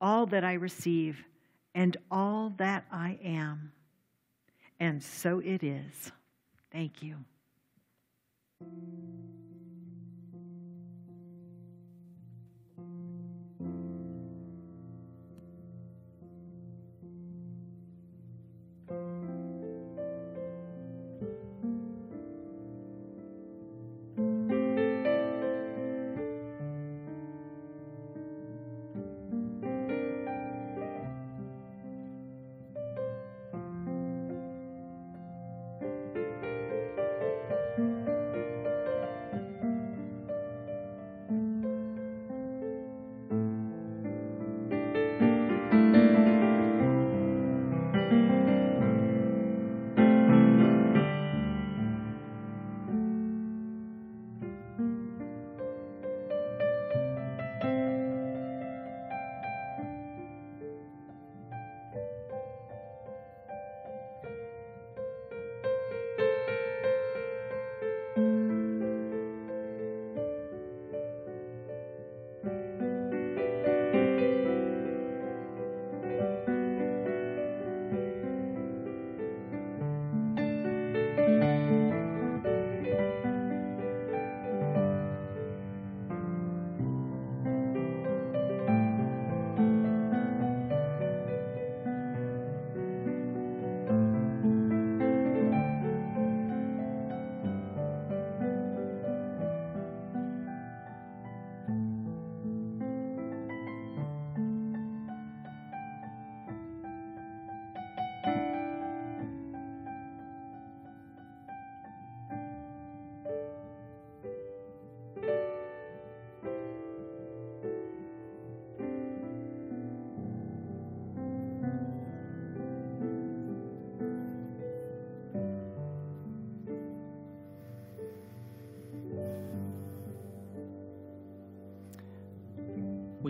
all 0.00 0.26
that 0.26 0.44
I 0.44 0.54
receive, 0.54 1.24
and 1.74 1.96
all 2.10 2.54
that 2.58 2.84
I 2.90 3.18
am. 3.22 3.72
And 4.80 5.02
so 5.02 5.40
it 5.40 5.62
is. 5.62 6.12
Thank 6.70 7.02
you. 7.02 7.16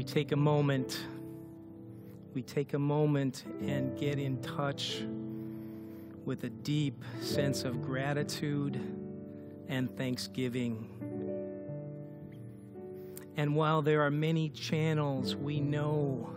Take 0.08 0.32
a 0.32 0.36
moment, 0.36 1.04
we 2.32 2.40
take 2.40 2.72
a 2.72 2.78
moment 2.78 3.44
and 3.60 3.94
get 3.98 4.18
in 4.18 4.40
touch 4.40 5.02
with 6.24 6.44
a 6.44 6.48
deep 6.48 7.04
sense 7.20 7.62
of 7.64 7.82
gratitude 7.82 8.80
and 9.68 9.94
thanksgiving. 9.98 10.88
And 13.36 13.54
while 13.54 13.82
there 13.82 14.00
are 14.00 14.10
many 14.10 14.48
channels, 14.48 15.36
we 15.36 15.60
know, 15.60 16.30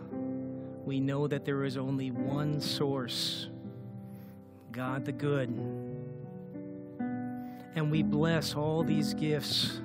we 0.84 1.00
know 1.00 1.26
that 1.26 1.46
there 1.46 1.64
is 1.64 1.78
only 1.78 2.10
one 2.10 2.60
source 2.60 3.48
God 4.70 5.06
the 5.06 5.12
Good. 5.12 5.48
And 7.74 7.90
we 7.90 8.02
bless 8.02 8.54
all 8.54 8.84
these 8.84 9.14
gifts 9.14 9.80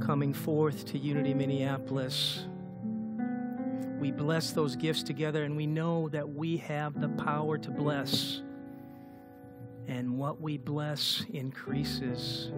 coming 0.00 0.34
forth 0.34 0.84
to 0.86 0.98
Unity 0.98 1.32
Minneapolis. 1.32 2.44
We 4.02 4.10
bless 4.10 4.50
those 4.50 4.74
gifts 4.74 5.04
together, 5.04 5.44
and 5.44 5.56
we 5.56 5.64
know 5.64 6.08
that 6.08 6.28
we 6.28 6.56
have 6.56 7.00
the 7.00 7.08
power 7.10 7.56
to 7.56 7.70
bless. 7.70 8.42
And 9.86 10.18
what 10.18 10.40
we 10.40 10.58
bless 10.58 11.24
increases. 11.32 12.50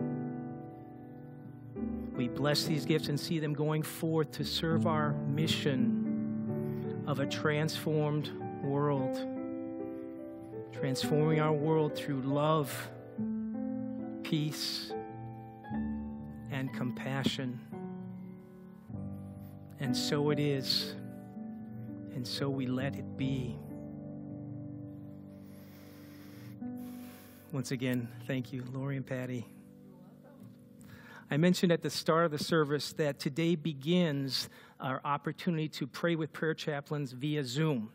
We 2.17 2.29
bless 2.29 2.65
these 2.65 2.87
gifts 2.87 3.09
and 3.11 3.21
see 3.21 3.41
them 3.41 3.53
going 3.53 3.83
forth 3.83 4.31
to 4.33 4.43
serve 4.43 4.87
our 4.87 5.13
mission 5.13 7.05
of 7.07 7.21
a 7.21 7.27
transformed 7.27 8.31
world, 8.63 9.15
transforming 10.73 11.41
our 11.41 11.53
world 11.53 11.95
through 11.95 12.23
love, 12.23 12.75
peace, 14.23 14.95
and 16.51 16.73
compassion. 16.73 17.61
And 19.79 19.95
so 19.95 20.31
it 20.31 20.39
is, 20.41 20.95
and 22.15 22.27
so 22.27 22.49
we 22.49 22.67
let 22.67 22.95
it 22.95 23.17
be. 23.17 23.57
Once 27.53 27.71
again, 27.71 28.09
thank 28.27 28.53
you, 28.53 28.65
Lori 28.73 28.97
and 28.97 29.07
Patty. 29.07 29.47
I 31.31 31.37
mentioned 31.37 31.73
at 31.73 31.83
the 31.83 31.91
start 31.91 32.27
of 32.27 32.31
the 32.31 32.39
service 32.39 32.93
that 32.95 33.19
today 33.19 33.57
begins 33.57 34.49
our 34.81 35.01
opportunity 35.05 35.69
to 35.71 35.87
pray 35.87 36.15
with 36.15 36.33
prayer 36.33 36.55
chaplains 36.55 37.13
via 37.13 37.45
Zoom. 37.45 37.91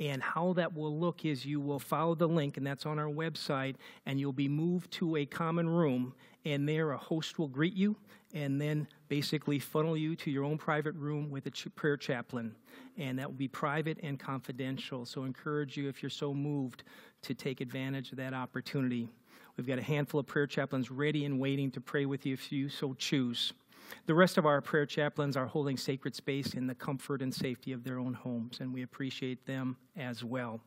And 0.00 0.22
how 0.22 0.54
that 0.54 0.74
will 0.74 0.98
look 0.98 1.24
is 1.24 1.46
you 1.46 1.60
will 1.60 1.78
follow 1.78 2.16
the 2.16 2.26
link, 2.26 2.56
and 2.56 2.66
that's 2.66 2.84
on 2.86 2.98
our 2.98 3.10
website, 3.10 3.76
and 4.06 4.18
you'll 4.18 4.32
be 4.32 4.48
moved 4.48 4.90
to 4.92 5.16
a 5.16 5.26
common 5.26 5.68
room, 5.68 6.14
and 6.44 6.68
there 6.68 6.90
a 6.90 6.98
host 6.98 7.38
will 7.38 7.48
greet 7.48 7.74
you 7.74 7.96
and 8.34 8.60
then 8.60 8.86
basically 9.08 9.58
funnel 9.58 9.96
you 9.96 10.16
to 10.16 10.30
your 10.30 10.44
own 10.44 10.58
private 10.58 10.94
room 10.96 11.30
with 11.30 11.46
a 11.46 11.50
ch- 11.50 11.68
prayer 11.76 11.96
chaplain. 11.96 12.54
And 12.98 13.18
that 13.18 13.28
will 13.28 13.38
be 13.38 13.48
private 13.48 13.98
and 14.02 14.18
confidential. 14.18 15.06
So, 15.06 15.24
encourage 15.24 15.76
you, 15.76 15.88
if 15.88 16.02
you're 16.02 16.10
so 16.10 16.34
moved, 16.34 16.82
to 17.22 17.32
take 17.32 17.60
advantage 17.60 18.10
of 18.10 18.18
that 18.18 18.34
opportunity. 18.34 19.08
We've 19.56 19.66
got 19.66 19.78
a 19.78 19.82
handful 19.82 20.20
of 20.20 20.26
prayer 20.26 20.46
chaplains 20.48 20.90
ready 20.90 21.24
and 21.24 21.38
waiting 21.38 21.70
to 21.70 21.80
pray 21.80 22.06
with 22.06 22.26
you 22.26 22.34
if 22.34 22.52
you 22.52 22.68
so 22.68 22.92
choose. 22.94 23.52
The 24.06 24.14
rest 24.14 24.36
of 24.36 24.46
our 24.46 24.60
prayer 24.60 24.86
chaplains 24.86 25.36
are 25.36 25.46
holding 25.46 25.76
sacred 25.76 26.14
space 26.14 26.54
in 26.54 26.66
the 26.66 26.74
comfort 26.74 27.22
and 27.22 27.32
safety 27.32 27.72
of 27.72 27.84
their 27.84 27.98
own 27.98 28.14
homes, 28.14 28.58
and 28.60 28.72
we 28.72 28.82
appreciate 28.82 29.46
them 29.46 29.76
as 29.96 30.24
well. 30.24 30.60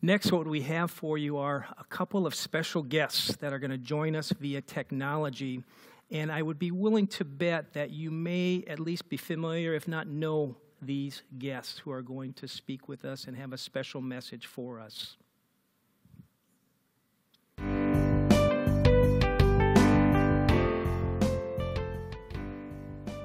Next, 0.00 0.30
what 0.30 0.46
we 0.46 0.60
have 0.60 0.92
for 0.92 1.18
you 1.18 1.38
are 1.38 1.66
a 1.76 1.82
couple 1.82 2.24
of 2.24 2.32
special 2.32 2.84
guests 2.84 3.34
that 3.38 3.52
are 3.52 3.58
going 3.58 3.72
to 3.72 3.78
join 3.78 4.14
us 4.14 4.32
via 4.38 4.60
technology. 4.60 5.64
And 6.12 6.30
I 6.30 6.40
would 6.40 6.58
be 6.58 6.70
willing 6.70 7.08
to 7.08 7.24
bet 7.24 7.72
that 7.72 7.90
you 7.90 8.12
may 8.12 8.62
at 8.68 8.78
least 8.78 9.08
be 9.08 9.16
familiar, 9.16 9.74
if 9.74 9.88
not 9.88 10.06
know, 10.06 10.56
these 10.80 11.24
guests 11.40 11.80
who 11.80 11.90
are 11.90 12.02
going 12.02 12.32
to 12.34 12.46
speak 12.46 12.88
with 12.88 13.04
us 13.04 13.24
and 13.24 13.36
have 13.36 13.52
a 13.52 13.58
special 13.58 14.00
message 14.00 14.46
for 14.46 14.78
us. 14.78 15.16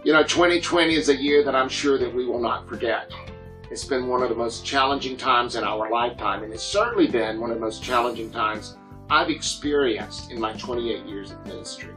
You 0.03 0.11
know, 0.11 0.23
2020 0.23 0.95
is 0.95 1.09
a 1.09 1.15
year 1.15 1.43
that 1.43 1.55
I'm 1.55 1.69
sure 1.69 1.99
that 1.99 2.11
we 2.11 2.25
will 2.25 2.41
not 2.41 2.67
forget. 2.67 3.11
It's 3.73 3.85
been 3.85 4.05
one 4.05 4.21
of 4.21 4.29
the 4.29 4.35
most 4.35 4.63
challenging 4.63 5.17
times 5.17 5.55
in 5.55 5.63
our 5.63 5.89
lifetime, 5.89 6.43
and 6.43 6.53
it's 6.53 6.61
certainly 6.61 7.07
been 7.07 7.39
one 7.39 7.49
of 7.49 7.55
the 7.55 7.59
most 7.59 7.81
challenging 7.81 8.29
times 8.29 8.77
I've 9.09 9.31
experienced 9.31 10.29
in 10.29 10.39
my 10.39 10.53
28 10.53 11.07
years 11.07 11.31
of 11.31 11.43
ministry. 11.47 11.89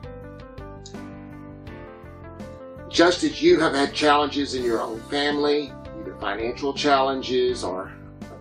Just 2.88 3.24
as 3.24 3.42
you 3.42 3.60
have 3.60 3.74
had 3.74 3.92
challenges 3.92 4.54
in 4.54 4.64
your 4.64 4.80
own 4.80 5.00
family, 5.10 5.70
either 6.00 6.16
financial 6.18 6.72
challenges 6.72 7.62
or 7.62 7.92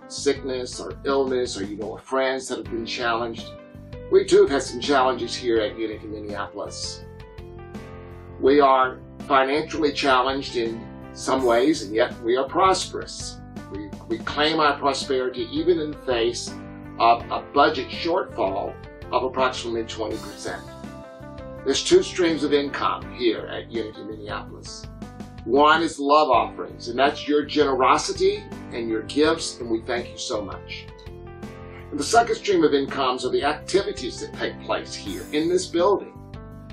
sickness 0.08 0.80
or 0.80 0.94
illness, 1.04 1.60
or 1.60 1.64
you 1.64 1.76
know 1.76 1.98
friends 1.98 2.48
that 2.48 2.56
have 2.56 2.64
been 2.64 2.86
challenged, 2.86 3.50
we 4.10 4.24
too 4.24 4.40
have 4.40 4.50
had 4.50 4.62
some 4.62 4.80
challenges 4.80 5.34
here 5.36 5.58
at 5.58 5.78
Unity 5.78 6.06
Minneapolis. 6.06 7.04
We 8.40 8.60
are 8.60 8.98
financially 9.28 9.92
challenged 9.92 10.56
in 10.56 10.95
some 11.16 11.44
ways, 11.44 11.82
and 11.82 11.94
yet 11.94 12.18
we 12.22 12.36
are 12.36 12.44
prosperous. 12.44 13.40
We, 13.72 13.88
we 14.08 14.18
claim 14.18 14.60
our 14.60 14.78
prosperity 14.78 15.48
even 15.50 15.80
in 15.80 15.90
the 15.92 15.98
face 15.98 16.54
of 16.98 17.22
a 17.30 17.42
budget 17.52 17.88
shortfall 17.88 18.74
of 19.10 19.24
approximately 19.24 19.84
20%. 19.84 20.60
There's 21.64 21.82
two 21.82 22.02
streams 22.02 22.44
of 22.44 22.52
income 22.52 23.14
here 23.14 23.46
at 23.46 23.72
Unity 23.72 24.04
Minneapolis. 24.04 24.86
One 25.44 25.82
is 25.82 25.98
love 25.98 26.28
offerings, 26.28 26.88
and 26.88 26.98
that's 26.98 27.26
your 27.26 27.44
generosity 27.44 28.44
and 28.72 28.88
your 28.88 29.02
gifts, 29.02 29.58
and 29.58 29.70
we 29.70 29.80
thank 29.82 30.10
you 30.10 30.18
so 30.18 30.42
much. 30.42 30.86
And 31.90 31.98
the 31.98 32.04
second 32.04 32.34
stream 32.34 32.62
of 32.62 32.74
incomes 32.74 33.24
are 33.24 33.30
the 33.30 33.44
activities 33.44 34.20
that 34.20 34.34
take 34.34 34.60
place 34.64 34.94
here 34.94 35.24
in 35.32 35.48
this 35.48 35.66
building, 35.66 36.12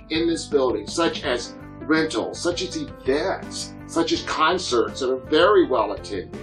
in 0.10 0.28
this 0.28 0.48
building, 0.48 0.86
such 0.86 1.24
as 1.24 1.56
rentals, 1.82 2.40
such 2.40 2.62
as 2.62 2.76
events, 2.78 3.74
such 3.94 4.12
as 4.12 4.24
concerts 4.24 5.02
that 5.02 5.12
are 5.12 5.18
very 5.30 5.68
well 5.68 5.92
attended, 5.92 6.36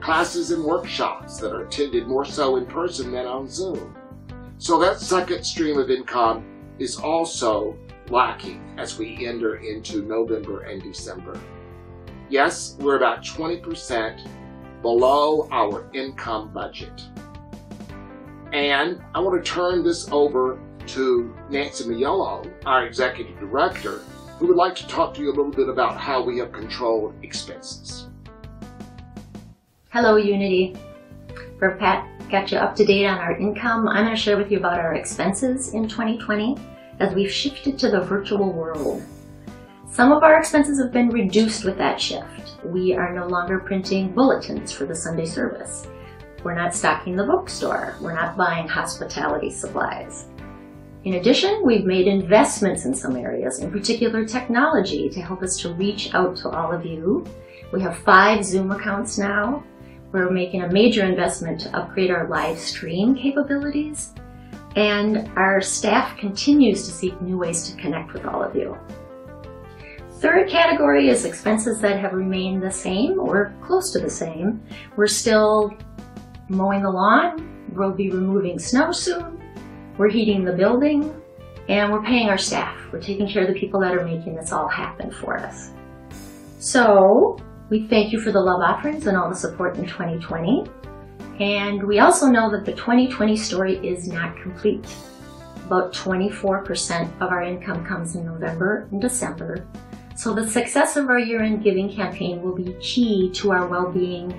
classes 0.00 0.50
and 0.50 0.64
workshops 0.64 1.38
that 1.38 1.52
are 1.52 1.64
attended 1.64 2.08
more 2.08 2.24
so 2.24 2.56
in 2.56 2.66
person 2.66 3.12
than 3.12 3.24
on 3.24 3.46
Zoom. 3.46 3.96
So 4.58 4.80
that 4.80 4.98
second 4.98 5.44
stream 5.44 5.78
of 5.78 5.92
income 5.92 6.44
is 6.80 6.96
also 6.96 7.78
lacking 8.10 8.74
as 8.78 8.98
we 8.98 9.24
enter 9.24 9.58
into 9.58 10.02
November 10.02 10.62
and 10.62 10.82
December. 10.82 11.38
Yes, 12.30 12.76
we're 12.80 12.96
about 12.96 13.22
20% 13.22 14.28
below 14.82 15.48
our 15.52 15.88
income 15.94 16.52
budget. 16.52 17.00
And 18.52 19.00
I 19.14 19.20
want 19.20 19.44
to 19.44 19.48
turn 19.48 19.84
this 19.84 20.10
over 20.10 20.58
to 20.88 21.32
Nancy 21.48 21.84
Miolo, 21.84 22.52
our 22.66 22.86
executive 22.86 23.38
director, 23.38 24.00
who 24.38 24.46
would 24.46 24.56
like 24.56 24.76
to 24.76 24.86
talk 24.86 25.14
to 25.14 25.20
you 25.20 25.28
a 25.28 25.34
little 25.34 25.50
bit 25.50 25.68
about 25.68 25.96
how 25.96 26.22
we 26.22 26.38
have 26.38 26.52
controlled 26.52 27.12
expenses. 27.22 28.08
Hello, 29.90 30.16
Unity. 30.16 30.76
For 31.58 31.74
Pat 31.76 32.06
got 32.30 32.52
you 32.52 32.58
up 32.58 32.76
to 32.76 32.84
date 32.84 33.06
on 33.06 33.18
our 33.18 33.36
income, 33.36 33.88
I'm 33.88 34.04
going 34.04 34.14
to 34.14 34.20
share 34.20 34.36
with 34.36 34.52
you 34.52 34.58
about 34.58 34.78
our 34.78 34.94
expenses 34.94 35.74
in 35.74 35.88
2020 35.88 36.56
as 37.00 37.14
we've 37.14 37.32
shifted 37.32 37.78
to 37.80 37.90
the 37.90 38.00
virtual 38.00 38.52
world. 38.52 39.02
Some 39.90 40.12
of 40.12 40.22
our 40.22 40.38
expenses 40.38 40.78
have 40.78 40.92
been 40.92 41.10
reduced 41.10 41.64
with 41.64 41.76
that 41.78 42.00
shift. 42.00 42.64
We 42.64 42.94
are 42.94 43.12
no 43.12 43.26
longer 43.26 43.58
printing 43.58 44.12
bulletins 44.12 44.70
for 44.70 44.84
the 44.84 44.94
Sunday 44.94 45.26
service. 45.26 45.88
We're 46.44 46.54
not 46.54 46.74
stocking 46.74 47.16
the 47.16 47.24
bookstore. 47.24 47.96
We're 48.00 48.14
not 48.14 48.36
buying 48.36 48.68
hospitality 48.68 49.50
supplies. 49.50 50.26
In 51.04 51.14
addition, 51.14 51.62
we've 51.64 51.84
made 51.84 52.08
investments 52.08 52.84
in 52.84 52.92
some 52.92 53.16
areas, 53.16 53.60
in 53.60 53.70
particular 53.70 54.24
technology, 54.24 55.08
to 55.10 55.20
help 55.20 55.42
us 55.42 55.56
to 55.60 55.72
reach 55.74 56.12
out 56.12 56.36
to 56.38 56.50
all 56.50 56.72
of 56.72 56.84
you. 56.84 57.24
We 57.72 57.80
have 57.82 57.98
five 57.98 58.44
Zoom 58.44 58.72
accounts 58.72 59.16
now. 59.16 59.62
We're 60.10 60.30
making 60.30 60.62
a 60.62 60.72
major 60.72 61.04
investment 61.04 61.60
to 61.60 61.76
upgrade 61.76 62.10
our 62.10 62.26
live 62.28 62.58
stream 62.58 63.14
capabilities. 63.14 64.12
And 64.74 65.30
our 65.36 65.60
staff 65.60 66.18
continues 66.18 66.84
to 66.86 66.90
seek 66.90 67.20
new 67.22 67.38
ways 67.38 67.68
to 67.70 67.76
connect 67.76 68.12
with 68.12 68.24
all 68.26 68.42
of 68.42 68.56
you. 68.56 68.76
Third 70.14 70.48
category 70.48 71.10
is 71.10 71.24
expenses 71.24 71.80
that 71.80 72.00
have 72.00 72.12
remained 72.12 72.60
the 72.60 72.70
same 72.70 73.20
or 73.20 73.54
close 73.60 73.92
to 73.92 74.00
the 74.00 74.10
same. 74.10 74.60
We're 74.96 75.06
still 75.06 75.76
mowing 76.48 76.82
the 76.82 76.90
lawn. 76.90 77.66
We'll 77.72 77.92
be 77.92 78.10
removing 78.10 78.58
snow 78.58 78.90
soon. 78.90 79.37
We're 79.98 80.10
heating 80.10 80.44
the 80.44 80.52
building 80.52 81.12
and 81.68 81.92
we're 81.92 82.04
paying 82.04 82.28
our 82.28 82.38
staff. 82.38 82.78
We're 82.92 83.02
taking 83.02 83.28
care 83.28 83.42
of 83.42 83.52
the 83.52 83.58
people 83.58 83.80
that 83.80 83.92
are 83.92 84.04
making 84.04 84.36
this 84.36 84.52
all 84.52 84.68
happen 84.68 85.10
for 85.10 85.36
us. 85.36 85.72
So 86.60 87.36
we 87.68 87.88
thank 87.88 88.12
you 88.12 88.20
for 88.20 88.30
the 88.30 88.40
love 88.40 88.60
offerings 88.60 89.08
and 89.08 89.16
all 89.16 89.28
the 89.28 89.34
support 89.34 89.76
in 89.76 89.86
2020. 89.86 90.70
And 91.40 91.82
we 91.82 91.98
also 91.98 92.28
know 92.28 92.48
that 92.48 92.64
the 92.64 92.74
2020 92.74 93.36
story 93.36 93.76
is 93.86 94.06
not 94.06 94.40
complete. 94.40 94.86
About 95.66 95.92
24% 95.92 97.20
of 97.20 97.30
our 97.30 97.42
income 97.42 97.84
comes 97.84 98.14
in 98.14 98.24
November 98.24 98.86
and 98.92 99.00
December. 99.00 99.66
So 100.14 100.32
the 100.32 100.48
success 100.48 100.96
of 100.96 101.08
our 101.08 101.18
year-end 101.18 101.64
giving 101.64 101.92
campaign 101.92 102.40
will 102.40 102.54
be 102.54 102.72
key 102.80 103.30
to 103.32 103.50
our 103.50 103.66
well-being 103.66 104.32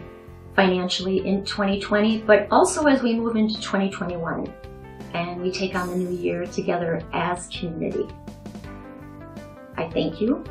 financially 0.56 1.28
in 1.28 1.44
2020, 1.44 2.22
but 2.22 2.48
also 2.50 2.86
as 2.86 3.04
we 3.04 3.14
move 3.14 3.36
into 3.36 3.56
2021 3.56 4.54
and 5.14 5.42
we 5.42 5.52
take 5.52 5.76
on 5.76 5.90
the 5.90 5.96
new 5.96 6.16
year 6.16 6.46
together 6.46 7.02
as 7.14 7.48
community. 7.48 8.08
I 9.78 9.90
thank 9.90 10.20
you. 10.20 10.44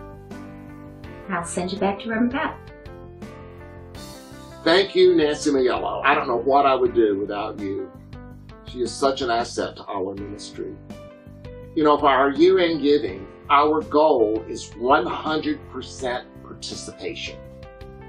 I'll 1.28 1.44
send 1.44 1.72
you 1.72 1.78
back 1.78 2.00
to 2.00 2.08
Reverend 2.08 2.32
Pat. 2.32 2.58
Thank 4.64 4.94
you, 4.94 5.14
Nancy 5.14 5.50
Maiello. 5.50 6.02
I 6.04 6.14
don't 6.14 6.26
know 6.26 6.36
what 6.36 6.66
I 6.66 6.74
would 6.74 6.94
do 6.94 7.18
without 7.18 7.58
you. 7.60 7.90
She 8.66 8.80
is 8.80 8.92
such 8.92 9.22
an 9.22 9.30
asset 9.30 9.76
to 9.76 9.84
our 9.86 10.14
ministry. 10.14 10.74
You 11.74 11.84
know, 11.84 11.96
for 11.96 12.08
our 12.08 12.30
year-end 12.30 12.82
giving, 12.82 13.26
our 13.50 13.82
goal 13.82 14.44
is 14.48 14.70
100% 14.70 16.24
participation. 16.42 17.38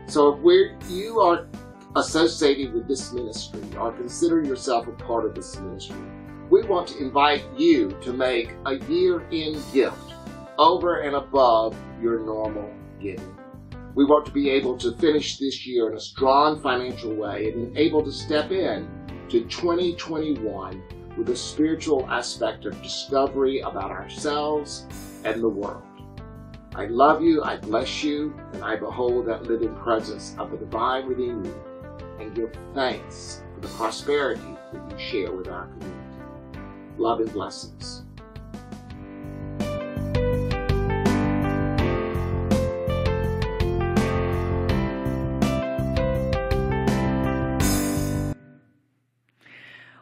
So 0.08 0.34
if 0.34 0.40
we're, 0.40 0.78
you 0.90 1.20
are 1.20 1.48
associated 1.96 2.74
with 2.74 2.88
this 2.88 3.14
ministry 3.14 3.62
or 3.78 3.92
consider 3.92 4.42
yourself 4.42 4.88
a 4.88 4.92
part 4.92 5.26
of 5.26 5.36
this 5.36 5.60
ministry, 5.60 5.96
we 6.50 6.64
want 6.64 6.88
to 6.88 6.98
invite 6.98 7.44
you 7.56 7.96
to 8.02 8.12
make 8.12 8.54
a 8.66 8.76
year-end 8.86 9.62
gift 9.72 10.14
over 10.58 11.02
and 11.02 11.16
above 11.16 11.76
your 12.02 12.20
normal 12.20 12.74
giving. 13.00 13.38
We 13.94 14.06
want 14.06 14.26
to 14.26 14.32
be 14.32 14.50
able 14.50 14.78
to 14.80 14.96
finish 14.98 15.38
this 15.38 15.66
year 15.68 15.90
in 15.90 15.98
a 15.98 16.00
strong 16.00 16.60
financial 16.62 17.14
way 17.14 17.52
and 17.52 17.78
able 17.78 18.04
to 18.04 18.12
step 18.12 18.52
in 18.52 18.90
to 19.30 19.42
2021 19.46 20.84
with 21.18 21.30
a 21.30 21.36
spiritual 21.36 22.10
aspect 22.10 22.66
of 22.66 22.82
discovery 22.82 23.60
about 23.60 23.92
ourselves 23.92 24.88
and 25.26 25.42
the 25.44 25.50
world. 25.50 25.84
I 26.76 26.86
love 26.86 27.22
you, 27.22 27.44
I 27.44 27.58
bless 27.58 28.04
you, 28.04 28.34
and 28.54 28.64
I 28.64 28.76
behold 28.76 29.28
that 29.28 29.44
living 29.44 29.76
presence 29.76 30.36
of 30.40 30.52
the 30.52 30.58
divine 30.58 31.08
within 31.08 31.44
you 31.46 31.64
and 32.20 32.34
give 32.34 32.58
thanks 32.74 33.44
for 33.54 33.62
the 33.62 33.68
prosperity 33.70 34.56
that 34.74 34.92
you 34.92 34.98
share 34.98 35.32
with 35.32 35.48
our 35.48 35.68
community. 35.68 35.99
Love 37.00 37.22
and 37.22 37.32
blessings. 37.32 38.04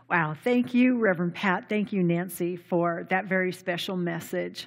Wow, 0.09 0.35
thank 0.43 0.73
you, 0.73 0.97
Reverend 0.97 1.35
Pat. 1.35 1.69
Thank 1.69 1.93
you, 1.93 2.01
Nancy, 2.01 2.55
for 2.55 3.05
that 3.11 3.25
very 3.25 3.51
special 3.51 3.95
message. 3.95 4.65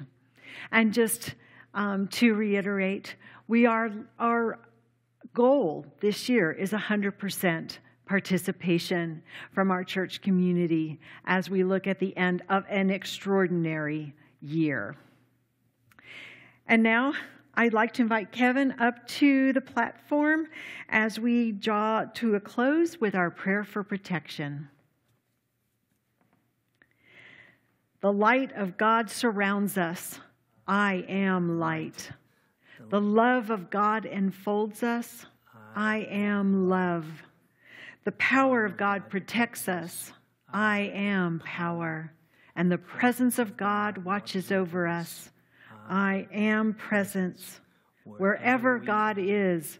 And 0.70 0.94
just 0.94 1.34
um, 1.74 2.06
to 2.08 2.34
reiterate, 2.34 3.16
we 3.48 3.66
are 3.66 3.90
our 4.20 4.60
goal 5.34 5.84
this 6.00 6.28
year 6.28 6.52
is 6.52 6.70
100% 6.70 7.78
participation 8.10 9.22
from 9.52 9.70
our 9.70 9.84
church 9.84 10.20
community 10.20 10.98
as 11.26 11.48
we 11.48 11.62
look 11.62 11.86
at 11.86 12.00
the 12.00 12.14
end 12.16 12.42
of 12.48 12.64
an 12.68 12.90
extraordinary 12.90 14.12
year. 14.40 14.96
And 16.66 16.82
now 16.82 17.12
I'd 17.54 17.72
like 17.72 17.92
to 17.94 18.02
invite 18.02 18.32
Kevin 18.32 18.72
up 18.80 19.06
to 19.20 19.52
the 19.52 19.60
platform 19.60 20.48
as 20.88 21.20
we 21.20 21.52
draw 21.52 22.04
to 22.14 22.34
a 22.34 22.40
close 22.40 23.00
with 23.00 23.14
our 23.14 23.30
prayer 23.30 23.62
for 23.62 23.84
protection. 23.84 24.68
The 28.00 28.12
light 28.12 28.50
of 28.56 28.76
God 28.76 29.08
surrounds 29.08 29.78
us. 29.78 30.18
I 30.66 31.04
am 31.08 31.60
light. 31.60 32.10
The 32.88 33.00
love 33.00 33.50
of 33.50 33.70
God 33.70 34.04
enfolds 34.04 34.82
us. 34.82 35.26
I 35.76 36.08
am 36.10 36.68
love. 36.68 37.06
The 38.04 38.12
power 38.12 38.64
of 38.64 38.76
God 38.76 39.08
protects 39.08 39.68
us. 39.68 40.12
I 40.52 40.90
am 40.94 41.40
power. 41.44 42.12
And 42.56 42.70
the 42.70 42.78
presence 42.78 43.38
of 43.38 43.56
God 43.56 43.98
watches 43.98 44.50
over 44.50 44.86
us. 44.86 45.30
I 45.88 46.26
am 46.32 46.74
presence. 46.74 47.60
Wherever 48.04 48.78
God 48.78 49.18
is, 49.18 49.78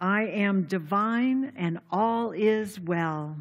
I 0.00 0.22
am 0.22 0.64
divine 0.64 1.52
and 1.56 1.78
all 1.90 2.32
is 2.32 2.80
well. 2.80 3.36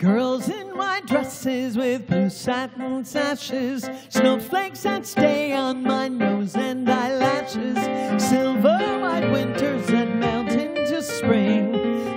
Girls 0.00 0.48
in 0.48 0.78
white 0.78 1.04
dresses 1.04 1.76
with 1.76 2.06
blue 2.06 2.30
satin 2.30 3.04
sashes, 3.04 3.86
snowflakes 4.08 4.84
that 4.84 5.04
stay 5.04 5.52
on 5.52 5.82
my 5.82 6.08
nose 6.08 6.56
and 6.56 6.88
eyelashes, 6.88 7.76
silver 8.16 8.98
white 8.98 9.30
winters 9.30 9.86
that 9.88 10.08
melt 10.16 10.52
into 10.52 11.02
spring. 11.02 11.72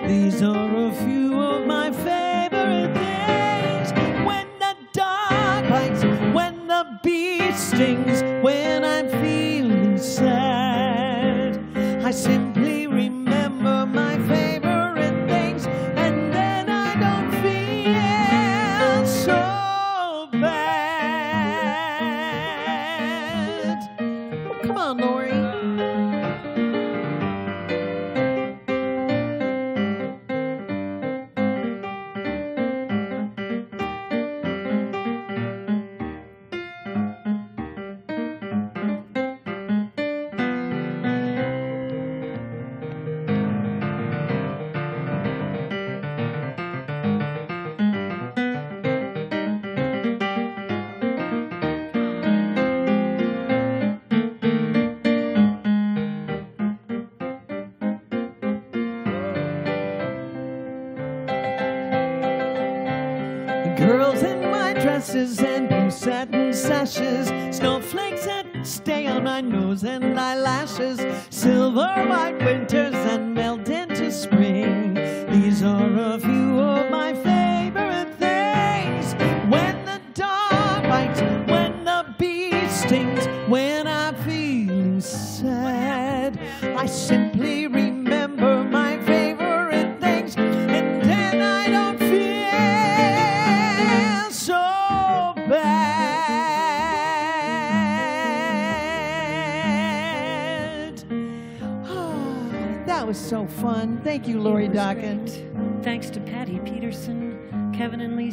These 0.07 0.41
are 0.41 0.87
a 0.87 0.93
few 0.93 1.37
of 1.37 1.67
my 1.67 1.91
favorite 1.91 2.95
things. 2.95 3.91
When 4.25 4.47
the 4.59 4.77
dog 4.93 5.67
bites, 5.67 6.05
when 6.33 6.67
the 6.67 6.99
bee 7.03 7.51
stings, 7.51 8.32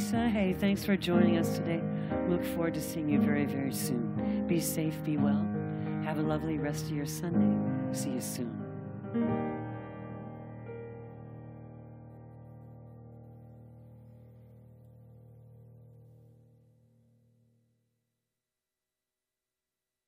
Lisa. 0.00 0.30
Hey, 0.30 0.54
thanks 0.54 0.82
for 0.82 0.96
joining 0.96 1.36
us 1.36 1.58
today. 1.58 1.82
Look 2.26 2.42
forward 2.42 2.72
to 2.72 2.80
seeing 2.80 3.10
you 3.10 3.20
very, 3.20 3.44
very 3.44 3.70
soon. 3.70 4.46
Be 4.46 4.58
safe, 4.58 4.94
be 5.04 5.18
well. 5.18 5.46
Have 6.04 6.16
a 6.16 6.22
lovely 6.22 6.56
rest 6.56 6.86
of 6.86 6.92
your 6.92 7.04
Sunday. 7.04 7.54
See 7.92 8.12
you 8.12 8.20
soon. 8.22 9.59